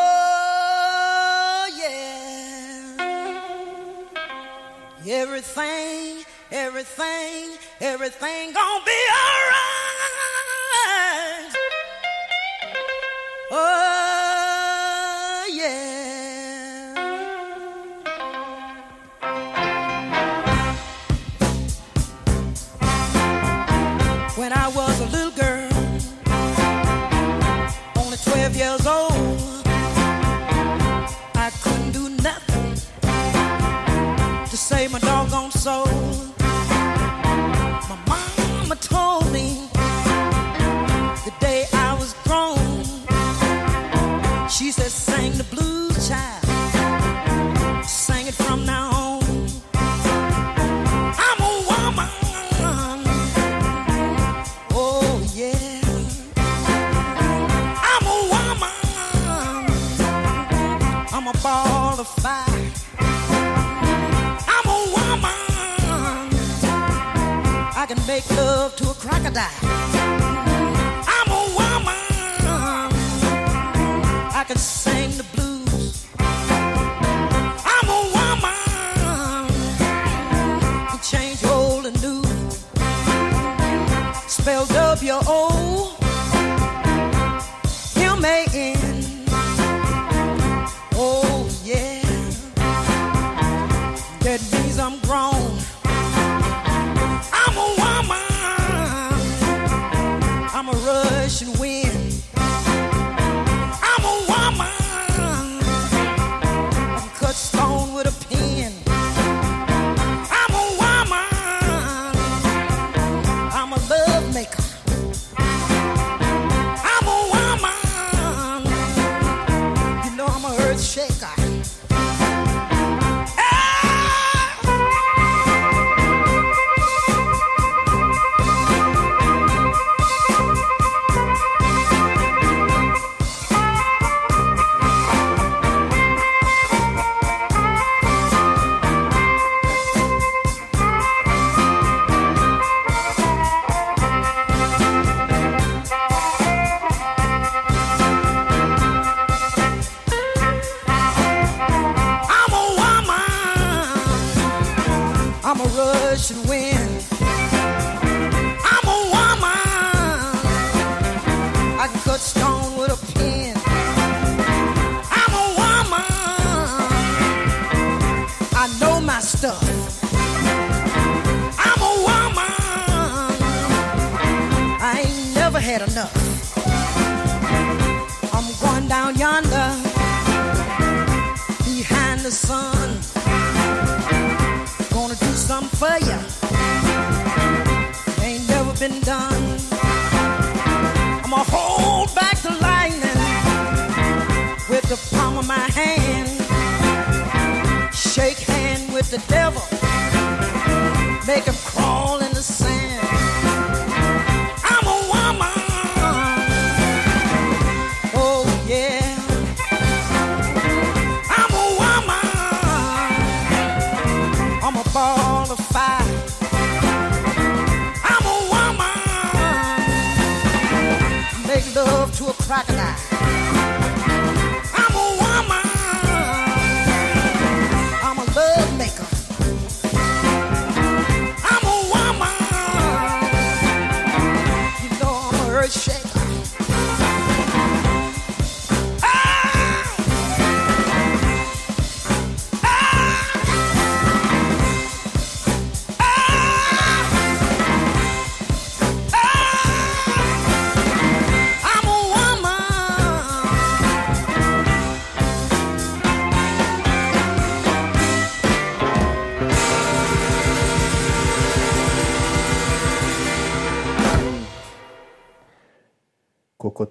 everything, 5.07 6.25
everything, 6.51 7.57
everything 7.81 8.53
gonna 8.53 8.85
be 8.85 8.98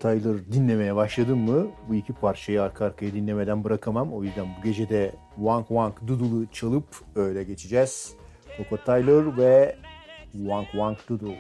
Tyler 0.09 0.53
dinlemeye 0.53 0.97
başladım 0.97 1.39
mı 1.39 1.67
bu 1.89 1.95
iki 1.95 2.13
parçayı 2.13 2.63
arka 2.63 2.85
arkaya 2.85 3.13
dinlemeden 3.13 3.65
bırakamam. 3.65 4.13
O 4.13 4.25
yüzden 4.25 4.47
bu 4.59 4.63
gece 4.65 4.89
de 4.89 5.13
Wank 5.37 5.69
Wank 5.69 6.09
Doodle'ı 6.09 6.47
çalıp 6.53 6.85
öyle 7.17 7.45
geçeceğiz. 7.45 8.15
Coco 8.57 8.85
Tyler 8.85 9.37
ve 9.37 9.77
Wank 10.33 10.67
Wank 10.71 11.09
Doodle. 11.09 11.39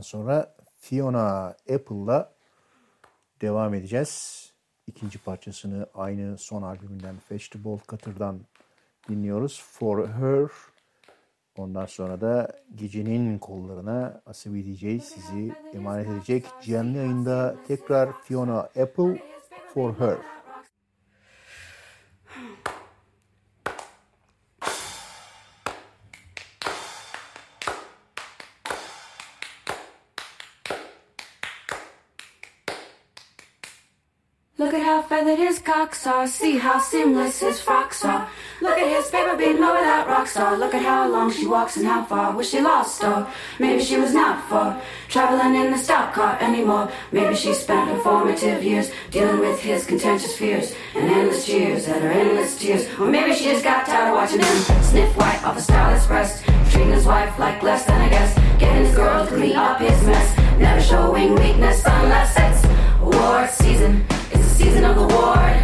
Doyduktan 0.00 0.18
sonra 0.18 0.54
Fiona 0.78 1.54
Apple'la 1.68 2.32
devam 3.40 3.74
edeceğiz. 3.74 4.46
İkinci 4.86 5.18
parçasını 5.18 5.86
aynı 5.94 6.38
son 6.38 6.62
albümünden 6.62 7.16
Vegetable 7.30 7.78
Cutter'dan 7.88 8.40
dinliyoruz. 9.08 9.62
For 9.62 10.08
Her. 10.08 10.50
Ondan 11.56 11.86
sonra 11.86 12.20
da 12.20 12.48
gecenin 12.74 13.38
kollarına 13.38 14.22
Asabi 14.26 14.64
DJ 14.64 15.02
sizi 15.04 15.52
emanet 15.74 16.08
edecek. 16.08 16.44
Canlı 16.62 16.96
yayında 16.96 17.56
tekrar 17.68 18.12
Fiona 18.22 18.58
Apple 18.60 19.22
For 19.74 19.94
Her. 19.98 20.39
Look 35.20 35.38
at 35.38 35.48
his 35.48 35.58
cocks 35.58 36.06
are. 36.06 36.26
See 36.26 36.56
how 36.56 36.78
seamless 36.78 37.40
his 37.40 37.60
frocks 37.60 38.06
are. 38.06 38.26
Look 38.62 38.78
at 38.78 38.88
his 38.88 39.10
paper 39.10 39.36
beating 39.36 39.62
over 39.62 39.78
that 39.78 40.06
rock 40.08 40.26
star. 40.26 40.56
Look 40.56 40.72
at 40.72 40.80
how 40.80 41.10
long 41.10 41.30
she 41.30 41.46
walks 41.46 41.76
and 41.76 41.86
how 41.86 42.04
far 42.04 42.34
was 42.34 42.48
she 42.48 42.58
lost 42.58 43.04
or 43.04 43.28
maybe 43.58 43.82
she 43.82 43.98
was 43.98 44.14
not 44.14 44.42
for 44.48 44.80
traveling 45.08 45.56
in 45.56 45.72
the 45.72 45.76
stock 45.76 46.14
car 46.14 46.38
anymore. 46.40 46.90
Maybe 47.12 47.34
she 47.34 47.52
spent 47.52 47.90
her 47.90 47.98
formative 47.98 48.64
years 48.64 48.90
dealing 49.10 49.40
with 49.40 49.60
his 49.60 49.84
contentious 49.84 50.34
fears 50.38 50.74
and 50.94 51.10
endless 51.10 51.44
cheers 51.44 51.86
at 51.86 52.00
her 52.00 52.10
endless 52.10 52.58
tears. 52.58 52.88
Or 52.98 53.06
maybe 53.06 53.34
she 53.34 53.44
just 53.44 53.62
got 53.62 53.84
tired 53.84 54.08
of 54.08 54.14
watching 54.14 54.40
him 54.40 54.82
sniff 54.82 55.14
white 55.18 55.44
off 55.44 55.58
a 55.58 55.60
starless 55.60 56.06
breast, 56.06 56.44
treating 56.70 56.92
his 56.92 57.04
wife 57.04 57.38
like 57.38 57.62
less 57.62 57.84
than 57.84 58.00
a 58.00 58.08
guest, 58.08 58.36
getting 58.58 58.86
his 58.86 58.96
girl 58.96 59.26
to 59.26 59.36
clean 59.36 59.54
up 59.54 59.82
his 59.82 60.02
mess, 60.02 60.34
never 60.58 60.80
showing 60.80 61.34
weakness 61.34 61.84
unless 61.84 62.32
it's 62.38 62.64
award 63.02 63.50
season. 63.50 64.06
Season 64.60 64.84
of 64.84 64.94
the 64.94 65.16
ward. 65.16 65.56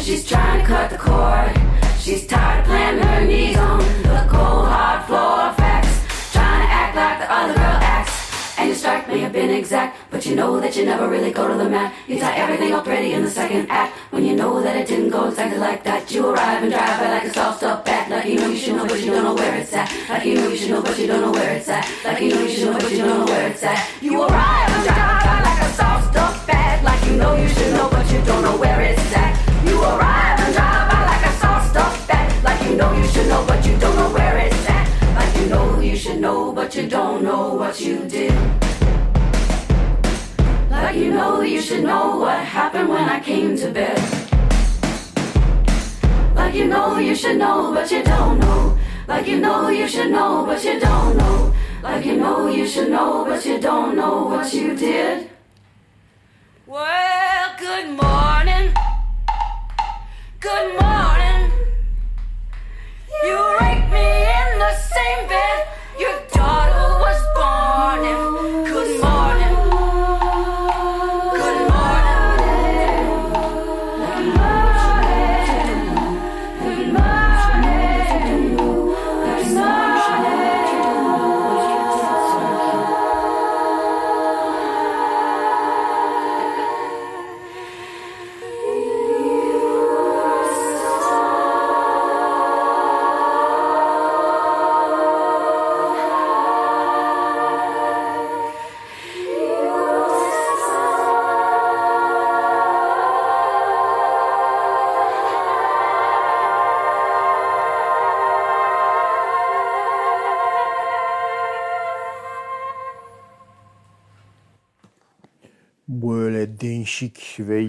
She's 0.00 0.26
trying 0.26 0.62
to 0.62 0.66
cut 0.66 0.88
the 0.88 0.96
cord. 0.96 1.52
She's 2.00 2.26
tired 2.26 2.60
of 2.60 2.64
planting 2.64 3.06
her 3.06 3.26
knees 3.26 3.58
on 3.58 3.78
the 3.78 4.26
cold 4.26 4.68
hard 4.72 5.04
floor 5.04 5.50
of 5.50 5.56
facts. 5.56 6.32
Trying 6.32 6.62
to 6.64 6.72
act 6.72 6.96
like 6.96 7.18
the 7.20 7.30
other 7.30 7.52
girl 7.52 7.78
acts. 7.84 8.58
And 8.58 8.68
your 8.70 8.76
strike 8.76 9.06
may 9.06 9.18
have 9.18 9.34
been 9.34 9.50
exact, 9.50 9.98
but 10.10 10.24
you 10.24 10.34
know 10.34 10.58
that 10.60 10.74
you 10.74 10.86
never 10.86 11.10
really 11.10 11.30
go 11.30 11.46
to 11.46 11.62
the 11.62 11.68
mat. 11.68 11.92
You 12.08 12.18
tie 12.18 12.34
everything 12.38 12.72
up 12.72 12.86
ready 12.86 13.12
in 13.12 13.22
the 13.22 13.30
second 13.30 13.66
act. 13.68 13.98
When 14.12 14.24
you 14.24 14.34
know 14.34 14.62
that 14.62 14.76
it 14.76 14.88
didn't 14.88 15.10
go 15.10 15.28
exactly 15.28 15.58
like 15.58 15.84
that, 15.84 16.10
you 16.10 16.26
arrive 16.26 16.62
and 16.62 16.72
drive 16.72 17.00
by 17.00 17.10
like 17.10 17.24
a 17.24 17.34
soft 17.34 17.62
up 17.64 17.84
bat. 17.84 18.08
Like 18.08 18.24
you 18.24 18.36
know 18.36 18.48
you 18.48 18.56
should 18.56 18.76
know, 18.76 18.86
but 18.86 18.98
you 18.98 19.10
don't 19.12 19.24
know 19.24 19.34
where 19.34 19.56
it's 19.58 19.74
at. 19.74 19.92
Like 20.08 20.24
you 20.24 20.36
know 20.36 20.48
you 20.48 20.56
should 20.56 20.70
know, 20.70 20.80
but 20.80 20.98
you 20.98 21.06
don't 21.06 21.20
know 21.20 21.32
where 21.32 21.52
it's 21.54 21.68
at. 21.68 21.86
Like 22.02 22.22
you 22.22 22.30
know 22.30 22.40
you 22.40 22.48
should 22.48 22.64
know, 22.64 22.78
but 22.78 22.90
you 22.90 22.96
don't 22.96 23.18
know 23.18 23.26
where 23.26 23.48
it's 23.50 23.62
at. 23.62 23.92
You 24.00 24.22
arrive 24.22 24.70
and 24.70 24.84
drive 24.84 25.22
by 25.22 25.42
like 25.44 25.60
a 25.60 25.72
soft 25.74 26.16
up 26.16 26.46
bat. 26.46 26.61
You 27.12 27.18
know 27.18 27.36
you 27.36 27.46
should 27.46 27.74
know, 27.74 27.90
but 27.90 28.10
you 28.10 28.22
don't 28.24 28.42
know 28.42 28.56
where 28.56 28.80
it's 28.80 29.14
at. 29.14 29.36
You 29.66 29.78
arrive 29.82 30.40
and 30.40 30.54
drive 30.54 30.90
by 30.90 31.04
like 31.04 31.26
a 31.26 31.32
soft 31.40 31.68
stuff 31.68 32.08
bat. 32.08 32.42
Like 32.42 32.62
you 32.66 32.74
know 32.74 32.90
you 32.94 33.06
should 33.06 33.28
know, 33.28 33.44
but 33.46 33.66
you 33.66 33.76
don't 33.76 33.94
know 33.96 34.10
where 34.14 34.38
it's 34.38 34.66
at. 34.66 34.88
Like 35.14 35.36
you 35.36 35.46
know 35.50 35.78
you 35.78 35.94
should 35.94 36.20
know, 36.20 36.52
but 36.54 36.74
you 36.74 36.88
don't 36.88 37.22
know 37.22 37.52
what 37.52 37.78
you 37.82 38.08
did. 38.08 38.32
Like 40.70 40.96
you 40.96 41.12
know 41.12 41.42
you 41.42 41.60
should 41.60 41.84
know 41.84 42.16
what 42.16 42.38
happened 42.38 42.88
when 42.88 43.06
I 43.06 43.20
came 43.20 43.58
to 43.58 43.70
bed. 43.70 43.98
Like 46.34 46.54
you 46.54 46.64
know 46.64 46.96
you 46.96 47.14
should 47.14 47.36
know, 47.36 47.74
but 47.74 47.90
you 47.90 48.02
don't 48.02 48.38
know. 48.38 48.78
Like 49.06 49.26
you 49.26 49.38
know 49.38 49.68
you 49.68 49.86
should 49.86 50.10
know, 50.10 50.46
but 50.46 50.64
you 50.64 50.80
don't 50.80 51.18
know. 51.18 51.52
Like 51.82 52.06
you 52.06 52.16
know 52.16 52.46
you 52.48 52.66
should 52.66 52.88
know, 52.88 53.26
but 53.26 53.44
you 53.44 53.60
don't 53.60 53.96
know 53.96 54.24
what 54.28 54.54
you 54.54 54.74
did 54.74 55.31
good 57.82 57.96
morning. 57.96 58.11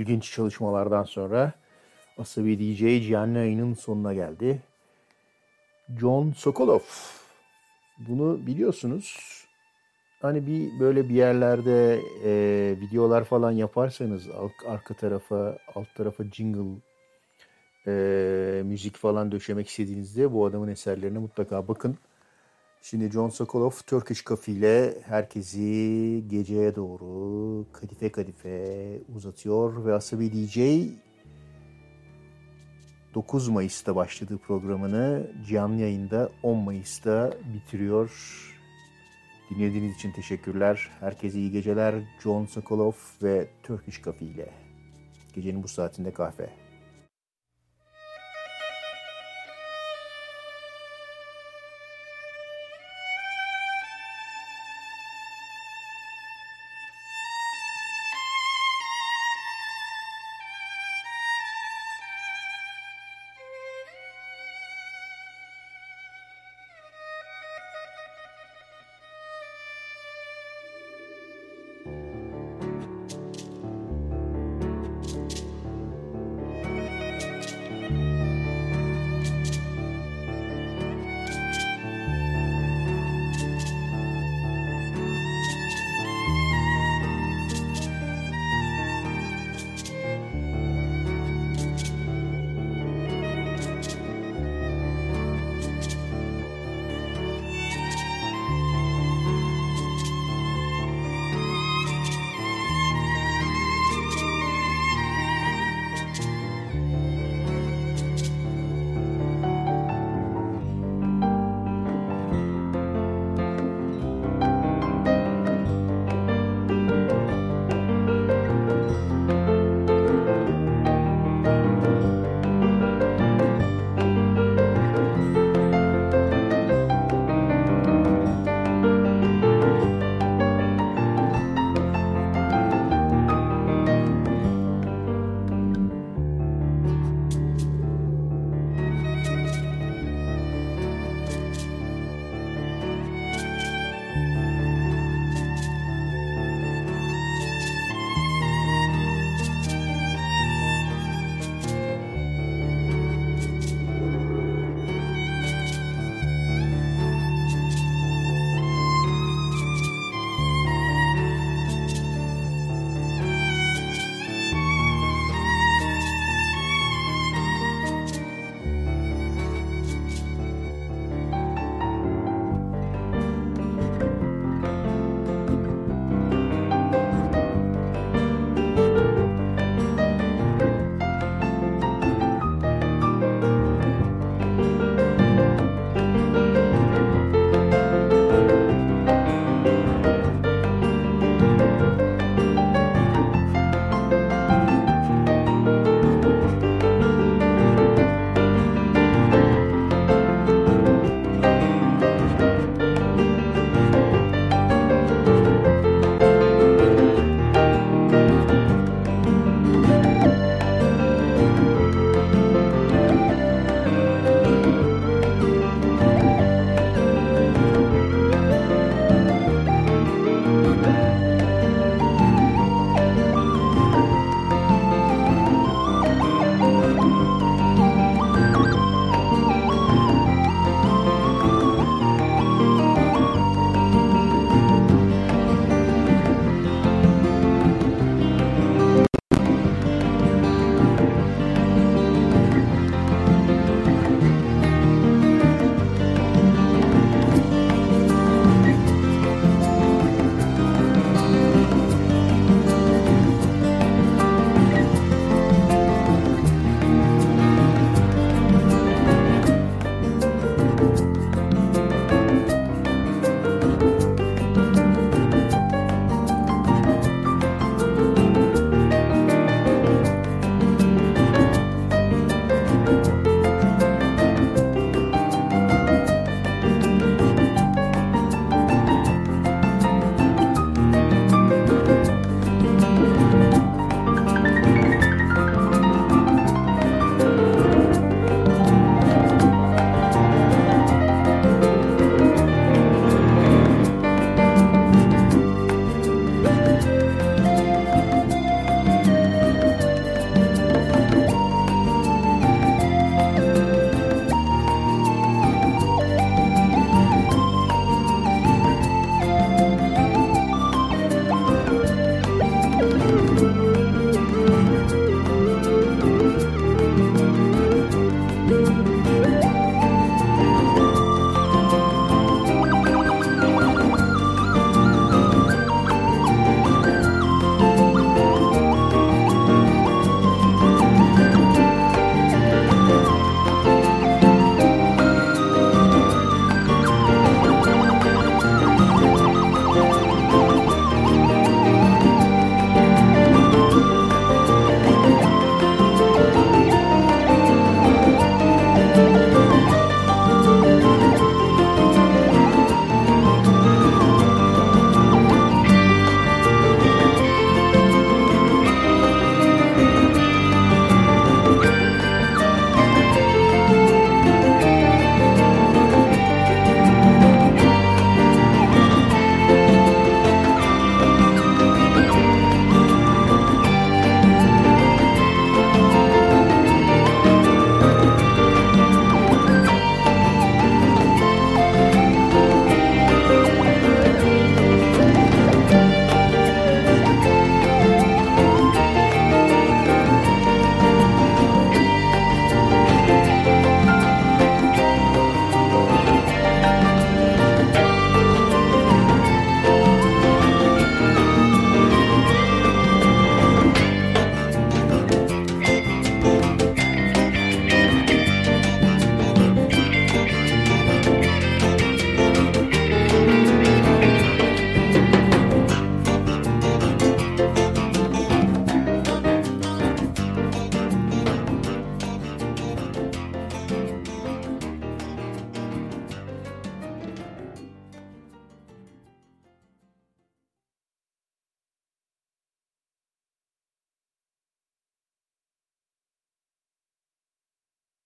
İlginç 0.03 0.31
çalışmalardan 0.31 1.03
sonra 1.03 1.53
Asabi 2.17 2.59
DJ 2.59 3.09
canlı 3.09 3.37
yayının 3.37 3.73
sonuna 3.73 4.13
geldi. 4.13 4.61
John 5.99 6.31
Sokolov. 6.31 6.79
Bunu 7.99 8.47
biliyorsunuz. 8.47 9.17
Hani 10.21 10.47
bir 10.47 10.79
böyle 10.79 11.09
bir 11.09 11.15
yerlerde 11.15 12.01
e, 12.25 12.31
videolar 12.81 13.23
falan 13.23 13.51
yaparsanız 13.51 14.29
ar- 14.29 14.73
arka 14.73 14.93
tarafa, 14.93 15.57
alt 15.75 15.87
tarafa 15.95 16.23
jingle 16.23 16.81
e, 17.87 18.61
müzik 18.65 18.97
falan 18.97 19.31
döşemek 19.31 19.67
istediğinizde 19.67 20.33
bu 20.33 20.45
adamın 20.45 20.67
eserlerine 20.67 21.19
mutlaka 21.19 21.67
bakın. 21.67 21.97
Şimdi 22.85 23.11
John 23.11 23.29
Sokolov 23.29 23.71
Turkish 23.87 24.25
Coffee 24.25 24.55
ile 24.55 25.01
herkesi 25.05 26.23
geceye 26.27 26.75
doğru 26.75 27.65
kadife 27.73 28.11
kadife 28.11 28.99
uzatıyor 29.15 29.85
ve 29.85 29.93
Asabi 29.93 30.31
DJ 30.33 30.57
9 33.13 33.47
Mayıs'ta 33.49 33.95
başladığı 33.95 34.37
programını 34.37 35.31
canlı 35.49 35.81
yayında 35.81 36.29
10 36.43 36.57
Mayıs'ta 36.57 37.33
bitiriyor. 37.53 38.11
Dinlediğiniz 39.49 39.95
için 39.95 40.11
teşekkürler. 40.11 40.91
Herkese 40.99 41.39
iyi 41.39 41.51
geceler. 41.51 41.95
John 42.23 42.45
Sokolov 42.45 42.93
ve 43.23 43.47
Turkish 43.63 44.01
Coffee 44.01 44.27
ile. 44.27 44.49
Gecenin 45.33 45.63
bu 45.63 45.67
saatinde 45.67 46.13
kahve. 46.13 46.62